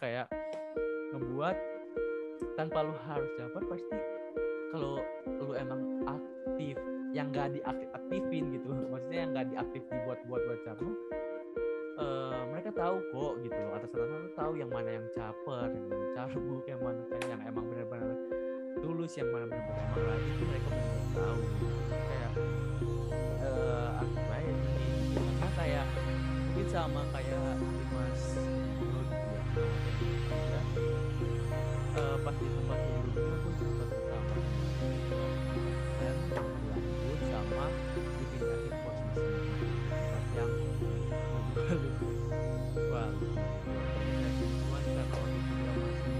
kayak 0.04 0.28
ngebuat 1.16 1.56
tanpa 2.60 2.84
lu 2.84 2.92
harus 3.08 3.30
dapat 3.40 3.62
pasti 3.72 3.96
kalau 4.68 5.00
lu 5.24 5.56
emang 5.56 5.80
aktif 6.04 6.76
yang 7.16 7.32
gak 7.32 7.56
diaktif-aktifin 7.56 8.52
gitu 8.52 8.68
maksudnya 8.92 9.24
yang 9.24 9.32
gak 9.32 9.48
diaktif 9.48 9.82
dibuat-buat 9.88 10.42
buat 10.44 10.60
kamu 10.68 10.92
eh, 12.04 12.40
mereka 12.52 12.70
tahu 12.76 12.96
kok 13.00 13.32
gitu 13.48 13.56
loh 13.56 13.72
atas 13.80 13.90
rata 13.96 14.16
tuh 14.20 14.32
tahu 14.36 14.52
yang 14.60 14.68
mana 14.68 14.90
yang 14.92 15.06
caper 15.16 15.68
yang 15.72 15.86
mana 15.88 16.06
carbuk 16.20 16.64
yang 16.68 16.80
mana 16.84 17.00
yang 17.24 17.40
emang 17.48 17.64
benar-benar 17.72 18.16
tulus 18.84 19.12
yang 19.16 19.32
mana 19.32 19.48
benar-benar 19.48 20.20
emang 20.20 20.44
mereka 20.52 20.68
benar 20.68 21.00
tahu 21.16 21.40
kayak 21.88 22.32
aja 24.36 24.52
sih 24.52 24.84
gitu. 24.84 25.16
karena 25.16 25.48
kayak 25.56 25.86
mungkin 26.44 26.66
sama 26.68 27.02
kayak 27.16 27.56
di 32.40 32.46
tempat 32.50 32.78
sebelumnya 32.82 33.38
pun 33.44 33.52
sempat 33.58 33.88
sama 34.10 34.36
dan 36.00 36.16
berlanjut 36.30 37.20
sama 37.30 37.66
dipindahin 38.18 38.74
posisi 38.82 39.22
tempat 39.90 40.24
yang 40.34 40.50
lebih 40.50 41.92
wah 42.90 43.10
dan 43.94 44.32
cuman 44.38 44.82
karena 44.84 45.04
waktu 45.14 45.38
itu 45.38 45.54
masih 45.78 46.16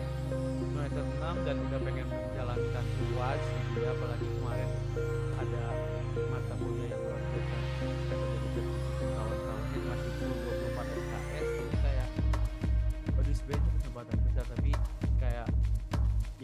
semester 0.71 1.05
6 1.05 1.47
dan 1.47 1.57
udah 1.59 1.81
pengen 1.83 2.07
menjalankan 2.09 2.85
UAS 3.15 3.43
gitu 3.43 3.79
ya 3.83 3.91
apalagi 3.95 4.27
kemarin 4.39 4.71
ada 5.35 5.65
mata 6.31 6.55
kuliah 6.63 6.89
yang 6.95 7.04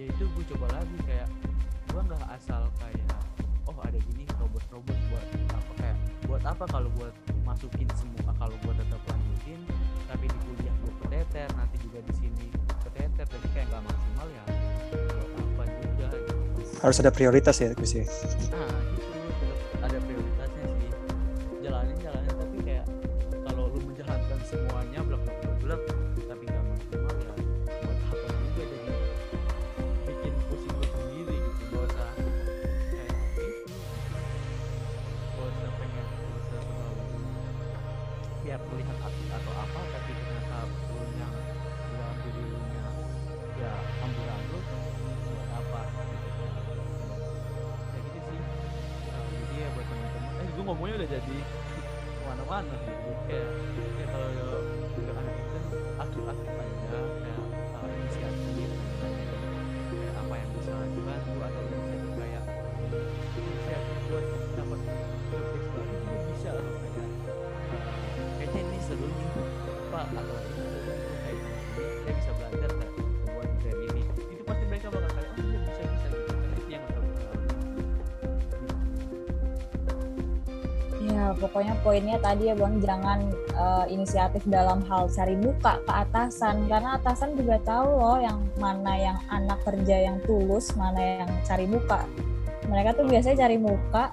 ya 0.01 0.09
itu 0.09 0.25
gue 0.33 0.45
coba 0.57 0.81
lagi 0.81 0.97
kayak 1.05 1.29
gue 1.93 2.01
nggak 2.01 2.25
asal 2.33 2.65
kayak 2.81 3.05
oh 3.69 3.77
ada 3.85 4.01
gini 4.09 4.25
robot-robot 4.41 4.97
buat 5.13 5.27
apa 5.53 5.73
kayak 5.77 5.97
buat 6.25 6.41
apa 6.49 6.65
kalau 6.73 6.89
buat 6.97 7.13
masukin 7.45 7.85
semua 7.93 8.33
kalau 8.41 8.57
buat 8.65 8.81
tetap 8.81 8.97
lanjutin 9.05 9.61
tapi 10.09 10.25
di 10.25 10.39
kuliah 10.49 10.73
gue 10.81 10.93
keteter 11.05 11.49
nanti 11.53 11.77
juga 11.85 12.01
di 12.01 12.15
sini 12.17 12.49
keteter 12.81 13.29
jadi 13.29 13.49
kayak 13.53 13.67
nggak 13.69 13.83
maksimal 13.93 14.27
ya 14.33 14.45
buat 14.89 15.31
apa 15.37 15.63
juga 15.69 16.09
gitu 16.17 16.81
Harus 16.81 16.97
ada 17.05 17.13
prioritas 17.13 17.57
ya 17.61 17.77
ya. 17.77 18.05
nah 18.57 18.80
atau 70.09 70.37
ini 70.41 70.53
seru 70.57 70.81
nih 70.81 70.97
kayak 71.21 71.37
gini 71.37 71.53
saya 72.01 72.13
bisa 72.17 72.31
belajar 72.41 72.71
nggak 72.73 72.91
buat 73.29 73.51
dari 73.61 73.83
ini? 73.93 74.03
Itu 74.33 74.43
pasti 74.49 74.65
mereka 74.65 74.87
bakal 74.89 75.11
kayak 75.13 75.29
oh 75.29 75.45
iya 75.45 75.59
bisa 75.61 75.83
bisa 75.85 76.07
gitu. 76.09 76.31
Karena 76.33 76.55
itu 76.57 76.71
yang 76.73 76.83
mereka 76.85 77.01
bakal 77.05 77.29
Ya, 81.01 81.25
pokoknya 81.37 81.75
poinnya 81.85 82.17
tadi 82.21 82.49
ya 82.49 82.55
Bang, 82.57 82.81
jangan 82.81 83.21
eh, 83.53 83.85
inisiatif 83.93 84.43
dalam 84.49 84.81
hal 84.89 85.09
cari 85.13 85.37
muka 85.37 85.81
ke 85.85 85.93
atasan. 85.93 86.65
Karena 86.65 86.97
atasan 86.97 87.37
juga 87.37 87.61
tahu 87.61 87.89
loh 88.01 88.19
yang 88.21 88.41
mana 88.57 88.93
yang 88.97 89.19
anak 89.29 89.61
kerja 89.69 89.97
yang 90.09 90.17
tulus, 90.25 90.73
mana 90.77 91.25
yang 91.25 91.31
cari 91.45 91.69
muka. 91.69 92.09
Mereka 92.69 92.97
tuh 92.97 93.05
biasanya 93.05 93.49
cari 93.49 93.57
muka, 93.59 94.09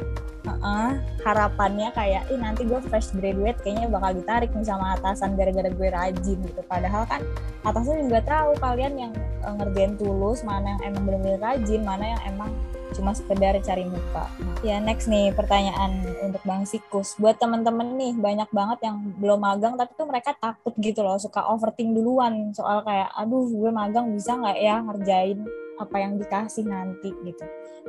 uh, 0.62 0.98
harapannya 1.26 1.90
kayak 1.94 2.30
ih 2.32 2.40
nanti 2.40 2.64
gue 2.64 2.80
fresh 2.88 3.14
graduate 3.18 3.60
kayaknya 3.62 3.88
bakal 3.92 4.12
ditarik 4.16 4.50
nih 4.54 4.66
sama 4.66 4.96
atasan 4.98 5.36
gara-gara 5.36 5.70
gue 5.70 5.90
rajin 5.90 6.38
gitu 6.40 6.62
padahal 6.66 7.04
kan 7.10 7.22
atasan 7.68 8.08
juga 8.08 8.22
tahu 8.24 8.56
kalian 8.62 8.94
yang 8.96 9.14
uh, 9.44 9.54
ngerjain 9.58 9.94
tulus 10.00 10.42
mana 10.42 10.78
yang 10.78 10.94
emang 10.94 11.04
bener-bener 11.06 11.40
rajin 11.42 11.82
mana 11.84 12.06
yang 12.16 12.22
emang 12.36 12.52
cuma 12.96 13.12
sekedar 13.12 13.54
cari 13.62 13.84
muka. 13.84 14.26
Ya 14.64 14.80
next 14.80 15.12
nih 15.12 15.36
pertanyaan 15.36 16.02
untuk 16.24 16.42
Bang 16.48 16.64
Sikus. 16.64 17.20
Buat 17.20 17.38
temen-temen 17.38 18.00
nih 18.00 18.14
banyak 18.16 18.50
banget 18.50 18.80
yang 18.88 19.12
belum 19.20 19.44
magang 19.44 19.76
tapi 19.76 19.92
tuh 19.94 20.08
mereka 20.08 20.34
takut 20.40 20.74
gitu 20.80 21.04
loh 21.04 21.20
suka 21.20 21.46
overthink 21.52 21.94
duluan 21.94 22.56
soal 22.56 22.82
kayak 22.82 23.12
aduh 23.14 23.46
gue 23.46 23.70
magang 23.70 24.10
bisa 24.16 24.34
nggak 24.40 24.58
ya 24.58 24.80
ngerjain 24.82 25.44
apa 25.78 25.96
yang 25.98 26.18
dikasih 26.18 26.66
nanti 26.66 27.14
gitu. 27.26 27.46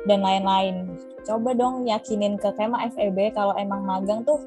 Dan 0.07 0.23
lain-lain. 0.23 0.95
Coba 1.27 1.51
dong 1.57 1.85
yakinin 1.89 2.39
ke 2.39 2.49
tema 2.55 2.87
FEB 2.89 3.35
kalau 3.35 3.51
emang 3.59 3.83
magang 3.83 4.23
tuh 4.23 4.39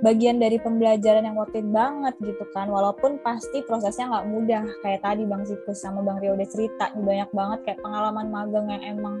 bagian 0.00 0.36
dari 0.40 0.60
pembelajaran 0.60 1.24
yang 1.24 1.36
worth 1.36 1.54
it 1.54 1.66
banget 1.68 2.14
gitu 2.24 2.44
kan. 2.56 2.72
Walaupun 2.72 3.20
pasti 3.20 3.60
prosesnya 3.64 4.10
nggak 4.10 4.26
mudah. 4.28 4.64
Kayak 4.80 5.00
tadi 5.04 5.22
Bang 5.28 5.44
Sikus 5.44 5.80
sama 5.80 6.00
Bang 6.00 6.18
Rio 6.18 6.34
udah 6.34 6.48
cerita 6.48 6.92
banyak 6.96 7.30
banget 7.32 7.58
kayak 7.68 7.80
pengalaman 7.84 8.26
magang 8.32 8.66
yang 8.72 8.82
emang 8.96 9.20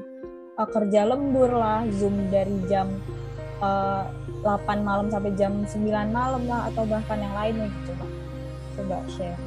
uh, 0.56 0.68
kerja 0.68 1.04
lembur 1.04 1.52
lah. 1.52 1.84
Zoom 1.92 2.32
dari 2.32 2.56
jam 2.66 2.88
uh, 3.60 4.04
eh, 4.44 4.44
8 4.44 4.84
malam 4.84 5.08
sampai 5.08 5.32
jam 5.36 5.64
9 5.64 5.88
malam 6.12 6.42
lah 6.44 6.68
atau 6.72 6.84
bahkan 6.84 7.16
yang 7.16 7.34
lainnya 7.36 7.66
gitu 7.68 7.92
coba 7.92 8.06
coba 8.76 8.96
share. 9.08 9.38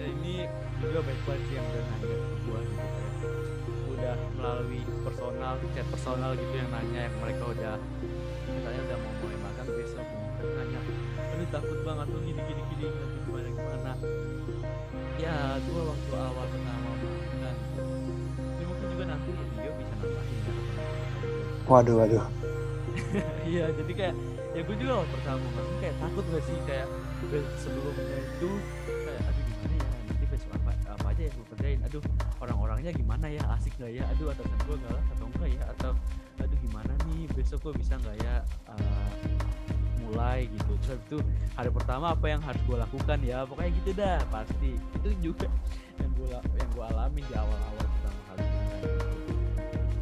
Ini 0.00 0.48
juga 0.80 1.00
baik 1.04 1.20
banget 1.28 1.42
sih 1.48 1.54
yang 1.56 1.66
melalui 4.44 4.84
personal 5.00 5.56
chat 5.72 5.86
personal 5.88 6.30
gitu 6.36 6.52
yang 6.52 6.68
nanya 6.68 7.08
yang 7.08 7.16
mereka 7.16 7.42
udah 7.48 7.74
misalnya 8.44 8.80
udah 8.84 8.96
mau 9.00 9.12
mulai 9.24 9.38
makan 9.40 9.66
besok 9.72 10.04
gitu 10.04 10.44
nanya 10.60 10.80
aduh 11.16 11.48
takut 11.48 11.78
banget 11.80 12.06
tuh 12.12 12.20
gini 12.28 12.40
gini 12.44 12.62
gini 12.76 12.84
nanti 12.92 13.16
gimana 13.24 13.48
gimana? 13.48 13.92
Ya 15.16 15.36
gua 15.64 15.82
waktu 15.96 16.12
awal 16.12 16.46
pertama 16.52 16.90
makan 16.92 17.56
ini 18.36 18.64
mungkin 18.68 18.86
juga 18.92 19.04
nanti 19.08 19.30
dia 19.32 19.72
bisa 19.80 19.94
nambahin 19.96 20.38
ya. 20.44 20.54
Waduh 21.64 21.94
waduh. 22.04 22.24
Iya 23.48 23.64
jadi 23.74 23.92
kayak 23.96 24.14
ya 24.54 24.60
gue 24.62 24.76
juga 24.78 24.92
waktu 25.02 25.12
pertama 25.18 25.40
makan 25.40 25.64
kayak 25.80 25.96
takut 25.98 26.24
gak 26.28 26.44
sih? 26.44 26.56
Kayak 26.68 26.86
sebelumnya 27.56 28.18
itu 28.20 28.50
kayak 29.08 29.20
aduh 29.24 29.42
gimana 29.48 29.74
ya 29.80 29.88
nanti 30.04 30.24
besok 30.28 30.50
apa 30.52 30.70
apa 30.92 31.06
aja 31.16 31.22
yang 31.24 31.34
gue 31.34 31.46
kerjain 31.56 31.80
aduh 31.88 32.02
orang-orangnya 32.44 32.92
gimana 32.92 33.26
ya? 33.32 33.42
Asik 33.56 33.74
nggak 33.80 33.92
ya? 33.96 34.04
Aduh 34.14 34.32
atasan 34.32 34.58
gue 34.68 34.76
galak 34.84 35.04
atau 35.16 35.26
enggak 35.32 35.48
ya? 35.50 35.62
Atau 35.76 35.92
aduh 36.40 36.58
gimana 36.60 36.92
nih? 37.08 37.22
Besok 37.32 37.58
gue 37.70 37.74
bisa 37.80 37.96
nggak 37.98 38.16
ya 38.20 38.34
uh, 38.68 39.10
mulai? 40.04 40.46
Gitu. 40.52 40.72
Terus 40.84 41.00
itu 41.08 41.18
hari 41.56 41.70
pertama 41.72 42.12
apa 42.12 42.26
yang 42.28 42.40
harus 42.44 42.60
gue 42.68 42.76
lakukan 42.76 43.18
ya? 43.24 43.48
Pokoknya 43.48 43.72
gitu 43.82 43.90
dah 43.96 44.18
pasti. 44.28 44.76
Itu 45.00 45.08
juga 45.32 45.48
yang 45.98 46.10
gue 46.14 46.28
yang 46.30 46.68
gue 46.72 46.84
alami 46.84 47.20
di 47.24 47.34
awal-awal 47.34 47.86
pertama 47.88 48.20
kali. 48.28 48.44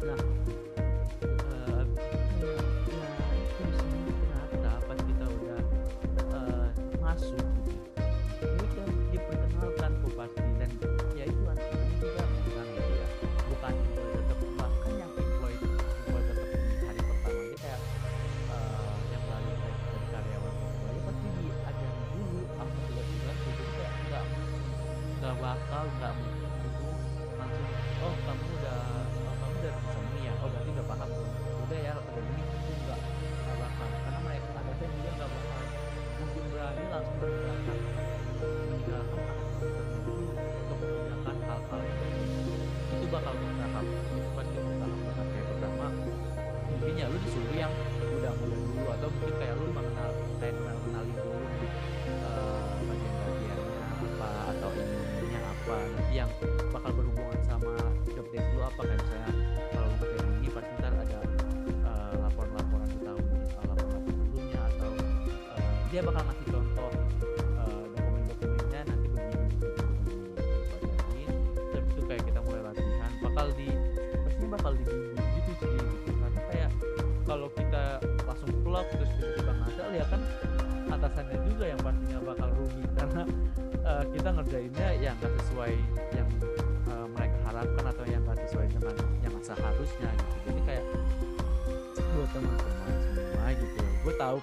Nah 0.03 0.32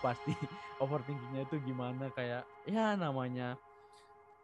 pasti 0.00 0.32
overthinkingnya 0.82 1.46
itu 1.46 1.56
gimana 1.62 2.08
kayak 2.16 2.42
ya 2.66 2.96
namanya 2.96 3.54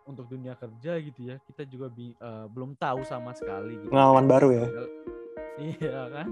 untuk 0.07 0.31
dunia 0.31 0.55
kerja 0.55 1.03
gitu 1.03 1.21
ya 1.35 1.37
kita 1.51 1.67
juga 1.67 1.91
bi 1.91 2.15
uh, 2.23 2.47
belum 2.47 2.79
tahu 2.79 3.03
sama 3.03 3.35
sekali 3.35 3.75
gitu. 3.75 3.91
pengalaman 3.91 4.27
baru 4.31 4.49
ya? 4.55 4.67
Iya 5.57 6.01
kan? 6.13 6.29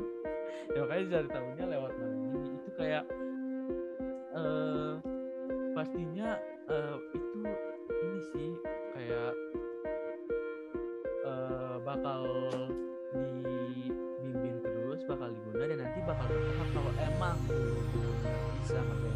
Ya 0.73 0.79
makanya 0.85 1.05
cari 1.17 1.29
tahunya 1.33 1.65
lewat 1.75 1.93
ini. 1.97 2.29
Itu 2.55 2.71
kayak 2.77 3.05
uh, 4.37 4.95
pastinya 5.75 6.39
uh, 6.71 6.97
itu 7.17 7.41
ini 7.91 8.21
sih 8.37 8.51
kayak 8.95 9.33
uh, 11.27 11.77
bakal 11.83 12.23
dibimbing 13.15 14.59
terus 14.63 15.01
bakal 15.09 15.29
diguna 15.33 15.65
dan 15.67 15.79
nanti 15.83 15.99
bakal 16.05 16.27
bertahap 16.31 16.69
kalau 16.71 16.93
emang 17.01 17.37
benar-benar 17.49 18.39
bisa 18.63 18.79
ngerjain 18.81 19.14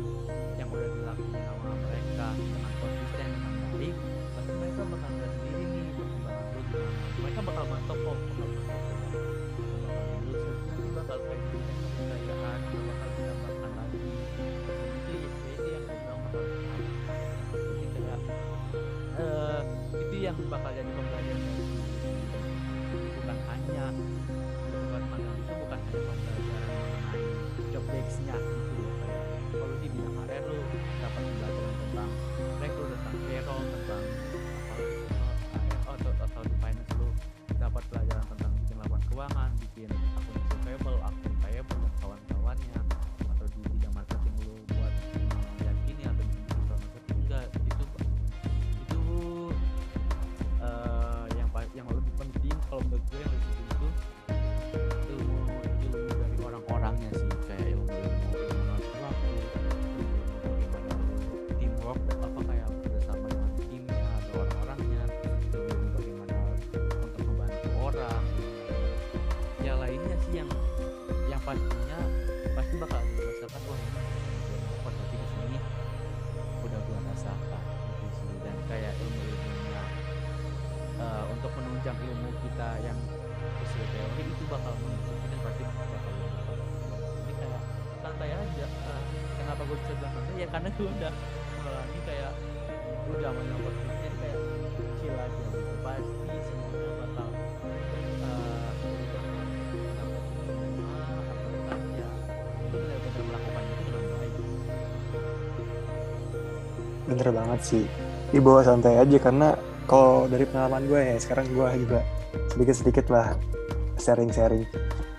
banget 107.59 107.83
sih. 107.83 107.85
Dibawa 108.31 108.63
santai 108.63 109.03
aja 109.03 109.19
karena 109.19 109.59
kalau 109.91 110.31
dari 110.31 110.47
pengalaman 110.47 110.87
gue 110.87 111.01
ya 111.03 111.17
sekarang 111.19 111.51
gue 111.51 111.69
juga 111.83 112.01
sedikit-sedikit 112.55 113.11
lah 113.11 113.35
sharing-sharing. 113.99 114.63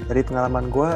Dari 0.07 0.21
pengalaman 0.23 0.71
gue 0.71 0.89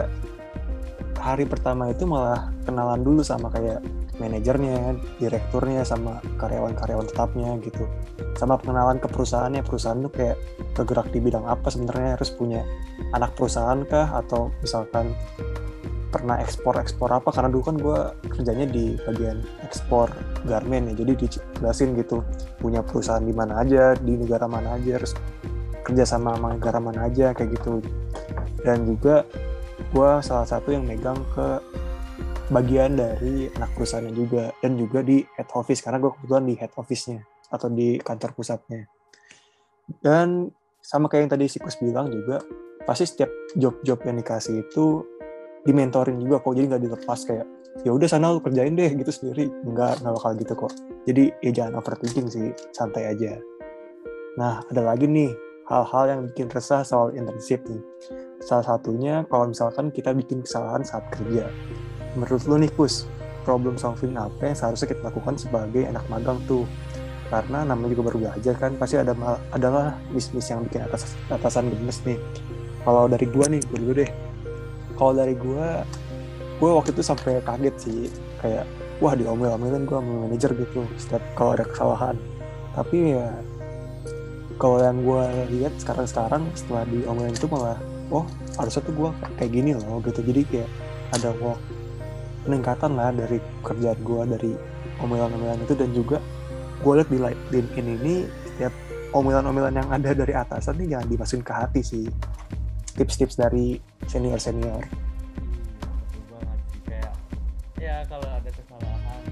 hari 1.20 1.44
pertama 1.44 1.92
itu 1.92 2.08
malah 2.08 2.48
kenalan 2.64 3.04
dulu 3.04 3.20
sama 3.20 3.52
kayak 3.52 3.84
manajernya, 4.22 4.94
direkturnya, 5.18 5.82
sama 5.84 6.22
karyawan-karyawan 6.40 7.10
tetapnya 7.12 7.58
gitu. 7.66 7.90
Sama 8.38 8.62
pengenalan 8.62 9.02
ke 9.02 9.10
perusahaannya, 9.10 9.66
perusahaan 9.66 10.00
tuh 10.00 10.14
kayak 10.14 10.38
bergerak 10.78 11.10
di 11.10 11.20
bidang 11.20 11.50
apa 11.50 11.68
sebenarnya? 11.74 12.16
Harus 12.16 12.30
punya 12.30 12.62
anak 13.12 13.34
perusahaan 13.34 13.82
kah? 13.90 14.14
Atau 14.22 14.54
misalkan 14.62 15.18
pernah 16.14 16.38
ekspor-ekspor 16.38 17.10
apa 17.10 17.34
karena 17.34 17.50
dulu 17.50 17.64
kan 17.66 17.78
gue 17.82 18.00
kerjanya 18.38 18.70
di 18.70 18.94
bagian 19.02 19.42
ekspor 19.66 20.14
garmen 20.46 20.94
ya 20.94 21.02
jadi 21.02 21.14
dijelasin 21.18 21.98
gitu 21.98 22.22
punya 22.62 22.86
perusahaan 22.86 23.26
di 23.26 23.34
mana 23.34 23.66
aja 23.66 23.98
di 23.98 24.14
negara 24.14 24.46
mana 24.46 24.78
aja 24.78 25.02
harus 25.02 25.18
kerja 25.84 26.08
sama 26.08 26.38
sama 26.38 26.56
negara 26.56 26.80
mana 26.80 27.12
aja 27.12 27.36
kayak 27.36 27.60
gitu. 27.60 27.84
Dan 28.64 28.88
juga 28.88 29.28
gue 29.92 30.12
salah 30.24 30.48
satu 30.48 30.72
yang 30.72 30.88
megang 30.88 31.20
ke 31.36 31.60
bagian 32.52 32.96
dari 32.96 33.52
anak 33.60 33.72
perusahaannya 33.76 34.14
juga 34.16 34.54
dan 34.64 34.80
juga 34.80 35.00
di 35.04 35.24
head 35.36 35.50
office 35.52 35.84
karena 35.84 36.00
gue 36.00 36.12
kebetulan 36.16 36.44
di 36.48 36.56
head 36.56 36.74
office-nya 36.80 37.20
atau 37.52 37.68
di 37.68 38.00
kantor 38.00 38.32
pusatnya. 38.32 38.88
Dan 40.00 40.48
sama 40.80 41.12
kayak 41.12 41.28
yang 41.28 41.32
tadi 41.36 41.46
Sikus 41.52 41.80
bilang 41.80 42.08
juga 42.12 42.40
pasti 42.84 43.08
setiap 43.08 43.32
job-job 43.56 44.00
yang 44.04 44.20
dikasih 44.20 44.68
itu 44.68 45.08
dimentorin 45.64 46.20
juga 46.20 46.44
kok 46.44 46.54
jadi 46.56 46.68
nggak 46.76 46.84
dilepas 46.84 47.20
kayak 47.24 47.48
ya 47.82 47.90
udah 47.90 48.06
sana 48.06 48.30
lu 48.30 48.40
kerjain 48.44 48.78
deh 48.78 48.92
gitu 48.94 49.10
sendiri. 49.10 49.50
Nggak 49.66 50.04
nggak 50.04 50.14
bakal 50.14 50.32
gitu 50.38 50.54
kok. 50.54 50.72
Jadi 51.10 51.24
ya 51.42 51.52
jangan 51.52 51.82
overthinking 51.82 52.28
sih 52.30 52.48
santai 52.76 53.10
aja. 53.10 53.40
Nah 54.38 54.62
ada 54.70 54.82
lagi 54.86 55.10
nih 55.10 55.34
hal-hal 55.66 56.04
yang 56.12 56.22
bikin 56.30 56.52
resah 56.52 56.86
soal 56.86 57.16
internship 57.16 57.64
nih. 57.66 57.82
Salah 58.44 58.76
satunya 58.76 59.24
kalau 59.32 59.50
misalkan 59.50 59.90
kita 59.90 60.12
bikin 60.12 60.44
kesalahan 60.44 60.84
saat 60.84 61.08
kerja. 61.16 61.48
Menurut 62.14 62.44
lu 62.46 62.62
nih 62.62 62.72
Kus 62.76 63.10
problem 63.48 63.76
solving 63.76 64.16
apa 64.16 64.54
yang 64.54 64.56
seharusnya 64.56 64.94
kita 64.94 65.02
lakukan 65.10 65.36
sebagai 65.40 65.88
anak 65.88 66.04
magang 66.12 66.38
tuh? 66.46 66.68
Karena 67.32 67.66
namanya 67.66 67.98
juga 67.98 68.14
baru 68.14 68.30
belajar 68.30 68.54
kan 68.62 68.78
pasti 68.78 69.00
ada 69.00 69.16
adalah 69.50 69.98
miss-miss 70.14 70.54
yang 70.54 70.62
bikin 70.70 70.86
atas 70.86 71.18
atasan 71.34 71.72
gemes 71.74 72.04
nih. 72.06 72.20
Kalau 72.84 73.08
dari 73.08 73.26
gua 73.32 73.48
nih 73.48 73.64
gue 73.64 73.80
dulu 73.80 73.94
deh 73.96 74.33
kalau 75.04 75.20
dari 75.20 75.36
gue 75.36 75.68
gue 76.64 76.70
waktu 76.72 76.96
itu 76.96 77.04
sampai 77.04 77.44
kaget 77.44 77.76
sih. 77.76 78.08
Kayak 78.40 78.64
wah 79.04 79.12
diomel-omelin 79.20 79.84
gue 79.84 79.98
sama 80.00 80.14
manajer 80.24 80.56
gitu 80.56 80.88
setiap 80.96 81.20
kalau 81.36 81.60
ada 81.60 81.68
kesalahan. 81.68 82.16
Tapi 82.72 83.20
ya 83.20 83.28
kalau 84.56 84.80
yang 84.80 85.04
gue 85.04 85.24
lihat 85.60 85.76
sekarang-sekarang 85.76 86.48
setelah 86.56 86.88
diomelin 86.88 87.36
itu 87.36 87.52
malah 87.52 87.76
oh 88.16 88.24
harusnya 88.56 88.80
tuh 88.88 88.96
gue 88.96 89.10
kayak 89.36 89.52
gini 89.52 89.76
loh 89.76 90.00
gitu. 90.08 90.24
Jadi 90.24 90.42
kayak 90.48 90.70
ada 91.20 91.36
walk 91.44 91.60
peningkatan 92.48 92.96
lah 92.96 93.12
dari 93.12 93.44
kerjaan 93.60 94.00
gue 94.00 94.22
dari 94.40 94.52
omelan-omelan 95.04 95.68
itu. 95.68 95.76
Dan 95.76 95.92
juga 95.92 96.24
gue 96.80 96.94
lihat 96.96 97.12
di 97.12 97.20
LinkedIn 97.52 97.88
ini 98.00 98.24
setiap 98.56 98.72
omelan-omelan 99.12 99.84
yang 99.84 99.90
ada 99.92 100.16
dari 100.16 100.32
atasan 100.32 100.80
ini 100.80 100.96
jangan 100.96 101.08
dimasukin 101.12 101.44
ke 101.44 101.54
hati 101.54 101.82
sih 101.84 102.08
tips-tips 102.94 103.36
dari 103.38 103.82
senior 104.06 104.38
senior 104.38 104.84
banget 106.30 106.60
sih 106.70 106.82
kayak 106.86 107.14
ya 107.82 107.96
kalau 108.06 108.30
ada 108.30 108.50
kesalahan 108.50 109.24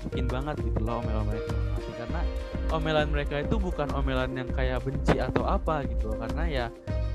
dimasukin 0.00 0.26
banget 0.32 0.56
gitu 0.64 0.80
loh 0.80 1.04
omelan 1.04 1.24
mereka. 1.28 1.52
Karena 2.00 2.20
omelan 2.72 3.08
mereka 3.12 3.34
itu 3.44 3.56
bukan 3.60 3.88
omelan 3.92 4.32
yang 4.32 4.48
kayak 4.48 4.80
benci 4.80 5.20
atau 5.20 5.44
apa 5.44 5.84
gitu 5.84 6.16
karena 6.16 6.44
ya 6.48 6.66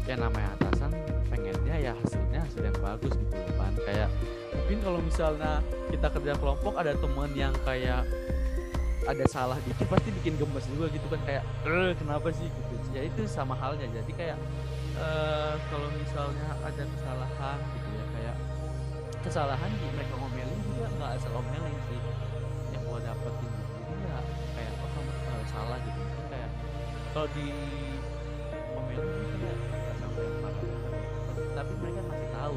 ya 0.06 0.14
namanya 0.14 0.54
atasan 0.62 0.94
pengennya 1.34 1.76
ya 1.82 1.92
hasilnya 1.98 2.46
hasil 2.46 2.62
yang 2.62 2.78
bagus 2.78 3.14
gitu 3.18 3.34
kan. 3.58 3.74
Kayak 3.82 4.10
mungkin 4.66 4.82
kalau 4.82 4.98
misalnya 4.98 5.62
kita 5.94 6.10
kerja 6.10 6.34
kelompok 6.42 6.74
ada 6.74 6.98
teman 6.98 7.30
yang 7.38 7.54
kayak 7.62 8.02
ada 9.06 9.26
salah 9.30 9.62
dikit 9.62 9.86
pasti 9.86 10.10
bikin 10.10 10.42
gemes 10.42 10.66
juga 10.74 10.90
gitu 10.90 11.06
kan 11.06 11.22
kayak 11.22 11.46
eh 11.70 11.94
kenapa 12.02 12.34
sih? 12.34 12.50
Gitu. 12.50 12.74
Ya 12.98 13.06
itu 13.06 13.30
sama 13.30 13.54
halnya. 13.54 13.86
Jadi 13.86 14.10
kayak 14.18 14.34
uh, 14.98 15.54
kalau 15.70 15.86
misalnya 15.94 16.50
ada 16.66 16.82
kesalahan 16.82 17.58
gitu 17.78 17.90
ya 17.94 18.06
kayak 18.10 18.36
kesalahan 19.22 19.70
di 19.70 19.86
mereka 19.94 20.18
ngomelin 20.18 20.60
juga 20.66 20.90
nggak 20.98 21.12
asal 21.14 21.30
ngomelin 21.38 21.78
sih. 21.86 22.02
Yang 22.74 22.82
gua 22.90 23.00
dapetin 23.06 23.50
gitu 23.54 23.70
jadi 23.86 23.94
ya 24.02 24.18
kayak 24.58 24.74
oh 24.82 25.46
salah 25.46 25.78
gitu. 25.78 26.02
Kayak 26.34 26.50
kalau 27.14 27.28
di 27.38 27.48
ngomelin 28.74 29.14
itu 29.14 29.46
ya 29.46 29.85
tapi 31.56 31.72
mereka 31.80 32.00
masih 32.12 32.30
tahu. 32.36 32.56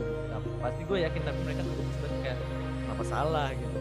Pasti 0.58 0.82
gue 0.82 0.98
yakin 1.06 1.22
tapi 1.22 1.40
mereka 1.46 1.62
bisa 1.62 2.06
kayak 2.20 2.38
kenapa 2.82 3.04
salah 3.06 3.48
gitu 3.54 3.78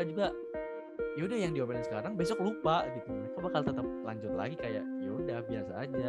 mereka 0.00 0.16
juga 0.16 0.26
ya 1.18 1.22
udah 1.28 1.38
yang 1.44 1.52
diomelin 1.52 1.84
sekarang 1.84 2.12
besok 2.16 2.40
lupa 2.40 2.88
gitu. 2.96 3.12
Mereka 3.12 3.36
bakal 3.44 3.60
tetap 3.68 3.84
lanjut 3.84 4.32
lagi 4.32 4.56
kayak 4.56 4.84
ya 5.04 5.10
udah 5.12 5.38
biasa 5.44 5.72
aja. 5.76 6.08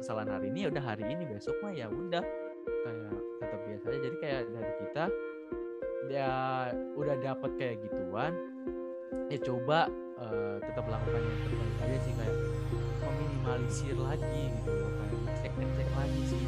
Kesalahan 0.00 0.30
hari 0.32 0.46
ini 0.48 0.58
ya 0.64 0.68
udah 0.72 0.84
hari 0.84 1.04
ini 1.04 1.22
besok 1.28 1.56
mah 1.60 1.72
ya 1.76 1.92
udah. 1.92 2.24
Kayak 2.64 3.16
tetap 3.44 3.60
biasa 3.68 3.84
aja. 3.92 3.98
Jadi 4.00 4.16
kayak 4.16 4.42
dari 4.48 4.72
kita 4.80 5.04
dia 6.08 6.30
udah 6.96 7.16
dapet 7.20 7.50
kayak 7.60 7.76
gituan 7.84 8.32
ya 9.28 9.38
coba 9.44 9.92
eh, 10.24 10.56
tetap 10.64 10.88
lakukan 10.88 11.20
yang 11.20 11.40
terbaik 11.44 11.76
aja 11.84 11.98
sih 12.00 12.12
kayak 12.16 12.36
meminimalisir 13.04 13.96
lagi 14.00 14.42
gitu 14.56 14.72
kayak 14.72 15.36
cek 15.36 15.52
cek 15.52 15.88
lagi 15.92 16.22
sih 16.32 16.44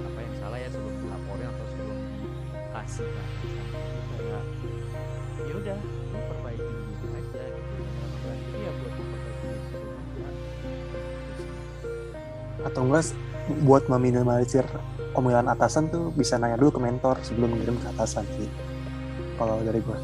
apa 0.00 0.18
yang 0.24 0.34
salah 0.40 0.56
ya 0.56 0.68
sebelum 0.72 0.94
dilaporin 1.04 1.46
atau 1.52 1.66
sebelum 1.68 1.98
dikasih 2.16 3.08
atasan. 3.12 3.66
Kayak 4.16 4.42
ya 5.48 5.54
udah 5.56 5.76
lu 5.80 6.18
perbaiki 6.28 6.72
diri 7.00 7.08
aja 7.16 7.42
gitu. 7.48 7.82
Berarti 8.20 8.58
ya 8.60 8.70
buat 8.76 8.92
memperbaiki 8.96 9.46
diri 9.46 9.92
aja 9.94 10.28
atau 12.60 12.80
enggak 12.84 13.04
buat 13.64 13.84
meminimalisir 13.88 14.66
omelan 15.16 15.48
atasan 15.50 15.90
tuh 15.90 16.12
bisa 16.14 16.38
nanya 16.38 16.60
dulu 16.60 16.78
ke 16.78 16.80
mentor 16.80 17.16
sebelum 17.24 17.56
ngirim 17.56 17.76
ke 17.80 17.86
atasan 17.96 18.22
sih 18.38 18.46
kalau 19.40 19.58
dari 19.64 19.80
gue 19.82 19.98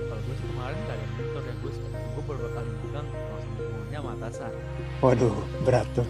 kalau 0.00 0.20
gue 0.24 0.34
sih 0.34 0.46
kemarin 0.48 0.76
gak 0.88 0.96
ada 0.96 1.06
mentor 1.14 1.42
ya 1.44 1.54
gue 1.60 1.72
gue 1.76 2.22
beberapa 2.26 2.48
kali 2.56 2.70
bilang 2.88 3.06
langsung 3.06 3.52
hubungannya 3.60 3.98
sama 4.00 4.10
atasan. 4.18 4.52
Waduh 5.00 5.36
berat 5.62 5.88
tuh. 5.94 6.08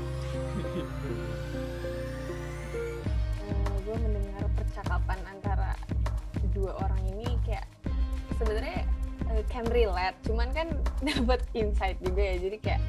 Can 9.60 9.68
relate 9.76 10.16
cuman 10.24 10.48
kan 10.56 10.72
dapat 11.12 11.44
insight 11.52 12.00
juga 12.00 12.24
ya 12.24 12.36
jadi 12.40 12.56
kayak 12.64 12.82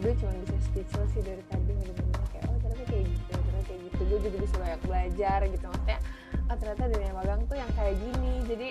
gue 0.00 0.12
cuma 0.16 0.32
bisa 0.40 0.56
speechless 0.64 1.10
sih 1.12 1.20
dari 1.20 1.42
tadi 1.52 1.68
bener-bener 1.68 2.24
kayak 2.32 2.48
oh 2.48 2.56
ternyata 2.64 2.84
kayak 2.88 3.04
gitu 3.12 3.22
ternyata 3.28 3.64
kayak 3.68 3.80
gitu 3.84 4.00
gue 4.08 4.18
juga 4.24 4.38
bisa 4.40 4.56
banyak 4.56 4.80
belajar 4.86 5.38
gitu. 5.50 5.64
Maksudnya 5.68 5.98
oh 6.48 6.56
ternyata 6.56 6.82
dunia 6.88 7.12
magang 7.12 7.40
tuh 7.44 7.56
yang 7.58 7.70
kayak 7.76 7.94
gini 7.98 8.32
jadi 8.46 8.68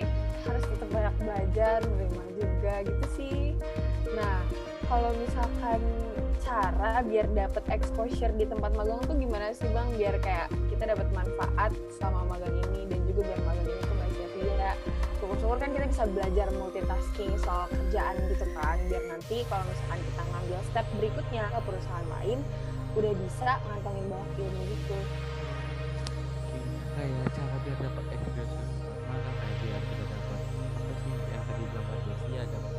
harus 0.48 0.64
tetap 0.66 0.90
banyak 0.90 1.16
belajar 1.22 1.78
menerima 1.86 2.26
juga 2.42 2.74
gitu 2.88 3.06
sih. 3.20 3.40
Nah 4.18 4.38
kalau 4.88 5.12
misalkan 5.20 5.82
cara 6.42 7.04
biar 7.04 7.28
dapat 7.36 7.64
exposure 7.76 8.32
di 8.40 8.48
tempat 8.48 8.72
magang 8.74 9.04
tuh 9.04 9.14
gimana 9.20 9.52
sih 9.52 9.68
bang? 9.70 9.88
Biar 10.00 10.16
kayak 10.24 10.48
kita 10.72 10.96
dapat 10.96 11.12
manfaat 11.12 11.76
selama 12.00 12.40
magang 12.40 12.56
ini 12.72 12.88
dan 12.88 13.04
juga 13.04 13.30
biar 13.30 13.42
magang 13.46 13.68
ini 13.68 13.87
syukur-syukur 15.48 15.64
kan 15.64 15.72
kita 15.72 15.88
bisa 15.88 16.04
belajar 16.12 16.48
multitasking 16.60 17.32
soal 17.40 17.72
kerjaan 17.72 18.16
gitu 18.28 18.46
kan. 18.52 18.76
Biar 18.92 19.04
nanti 19.08 19.48
kalau 19.48 19.64
misalkan 19.64 20.00
kita 20.04 20.24
ngambil 20.28 20.60
step 20.68 20.86
berikutnya 21.00 21.44
ke 21.48 21.60
perusahaan 21.64 22.08
lain 22.20 22.40
udah 23.00 23.14
bisa 23.16 23.52
ngantongin 23.64 24.06
banyak 24.12 24.32
ilmu 24.44 24.64
gitu. 24.68 25.00
Kayak 27.00 27.32
cara 27.32 27.56
biar 27.64 27.78
dapat 27.80 28.04
experience 28.12 28.54
tempat 28.60 29.00
magang 29.08 29.36
kayak 29.40 29.56
biar 29.64 29.82
kita 29.88 30.04
dapat 30.12 30.40
apa 30.68 30.92
sih 31.00 31.16
yang 31.32 31.44
tadi 31.48 31.64
bilang 31.64 31.88
ya 32.28 32.44
dapat 32.52 32.77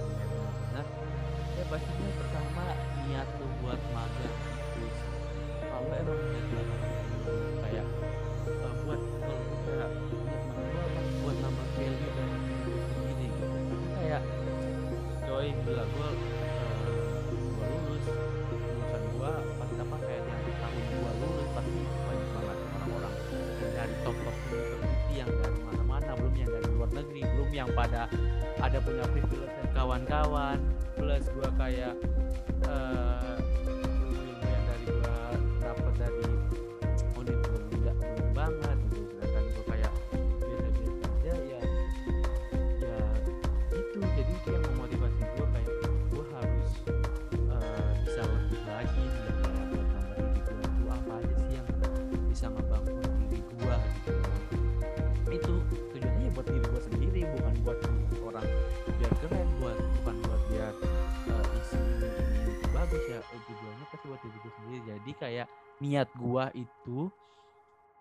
diri 64.22 64.38
gue 64.42 64.52
sendiri. 64.60 64.80
Jadi 64.94 65.10
kayak 65.16 65.46
niat 65.78 66.08
gue 66.18 66.44
itu 66.58 66.98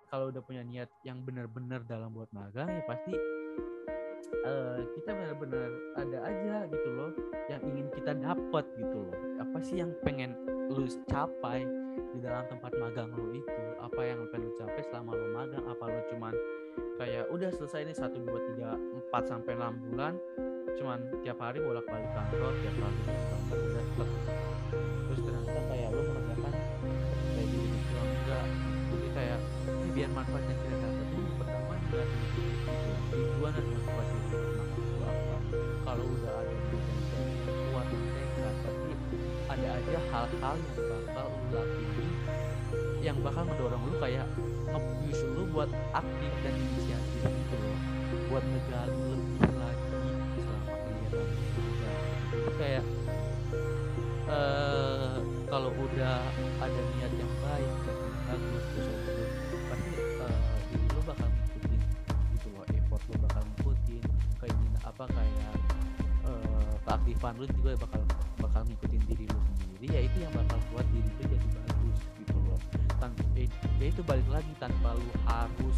kalau 0.08 0.32
udah 0.32 0.42
punya 0.42 0.64
niat 0.64 0.90
yang 1.04 1.20
benar-benar 1.22 1.84
dalam 1.84 2.16
buat 2.16 2.32
magang 2.32 2.72
ya 2.72 2.82
pasti 2.88 3.14
eh, 4.48 4.80
kita 4.96 5.12
benar-benar 5.12 5.70
ada 6.00 6.18
aja 6.24 6.56
gitu 6.72 6.90
loh 6.96 7.12
yang 7.52 7.62
ingin 7.68 7.88
kita 7.92 8.12
dapat 8.16 8.66
gitu 8.80 8.98
loh. 9.08 9.16
Apa 9.44 9.58
sih 9.62 9.84
yang 9.84 9.92
pengen 10.02 10.34
lu 10.72 10.88
capai 11.12 11.64
di 12.16 12.20
dalam 12.24 12.48
tempat 12.48 12.72
magang 12.80 13.12
lu 13.14 13.36
itu? 13.36 13.64
Apa 13.84 14.02
yang 14.04 14.24
pengen 14.32 14.48
lu 14.48 14.54
capai 14.56 14.82
selama 14.88 15.12
lu 15.16 15.28
magang? 15.36 15.64
Apa 15.68 15.84
lu 15.92 16.02
cuman 16.16 16.34
kayak 16.98 17.30
udah 17.30 17.50
selesai 17.54 17.86
nih 17.88 17.98
satu 17.98 18.18
dua 18.26 18.40
tiga 18.54 18.70
empat 18.74 19.24
sampai 19.30 19.54
enam 19.54 19.78
bulan 19.92 20.18
cuman 20.78 21.00
tiap 21.26 21.42
hari 21.42 21.58
bolak 21.62 21.86
balik 21.90 22.10
kantor 22.14 22.54
tiap 22.62 22.76
hari 22.78 23.00
bolak 23.06 23.26
kantor 23.34 23.58
udah 23.58 23.86
tek. 23.98 24.27
Biar 29.98 30.14
manfaat 30.14 30.46
yang 30.46 30.60
kita 30.62 30.78
dapat 30.78 31.08
ini 31.10 31.32
pertama 31.42 31.74
gitu 31.82 31.98
tujuan 33.18 33.52
dan 33.58 33.66
motivasi 33.66 34.18
magang 34.30 34.70
itu 34.78 34.96
apa 35.02 35.38
kalau 35.90 36.06
udah 36.06 36.34
ada 36.38 36.54
tujuan 36.70 36.86
yang 37.18 37.58
kuat 37.74 37.88
tekad 38.14 38.56
pasti 38.62 38.92
ada 39.50 39.68
aja 39.74 39.98
hal-hal 40.14 40.56
yang 40.62 40.78
bakal 40.86 41.28
lu 41.34 41.50
lakuin 41.50 42.10
yang 43.02 43.18
bakal 43.26 43.44
mendorong 43.50 43.82
lu 43.90 43.94
kayak 43.98 44.28
nge-push 44.70 45.22
lu 45.34 45.44
buat 45.50 45.70
aktif 45.98 46.32
dan 46.46 46.54
inisiatif 46.54 47.22
gitu 47.26 47.56
loh 47.58 47.80
buat 48.30 48.44
ngegali 48.46 49.02
lebih 49.02 49.50
lagi 49.58 49.98
selama 50.38 50.74
kegiatan. 50.78 51.28
Jadi 52.30 52.52
kayak 52.62 52.86
eh 54.30 55.18
kalau 55.50 55.74
udah 55.74 56.22
ada 56.62 56.82
niat 56.94 57.14
yang 57.18 57.34
baik 57.42 57.74
dan 57.82 57.98
yang 57.98 58.22
bagus 58.30 58.66
terus 58.78 59.47
keaktifan 67.18 67.34
lu 67.42 67.46
juga 67.50 67.72
bakal 67.82 68.02
bakal 68.38 68.62
ngikutin 68.70 69.02
diri 69.10 69.26
lu 69.26 69.42
sendiri. 69.58 69.88
Ya 69.90 70.02
itu 70.06 70.18
yang 70.22 70.34
bakal 70.38 70.60
buat 70.70 70.86
diri 70.94 71.10
lu 71.10 71.24
jadi 71.26 71.48
bagus 71.50 71.98
gitu 72.22 72.38
loh. 72.46 72.60
Tan 73.02 73.12
eh, 73.34 73.50
ya 73.82 73.86
itu 73.90 74.02
balik 74.06 74.28
lagi 74.30 74.54
tanpa 74.62 74.94
lu 74.94 75.10
harus 75.26 75.78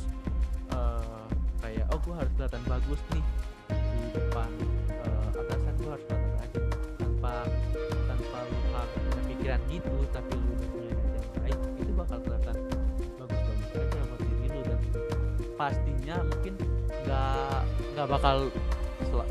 eh, 0.75 1.23
kayak 1.63 1.85
oh 1.95 1.99
gua 2.03 2.13
harus 2.19 2.31
kelihatan 2.35 2.63
bagus 2.67 2.99
nih 3.15 3.23
di 3.71 4.07
depan 4.19 4.51
eh, 4.91 5.27
atasan 5.31 5.73
gua 5.79 5.89
harus 5.95 6.05
kelihatan 6.11 6.31
rajin 6.35 6.63
tanpa 6.99 7.33
tanpa 7.87 8.37
lu 8.43 8.59
harus 8.75 9.01
pikiran 9.31 9.61
gitu 9.71 9.95
tapi 10.11 10.33
lu 10.35 10.51
udah 10.59 10.67
punya 10.75 10.91
yang 10.91 11.23
baik 11.39 11.59
itu 11.79 11.91
bakal 11.95 12.17
kelihatan 12.19 12.57
bagus-bagus 13.15 13.69
aja 13.79 13.99
buat 14.11 14.21
diri 14.27 14.47
lu. 14.51 14.61
Dan 14.67 14.79
pastinya 15.55 16.15
mungkin 16.27 16.53
nggak 17.07 17.59
nggak 17.95 18.07
bakal 18.11 18.51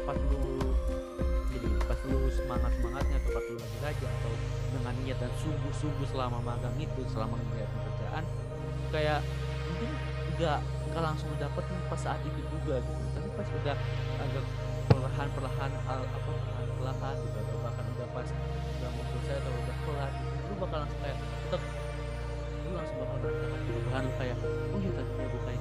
pas 0.09 0.16
lu 0.32 0.67
lu 2.09 2.28
semangat 2.32 2.72
semangatnya 2.80 3.18
pas 3.28 3.44
lu 3.44 3.56
lagi 3.61 3.78
rajin 3.84 4.11
atau 4.20 4.32
dengan 4.72 4.94
niat 5.04 5.18
dan 5.20 5.32
sungguh-sungguh 5.40 6.06
selama 6.09 6.38
magang 6.40 6.76
itu 6.80 7.00
selama 7.12 7.36
mengerjakan 7.36 7.78
pekerjaan 7.84 8.24
kayak 8.88 9.20
mungkin 9.68 9.90
nggak 10.38 10.61
nggak 10.88 11.02
langsung 11.04 11.28
dapet 11.36 11.64
pas 11.92 12.00
saat 12.00 12.20
itu 12.24 12.40
juga 12.48 12.80
gitu. 12.80 13.02
Tapi 13.12 13.28
pas 13.36 13.48
udah 13.48 13.76
agak 14.22 14.44
perlahan 14.88 15.28
perlahan 15.36 15.70
al, 15.84 16.00
apa 16.00 16.30
perlahan 16.32 16.68
perlahan 16.78 17.14
gitu 17.20 17.36
atau 17.42 17.59
bahkan 17.61 17.84
udah 17.92 18.09
pas 18.16 18.28
udah 18.78 18.90
mau 18.94 19.04
selesai 19.12 19.36
atau 19.42 19.52
udah 19.52 19.76
kelar 19.84 20.11
gitu, 20.14 20.40
lu 20.48 20.54
bakal 20.62 20.78
langsung 20.80 21.00
kayak 21.04 21.18
tek 21.52 21.62
lu 22.64 22.70
langsung 22.72 22.96
bakal 23.02 23.16
merasakan 23.20 23.61
perubahan 23.68 24.02
lu 24.02 24.12
kayak 24.16 24.36
oh 24.46 24.78
iya 24.80 24.90
tadinya 24.96 25.26
gue 25.28 25.42
kayak 25.44 25.57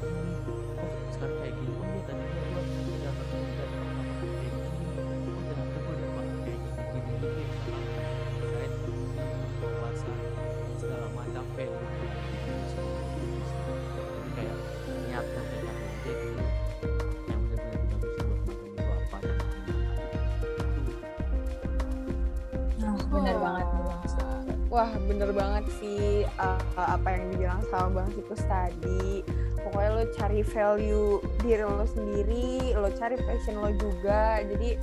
bener 25.05 25.29
banget 25.35 25.65
sih 25.77 26.25
uh, 26.41 26.61
apa 26.75 27.13
yang 27.13 27.29
dibilang 27.33 27.61
sama 27.69 28.01
Bang 28.01 28.09
Sikus 28.15 28.41
tadi. 28.49 29.21
Pokoknya 29.61 29.89
lo 29.93 30.03
cari 30.15 30.41
value 30.47 31.19
diri 31.43 31.63
lo 31.67 31.83
sendiri, 31.83 32.71
lo 32.73 32.89
cari 32.95 33.19
passion 33.19 33.59
lo 33.59 33.69
juga. 33.75 34.41
Jadi 34.41 34.79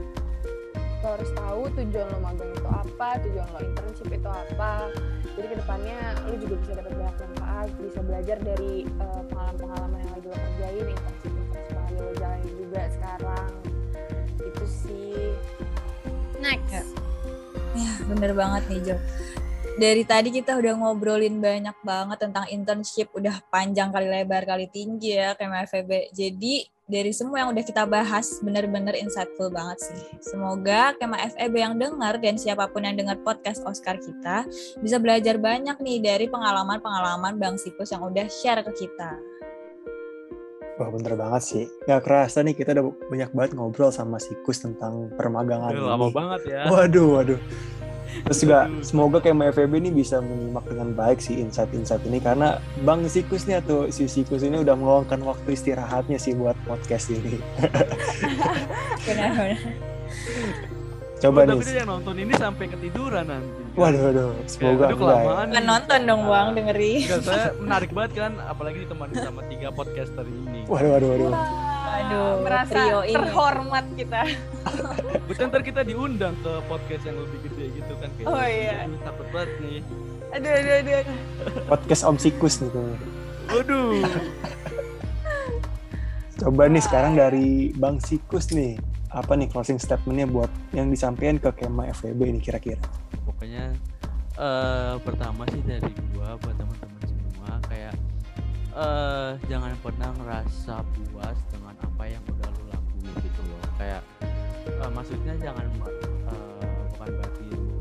lo 1.05 1.09
harus 1.09 1.31
tahu 1.37 1.61
tujuan 1.77 2.07
lo 2.13 2.19
magang 2.21 2.53
itu 2.53 2.69
apa 2.69 3.09
tujuan 3.25 3.49
lo 3.51 3.61
internship 3.65 4.09
itu 4.13 4.29
apa. 4.31 4.93
Jadi 5.35 5.47
ke 5.51 5.57
depannya 5.59 5.99
lo 6.29 6.35
juga 6.37 6.55
bisa 6.63 6.73
dapat 6.79 6.93
banyak 6.95 7.17
manfaat 7.19 7.69
bisa 7.81 8.01
belajar 8.05 8.39
dari 8.45 8.73
uh, 9.01 9.23
pengalaman-pengalaman 9.33 9.99
yang 9.99 10.13
lagi 10.15 10.27
lo 10.29 10.37
kerjain 10.37 10.87
internship 10.89 11.33
internship 11.33 11.73
yang 11.73 11.83
lagi 11.85 11.97
lo 12.01 12.13
jalanin 12.21 12.55
juga 12.61 12.83
sekarang. 12.93 13.51
Itu 14.41 14.65
sih. 14.69 15.33
Next. 16.39 16.71
Ya, 16.71 16.83
ya 17.73 17.93
bener 18.05 18.31
banget 18.37 18.63
nih 18.69 18.81
Jo 18.93 18.97
dari 19.75 20.07
tadi 20.07 20.31
kita 20.31 20.55
udah 20.55 20.73
ngobrolin 20.79 21.43
banyak 21.43 21.75
banget 21.83 22.19
tentang 22.23 22.47
internship, 22.47 23.11
udah 23.11 23.43
panjang 23.51 23.91
kali 23.91 24.07
lebar 24.07 24.47
kali 24.47 24.71
tinggi 24.71 25.19
ya 25.19 25.35
kayak 25.35 25.67
FEB. 25.67 26.15
Jadi 26.15 26.71
dari 26.85 27.11
semua 27.17 27.43
yang 27.43 27.51
udah 27.51 27.65
kita 27.65 27.83
bahas 27.89 28.39
bener-bener 28.45 28.95
insightful 28.95 29.51
banget 29.51 29.83
sih. 29.83 30.01
Semoga 30.21 30.95
Kema 31.01 31.17
FEB 31.33 31.55
yang 31.59 31.75
dengar 31.81 32.21
dan 32.21 32.39
siapa 32.39 32.71
pun 32.71 32.87
yang 32.87 32.95
dengar 32.95 33.19
podcast 33.25 33.65
Oscar 33.67 33.99
kita 33.99 34.47
bisa 34.79 34.97
belajar 35.03 35.41
banyak 35.41 35.75
nih 35.81 35.99
dari 35.99 36.27
pengalaman-pengalaman 36.31 37.41
Bang 37.41 37.57
Sikus 37.59 37.91
yang 37.91 38.05
udah 38.07 38.29
share 38.31 38.63
ke 38.63 38.87
kita. 38.87 39.17
Wah 40.75 40.91
bener 40.91 41.15
banget 41.15 41.43
sih. 41.43 41.65
Gak 41.87 42.03
kerasa 42.03 42.43
nih 42.43 42.55
kita 42.55 42.75
udah 42.79 42.85
banyak 43.11 43.31
banget 43.31 43.51
ngobrol 43.59 43.95
sama 43.95 44.19
Sikus 44.23 44.63
tentang 44.63 45.11
permagangan 45.15 45.71
Udah 45.71 45.99
lama 45.99 46.09
banget 46.11 46.41
ya. 46.51 46.63
Waduh, 46.67 47.09
waduh. 47.19 47.41
Terus 48.23 48.39
juga 48.41 48.71
semoga 48.87 49.19
kayak 49.19 49.35
MFB 49.35 49.73
ini 49.83 49.91
bisa 49.91 50.23
menyimak 50.23 50.65
dengan 50.71 50.95
baik 50.95 51.19
sih 51.19 51.43
insight-insight 51.43 52.07
ini 52.07 52.23
karena 52.23 52.63
Bang 52.87 53.05
Sikus 53.11 53.45
nih 53.51 53.59
atau 53.59 53.91
si 53.91 54.07
Sikus 54.07 54.47
ini 54.47 54.63
udah 54.63 54.79
meluangkan 54.79 55.19
waktu 55.27 55.59
istirahatnya 55.59 56.17
sih 56.17 56.33
buat 56.39 56.55
podcast 56.65 57.11
ini. 57.11 57.43
Benar-benar. 59.07 59.59
Coba 61.25 61.39
oh, 61.41 61.45
nih. 61.49 61.57
Tapi 61.57 61.65
dia 61.65 61.77
yang 61.81 61.89
nonton 61.89 62.15
ini 62.21 62.33
sampai 62.37 62.65
ketiduran 62.69 63.25
nanti. 63.25 63.63
Waduh, 63.81 64.01
waduh. 64.13 64.29
Semoga 64.45 64.85
Aduh, 64.93 64.99
kelamaan. 65.01 65.47
Nonton 65.57 66.01
dong 66.05 66.23
Bang, 66.29 66.49
dengerin. 66.53 67.01
Enggak, 67.09 67.21
saya 67.25 67.47
menarik 67.57 67.91
banget 67.97 68.13
kan, 68.21 68.33
apalagi 68.45 68.77
ditemani 68.85 69.15
sama 69.25 69.41
tiga 69.49 69.69
podcaster 69.73 70.25
ini. 70.29 70.69
Waduh, 70.69 70.91
waduh, 70.95 71.09
waduh. 71.17 71.33
Aduh, 71.95 72.31
merasa 72.43 72.73
trio 72.75 73.01
ini. 73.03 73.15
terhormat 73.15 73.87
kita. 73.95 74.21
Betul 75.29 75.45
ntar 75.49 75.63
kita 75.63 75.81
diundang 75.83 76.35
ke 76.41 76.53
podcast 76.67 77.03
yang 77.05 77.17
lebih 77.17 77.39
gede 77.47 77.65
gitu 77.75 77.93
kan 77.97 78.09
kayak. 78.15 78.27
Oh, 78.27 78.43
iya. 78.43 78.73
"Aduh, 78.85 78.99
takut 79.03 79.27
banget 79.31 79.51
nih. 79.61 79.79
Aduh, 80.35 80.51
aduh, 80.51 80.75
aduh. 80.75 80.95
aduh. 80.99 81.17
Podcast 81.69 82.03
Om 82.03 82.17
Sikus 82.19 82.55
nih. 82.59 82.71
tuh. 82.71 82.93
Waduh. 83.51 83.93
Coba 86.35 86.67
nih 86.67 86.83
sekarang 86.83 87.15
dari 87.15 87.71
Bang 87.73 88.03
Sikus 88.03 88.51
nih. 88.51 88.75
Apa 89.09 89.39
nih 89.39 89.47
closing 89.47 89.79
statementnya 89.79 90.27
buat 90.27 90.51
yang 90.75 90.91
disampaikan 90.91 91.39
ke 91.39 91.47
Kema 91.55 91.87
FWB 91.95 92.21
ini 92.27 92.41
kira-kira? 92.43 92.83
Pokoknya 93.23 93.71
eh 94.35 94.95
pertama 95.07 95.47
sih 95.47 95.63
dari 95.63 95.87
gua 96.11 96.35
buat 96.35 96.57
teman-teman 96.59 97.03
semua 97.07 97.55
kayak 97.71 97.95
eh 98.75 99.31
jangan 99.47 99.71
pernah 99.79 100.11
ngerasa 100.19 100.83
puas 100.83 101.39
dengan 101.47 101.79
apa 101.79 102.11
yang 102.11 102.19
udah 102.27 102.51
lu 102.59 102.63
lakuin 102.75 103.15
gitu 103.23 103.41
loh. 103.47 103.63
Kayak 103.79 104.03
eh, 104.67 104.91
maksudnya 104.91 105.35
jangan 105.39 105.63
eh, 105.63 106.75
bukan 106.91 107.09
berarti 107.15 107.45
lu 107.55 107.79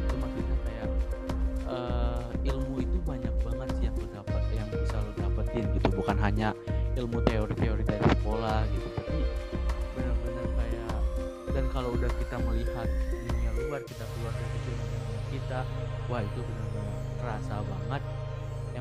itu 0.00 0.14
maksudnya 0.16 0.56
kayak 0.64 0.88
eh, 1.68 2.48
ilmu 2.48 2.80
itu 2.80 2.96
banyak 3.04 3.34
banget 3.44 3.68
sih 3.76 3.84
yang 3.92 3.96
lu 4.00 4.08
dapat 4.08 4.42
yang 4.56 4.68
bisa 4.72 4.96
lu 5.04 5.12
dapetin 5.12 5.64
gitu 5.76 5.88
bukan 5.92 6.16
hanya 6.16 6.56
ilmu 6.96 7.20
teori-teori 7.20 7.84
dari 7.84 8.04
sekolah 8.16 8.64
gitu 8.72 8.88
tapi 8.96 9.20
benar-benar 10.00 10.46
kayak 10.56 10.96
dan 11.52 11.64
kalau 11.68 11.92
udah 11.92 12.08
kita 12.08 12.36
melihat 12.48 12.88
dunia 13.12 13.50
luar 13.68 13.84
kita 13.84 14.04
keluar 14.16 14.32
dari 14.32 14.58
dunia 14.64 15.20
kita 15.28 15.60
wah 16.08 16.24
itu 16.24 16.40
benar-benar 16.40 16.96
terasa 17.20 17.56
banget 17.68 18.02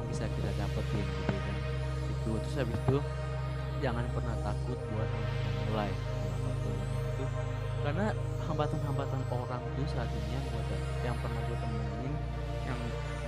bisa 0.10 0.26
kita 0.26 0.50
dapetin 0.58 1.06
gitu 1.06 1.38
kan. 1.38 1.58
Itu 2.10 2.32
terus 2.42 2.56
habis 2.58 2.76
itu 2.76 2.98
jangan 3.80 4.06
pernah 4.12 4.36
takut 4.44 4.80
buat 4.92 5.10
mulai. 5.70 5.92
Itu. 5.94 7.26
Karena 7.80 8.12
hambatan-hambatan 8.44 9.22
orang 9.32 9.62
tuh 9.78 9.88
saat 9.88 10.10
ini 10.12 10.42
yang 11.06 11.16
pernah 11.22 11.42
gue 11.48 11.58
temuin 11.62 12.14
yang 12.68 12.80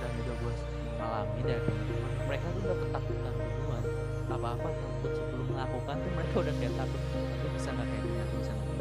dan 0.02 0.10
juga 0.18 0.32
gue 0.42 0.52
mengalami 0.98 1.40
dari 1.46 1.62
teman-teman 1.62 2.12
mereka 2.28 2.46
tuh 2.52 2.60
udah 2.66 2.78
ketakutan 2.84 3.34
duluan. 3.38 3.84
Apa-apa 4.32 4.68
takut 4.70 5.12
sebelum 5.12 5.46
melakukan 5.52 5.94
tuh 5.98 6.12
mereka 6.14 6.36
udah 6.40 6.54
kayak 6.56 6.74
takut 6.78 7.02
itu 7.12 7.46
bisa 7.52 7.68
nggak 7.74 7.86
kayak 7.90 8.02
gini 8.02 8.18
aku 8.22 8.34
bisa 8.40 8.52
nggak 8.54 8.76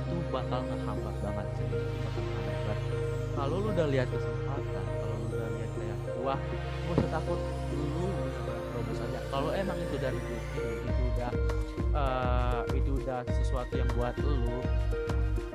itu 0.00 0.16
bakal 0.28 0.60
ngehambat 0.66 1.16
banget 1.24 1.46
sih 1.56 1.68
kalau 3.38 3.56
lu 3.56 3.68
udah 3.72 3.86
lihat 3.88 4.08
kesempatan 4.12 4.84
kalau 5.00 5.14
lu 5.16 5.26
udah 5.32 5.48
lihat 5.56 5.70
kayak 5.78 5.98
wah 6.20 6.40
gak 6.90 7.06
usah 7.06 7.22
takut 7.22 7.38
lu 7.70 8.02
bener-bener 8.10 8.58
terobos 8.66 8.98
aja 8.98 9.20
kalau 9.30 9.50
emang 9.54 9.78
itu 9.78 9.96
dari 10.02 10.18
itu 10.18 10.34
itu 10.82 11.02
udah 11.14 11.30
eh, 11.94 12.62
itu 12.74 12.90
udah 12.98 13.20
sesuatu 13.30 13.72
yang 13.78 13.86
buat 13.94 14.18
lu 14.18 14.58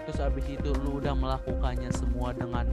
terus 0.07 0.19
abis 0.23 0.47
itu 0.47 0.71
lu 0.79 1.03
udah 1.03 1.11
melakukannya 1.11 1.91
semua 1.91 2.31
dengan 2.31 2.63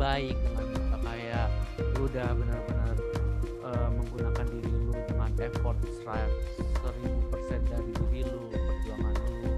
baik 0.00 0.32
dengan 0.40 0.96
kayak 1.04 1.52
lu 2.00 2.08
udah 2.08 2.28
benar-benar 2.32 2.96
eh, 3.44 3.88
menggunakan 3.92 4.44
diri 4.56 4.72
lu 4.72 4.96
dengan 5.04 5.30
effort 5.36 5.76
seribu 5.92 7.20
persen 7.28 7.60
dari 7.68 7.92
diri 7.92 8.20
lu 8.24 8.40
perjuangan 8.56 9.14
lu 9.20 9.52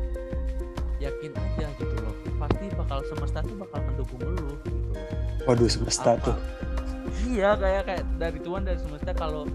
yakin 0.98 1.30
aja 1.38 1.70
gitu 1.78 1.96
loh 2.02 2.14
pasti 2.34 2.66
bakal 2.74 2.98
semesta 3.06 3.46
tuh 3.46 3.54
bakal 3.62 3.78
mendukung 3.86 4.20
lu 4.26 4.58
gitu. 4.66 4.90
Waduh, 5.46 5.70
semesta 5.70 6.18
Apa- 6.18 6.34
tuh. 6.34 6.36
Iya 7.38 7.54
kayak 7.54 7.82
kayak 7.84 8.02
dari 8.18 8.38
Tuhan 8.40 8.62
dari 8.64 8.78
semesta 8.78 9.12
kalau 9.14 9.46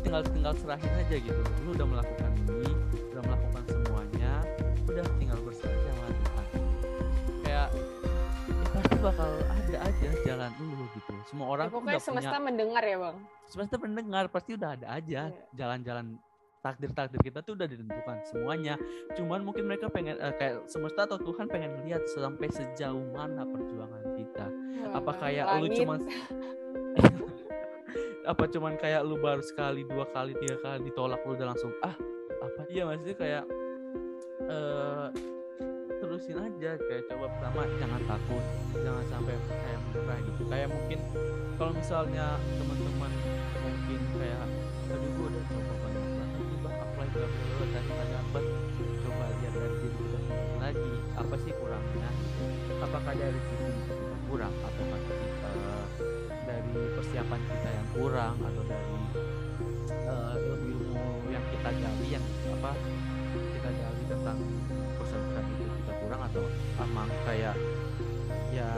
tinggal 0.00 0.22
tinggal 0.24 0.54
serahin 0.54 0.92
aja 0.94 1.16
gitu 1.18 1.40
lu 1.60 1.70
udah 1.72 1.86
melakukan 1.88 2.30
ini 2.38 2.70
udah 3.10 3.22
melakukan 3.24 3.62
semuanya 3.66 4.32
udah 4.86 5.06
tinggal 5.18 5.38
berserah 5.42 5.72
aja 5.72 5.90
sama 5.90 6.06
Tuhan 6.06 6.46
kayak 7.42 7.68
ya 8.46 8.68
pasti 8.70 8.96
bakal 9.00 9.30
ada 9.42 9.78
aja 9.82 10.08
jalan 10.22 10.50
lu 10.56 10.84
gitu 10.94 11.12
semua 11.26 11.46
orang 11.50 11.66
Ya, 11.66 11.72
pokoknya 11.74 11.90
udah 11.92 12.04
semesta 12.04 12.30
punya 12.30 12.46
mendengar 12.46 12.82
ya 12.84 12.96
bang. 13.00 13.16
semesta 13.44 13.74
mendengar 13.76 14.24
pasti 14.28 14.50
udah 14.54 14.70
ada 14.72 14.86
aja 14.92 15.20
Iya. 15.26 15.42
Jalan-jalan 16.66 16.74
takdir-takdir 16.74 17.20
kita 17.22 17.38
tuh 17.46 17.54
udah 17.54 17.68
ditentukan 17.68 18.16
semuanya. 18.26 18.74
Cuman 19.14 19.40
mungkin 19.46 19.64
mereka 19.70 19.86
pengen 19.86 20.18
eh, 20.18 20.34
kayak 20.34 20.66
semesta 20.66 21.06
atau 21.06 21.18
Tuhan 21.22 21.46
pengen 21.46 21.78
lihat 21.86 22.02
sampai 22.10 22.50
sejauh 22.50 23.06
mana 23.14 23.46
perjuangan 23.46 24.02
kita. 24.18 24.46
Apa 24.90 25.10
Wah, 25.12 25.16
kayak 25.22 25.44
lu 25.62 25.66
cuman 25.70 26.00
apa 28.30 28.42
cuman 28.50 28.74
kayak 28.74 29.06
lu 29.06 29.22
baru 29.22 29.38
sekali 29.38 29.86
dua 29.86 30.02
kali 30.10 30.34
tiga 30.34 30.58
kali 30.58 30.90
ditolak 30.90 31.22
lu 31.22 31.38
udah 31.38 31.54
langsung 31.54 31.70
ah 31.78 31.94
apa 32.42 32.66
iya 32.66 32.82
maksudnya 32.82 33.14
kayak 33.14 33.44
eh 34.50 35.06
terusin 36.02 36.42
aja 36.42 36.74
kayak 36.74 37.06
coba 37.06 37.30
pertama 37.38 37.62
jangan 37.78 38.02
takut 38.10 38.44
jangan 38.74 39.04
sampai 39.14 39.34
kayak 39.46 39.80
menyerah 39.90 40.18
gitu. 40.26 40.42
Kayak 40.50 40.68
mungkin 40.74 40.98
kalau 41.56 41.72
misalnya 41.72 42.26
teman-teman 42.58 43.12
mungkin 43.62 44.00
kayak 44.18 44.44
tadi 44.86 45.08
gua 45.16 45.26
udah 45.30 45.44
coba 45.50 45.72
banyak 45.86 46.05
bla 47.12 47.26
bla 47.26 47.44
bla 47.56 47.66
tadi 47.70 47.92
dapet 48.10 48.44
coba 49.04 49.24
lihat 49.38 49.52
dari 49.54 49.76
diri 49.80 49.96
kita 49.96 50.18
lagi 50.58 50.92
apa 51.14 51.34
sih 51.46 51.52
kurangnya? 51.54 52.10
Apakah 52.82 53.12
dari 53.14 53.40
sisi 53.50 53.70
kita 53.86 54.16
kurang 54.26 54.54
atau 54.66 54.84
kita 54.84 55.50
dari 56.46 56.82
persiapan 56.98 57.40
kita 57.46 57.68
yang 57.70 57.88
kurang 57.94 58.36
atau 58.42 58.62
dari 58.66 58.98
eh, 59.90 60.34
ilmu-ilmu 60.36 61.30
yang 61.30 61.44
kita 61.54 61.70
gali 61.70 62.06
yang 62.10 62.24
apa 62.58 62.70
kita 63.36 63.68
gali 63.70 64.02
tentang 64.10 64.38
perusahaan 64.98 65.46
itu 65.46 65.64
kita 65.82 65.92
kurang 66.02 66.20
atau 66.26 66.42
emang 66.82 67.10
kayak 67.26 67.54
ya 68.50 68.70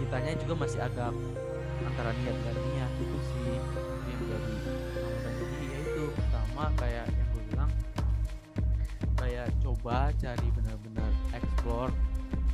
kitanya 0.00 0.32
juga 0.40 0.54
masih 0.66 0.80
agak 0.82 1.12
antara 1.82 2.10
niat 2.14 2.36
dan 2.46 2.56
niat 2.56 2.92
itu 3.00 3.18
sih 3.32 3.56
yang 4.08 4.22
jadi. 4.28 4.54
Jadi 5.32 5.56
ya 5.66 5.78
itu 5.82 6.04
pertama 6.14 6.64
kayak 6.78 7.06
coba 9.82 10.14
cari 10.14 10.46
benar-benar 10.54 11.10
explore 11.34 11.90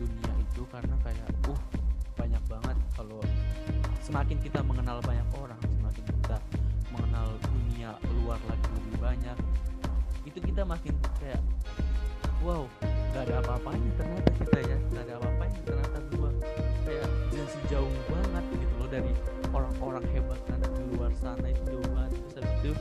dunia 0.01 0.33
itu 0.41 0.65
karena 0.73 0.97
kayak 1.05 1.29
uh 1.53 1.61
banyak 2.17 2.41
banget. 2.49 2.77
Kalau 2.97 3.21
semakin 4.01 4.41
kita 4.41 4.65
mengenal 4.65 4.97
banyak 5.05 5.29
orang 5.37 5.61
semakin 5.61 6.05
kita 6.09 6.41
mengenal 6.89 7.29
dunia 7.45 7.93
luar 8.25 8.41
lagi 8.49 8.69
lebih 8.81 8.97
banyak 8.97 9.37
itu 10.25 10.41
kita 10.41 10.65
makin 10.65 10.97
kayak 11.21 11.37
wow 12.41 12.65
nggak 13.13 13.29
ada 13.29 13.45
apa-apanya 13.45 13.91
ternyata 14.01 14.31
kita 14.33 14.59
ya. 14.65 14.79
Nggak 14.89 15.03
ada 15.05 15.15
apa-apanya 15.21 15.59
ternyata 15.69 15.99
gua 16.17 16.31
kayak 16.89 17.09
jadi 17.29 17.61
jauh 17.69 17.97
banget 18.09 18.45
gitu 18.57 18.75
loh 18.81 18.89
dari 18.89 19.13
orang-orang 19.53 20.05
hebat 20.17 20.41
di 20.49 20.83
luar 20.97 21.13
sana 21.13 21.45
itu 21.45 21.77
jauh 21.77 21.89
banget 21.93 22.13
terus 22.33 22.49
itu 22.65 22.73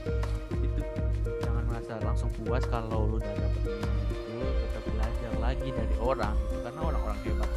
merasa 1.78 2.01
langsung 2.01 2.34
puas 2.41 2.65
kalau 2.73 3.05
lu 3.05 3.21
udah 3.21 3.34
dapet 3.38 3.61
itu 4.09 4.38
tetap 4.41 4.82
belajar 4.89 5.32
lagi 5.38 5.69
dari 5.69 5.95
orang 6.01 6.34
gitu. 6.49 6.57
Karena 6.65 6.82
orang-orang 6.82 7.19
hebat 7.21 7.51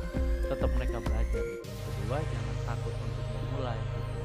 tetap 0.44 0.70
mereka 0.76 1.00
belajar 1.00 1.40
gitu. 1.40 1.64
Kedua 1.64 2.20
jangan 2.20 2.56
takut 2.68 2.92
untuk 3.00 3.26
memulai 3.32 3.80
gitu. 3.80 4.20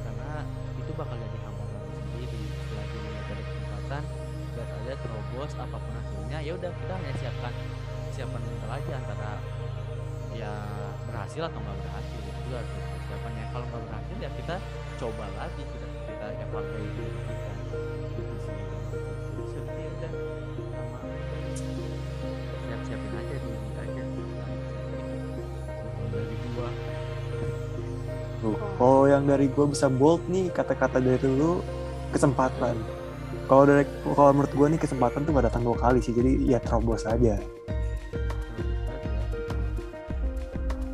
Karena 0.00 0.48
itu 0.80 0.90
bakal 0.96 1.16
jadi 1.20 1.38
hambatan 1.44 1.80
sendiri. 1.92 2.40
Selagi 2.72 2.98
ada 3.04 3.42
kesempatan 3.44 4.02
lihat 4.56 4.70
aja 4.80 4.94
terobos 5.04 5.52
apa 5.60 5.76
pun 5.76 5.92
hasilnya 5.92 6.38
ya 6.40 6.52
udah 6.56 6.70
kita 6.72 6.94
hanya 6.96 7.12
siapkan 7.20 7.52
siapkan 8.16 8.40
mental 8.40 8.70
aja 8.72 8.92
antara 8.96 9.30
ya 10.32 10.52
berhasil 11.04 11.42
atau 11.44 11.60
nggak 11.60 11.76
berhasil. 11.84 12.20
Itu 12.32 12.48
harus 12.48 12.70
kita 12.80 12.96
siapkan 13.12 13.32
ya 13.36 13.44
kalau 13.52 13.66
nggak 13.68 13.82
berhasil 13.92 14.16
ya 14.24 14.30
kita 14.40 14.56
coba 14.96 15.24
lagi 15.36 15.62
kita 15.68 15.86
kita 16.08 16.26
evaluasi. 16.48 16.96
gitu 16.96 17.43
kalau 28.74 29.06
yang 29.06 29.22
dari 29.22 29.46
gue 29.46 29.66
bisa 29.70 29.86
bold 29.86 30.26
nih 30.26 30.50
kata-kata 30.50 30.98
dari 30.98 31.22
lu 31.30 31.62
kesempatan. 32.10 32.74
Kalau 33.46 33.64
dari 33.68 33.86
kalau 34.02 34.30
menurut 34.34 34.50
gue 34.50 34.66
nih 34.74 34.80
kesempatan 34.82 35.22
tuh 35.22 35.30
gak 35.36 35.46
datang 35.52 35.62
dua 35.62 35.78
kali 35.78 36.02
sih, 36.02 36.10
jadi 36.10 36.56
ya 36.56 36.58
terobos 36.58 37.06
aja. 37.06 37.38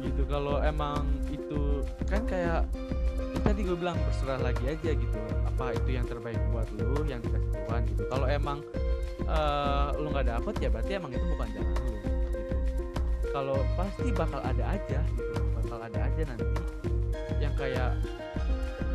gitu 0.00 0.22
kalau 0.26 0.60
emang 0.64 1.06
itu 1.32 1.84
kan 2.08 2.24
kayak 2.28 2.66
ya 3.32 3.40
tadi 3.46 3.60
gue 3.64 3.76
bilang 3.78 3.96
berserah 4.04 4.40
lagi 4.44 4.64
aja 4.68 4.90
gitu. 4.92 5.18
Apa 5.48 5.72
itu 5.72 5.88
yang 5.96 6.04
terbaik 6.04 6.40
buat 6.52 6.68
lu 6.76 7.06
yang 7.08 7.24
dikasih 7.24 7.48
Tuhan 7.54 7.80
gitu. 7.88 8.02
Kalau 8.12 8.26
emang 8.28 8.58
eh, 9.24 9.88
lu 9.96 10.12
nggak 10.12 10.26
dapet 10.28 10.54
ya 10.60 10.68
berarti 10.68 10.92
emang 11.00 11.12
itu 11.16 11.24
bukan 11.24 11.48
jalan 11.56 11.72
lu 11.72 11.92
gitu. 11.96 12.08
Kalau 13.30 13.56
pasti 13.78 14.08
bakal 14.12 14.40
ada 14.44 14.64
aja 14.74 15.00
gitu. 15.16 15.40
Bakal 15.62 15.78
ada 15.86 15.98
aja 16.02 16.22
nanti 16.28 16.69
kayak 17.60 17.92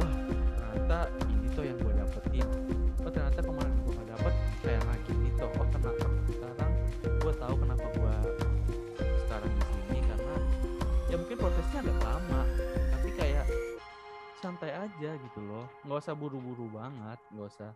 wah 0.01 0.13
ternyata 0.57 0.99
ini 1.29 1.47
tuh 1.53 1.63
yang 1.69 1.77
gue 1.77 1.93
dapetin. 1.93 2.47
Oh 3.05 3.11
ternyata 3.13 3.39
kemarin 3.45 3.73
gue 3.85 3.93
nggak 3.93 4.09
dapet 4.17 4.33
kayak 4.65 4.79
nggak 4.81 4.99
gini 5.05 5.29
tuh 5.37 5.45
oh 5.45 5.67
kenapa 5.69 5.89
sekarang 6.33 6.71
gue 7.05 7.33
tahu 7.37 7.55
kenapa 7.61 7.85
gue 7.93 8.15
sekarang 9.21 9.51
di 9.53 9.63
sini 9.69 9.99
karena 10.09 10.35
ya 11.13 11.15
mungkin 11.21 11.37
prosesnya 11.37 11.79
agak 11.85 11.99
lama 12.01 12.41
tapi 12.89 13.09
kayak 13.13 13.45
santai 14.41 14.71
aja 14.73 15.09
gitu 15.13 15.39
loh. 15.45 15.65
Nggak 15.85 15.99
usah 16.01 16.15
buru-buru 16.17 16.65
banget 16.73 17.21
nggak 17.37 17.45
usah. 17.45 17.71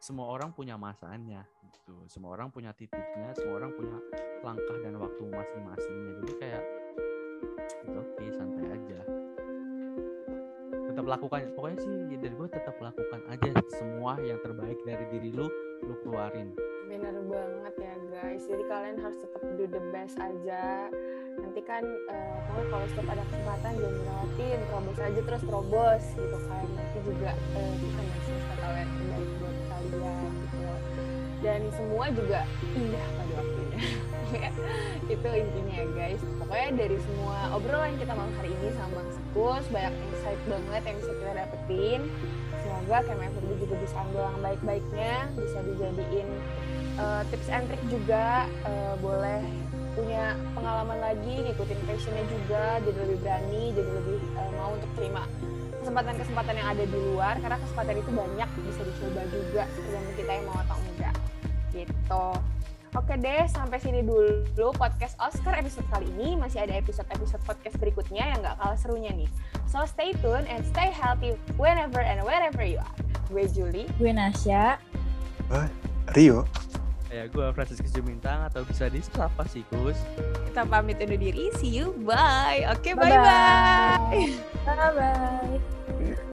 Semua 0.00 0.32
orang 0.32 0.56
punya 0.56 0.80
masanya 0.80 1.44
gitu. 1.68 2.08
Semua 2.08 2.32
orang 2.32 2.48
punya 2.48 2.72
titiknya 2.72 3.36
semua 3.36 3.60
orang 3.60 3.76
punya 3.76 4.00
langkah 4.40 4.80
dan 4.80 4.96
waktu 4.96 5.22
masing-masingnya. 5.28 6.12
Jadi 6.24 6.32
kayak 6.40 6.64
itu 7.84 7.98
oke 8.00 8.24
santai 8.32 8.66
aja 8.72 9.00
tetap 10.92 11.08
lakukan 11.08 11.48
pokoknya 11.56 11.78
sih 11.80 11.94
dari 12.20 12.34
gue 12.36 12.48
tetap 12.52 12.76
lakukan 12.76 13.20
aja 13.32 13.48
semua 13.80 14.20
yang 14.20 14.36
terbaik 14.44 14.76
dari 14.84 15.08
diri 15.08 15.32
lu 15.32 15.48
lu 15.88 15.94
keluarin 16.04 16.52
Bener 16.92 17.16
banget 17.24 17.74
ya 17.80 17.94
guys. 18.12 18.44
Jadi 18.44 18.68
kalian 18.68 19.00
harus 19.00 19.16
tetap 19.24 19.40
do 19.56 19.64
the 19.64 19.80
best 19.96 20.12
aja. 20.20 20.92
Nanti 21.40 21.64
kan 21.64 21.80
pokoknya 21.80 22.68
kalau 22.68 22.86
setiap 22.92 23.08
ada 23.16 23.24
kesempatan 23.32 23.72
jangan 23.80 23.96
dilewatin, 23.96 24.58
terobos 24.68 24.98
aja 25.00 25.20
terus 25.24 25.42
terobos 25.48 26.04
gitu 26.12 26.38
kan. 26.52 26.66
Nanti 26.76 26.98
juga 27.00 27.30
eh, 27.32 27.72
kita 27.80 28.02
masih 28.04 28.36
tahu 28.60 28.74
yang 28.76 28.90
terbaik 28.92 29.30
buat 29.40 29.56
kalian 29.72 30.32
gitu. 30.36 30.58
Dan 31.40 31.60
semua 31.72 32.04
juga 32.12 32.40
indah 32.76 33.06
pada 33.16 33.32
waktunya. 33.40 33.80
itu 35.14 35.28
intinya 35.28 35.74
ya 35.76 35.86
guys. 35.92 36.22
Pokoknya 36.40 36.68
dari 36.76 36.96
semua 37.00 37.38
obrolan 37.52 37.94
kita 38.00 38.12
malam 38.16 38.32
hari 38.40 38.50
ini 38.52 38.68
sama 38.76 38.90
Bang 39.00 39.10
Sekus 39.12 39.64
banyak 39.68 39.94
insight 39.94 40.42
banget 40.48 40.82
yang 40.88 40.96
bisa 41.00 41.12
kita 41.16 41.32
dapetin. 41.36 42.00
Semoga 42.62 42.96
KMFB 43.04 43.48
juga 43.58 43.74
bisa 43.82 43.96
ambil 44.06 44.22
yang 44.22 44.38
baik-baiknya, 44.40 45.14
bisa 45.34 45.58
dijadiin 45.66 46.28
uh, 46.98 47.22
tips 47.28 47.48
and 47.50 47.64
trick 47.68 47.82
juga 47.90 48.46
uh, 48.66 48.94
boleh 49.02 49.42
punya 49.92 50.32
pengalaman 50.56 50.98
lagi 51.04 51.34
ngikutin 51.44 51.80
passionnya 51.84 52.24
juga 52.32 52.80
jadi 52.80 52.98
lebih 53.04 53.18
berani 53.20 53.64
jadi 53.76 53.90
lebih 53.92 54.18
uh, 54.40 54.50
mau 54.56 54.72
untuk 54.72 54.88
terima 54.96 55.22
kesempatan-kesempatan 55.84 56.54
yang 56.56 56.68
ada 56.72 56.84
di 56.88 56.98
luar 57.12 57.34
karena 57.44 57.58
kesempatan 57.60 57.94
itu 58.00 58.10
banyak 58.14 58.48
bisa 58.64 58.80
dicoba 58.88 59.20
juga 59.28 59.62
tergantung 59.68 60.16
kita 60.16 60.30
yang 60.32 60.44
mau 60.48 60.58
atau 60.64 60.78
enggak 60.80 61.16
gitu 61.76 62.26
Oke 62.92 63.16
deh, 63.16 63.48
sampai 63.48 63.80
sini 63.80 64.04
dulu 64.04 64.68
podcast 64.76 65.16
Oscar 65.16 65.56
episode 65.56 65.88
kali 65.88 66.04
ini. 66.12 66.36
Masih 66.36 66.60
ada 66.60 66.76
episode-episode 66.76 67.40
podcast 67.48 67.80
berikutnya 67.80 68.36
yang 68.36 68.44
gak 68.44 68.60
kalah 68.60 68.76
serunya 68.76 69.08
nih. 69.16 69.28
So 69.64 69.80
stay 69.88 70.12
tune 70.20 70.44
and 70.44 70.60
stay 70.68 70.92
healthy 70.92 71.32
whenever 71.56 72.04
and 72.04 72.20
wherever 72.20 72.60
you 72.60 72.76
are. 72.84 72.96
Gue 73.32 73.48
Julie. 73.48 73.88
Gue 73.96 74.12
Nasya. 74.12 74.76
Rio, 76.12 76.44
ya 77.08 77.28
gue 77.28 77.46
Franciscus 77.56 77.92
Jumintang 77.92 78.48
atau 78.48 78.64
bisa 78.64 78.88
disapa 78.88 79.44
sih 79.48 79.60
Kus 79.68 79.96
Kita 80.48 80.68
pamit 80.68 81.00
undur 81.00 81.16
diri. 81.16 81.48
See 81.56 81.72
you. 81.72 81.96
Bye. 82.04 82.68
Oke, 82.76 82.92
Bye-bye. 82.92 83.08
bye-bye. 83.08 84.28
Bye-bye. 84.68 86.31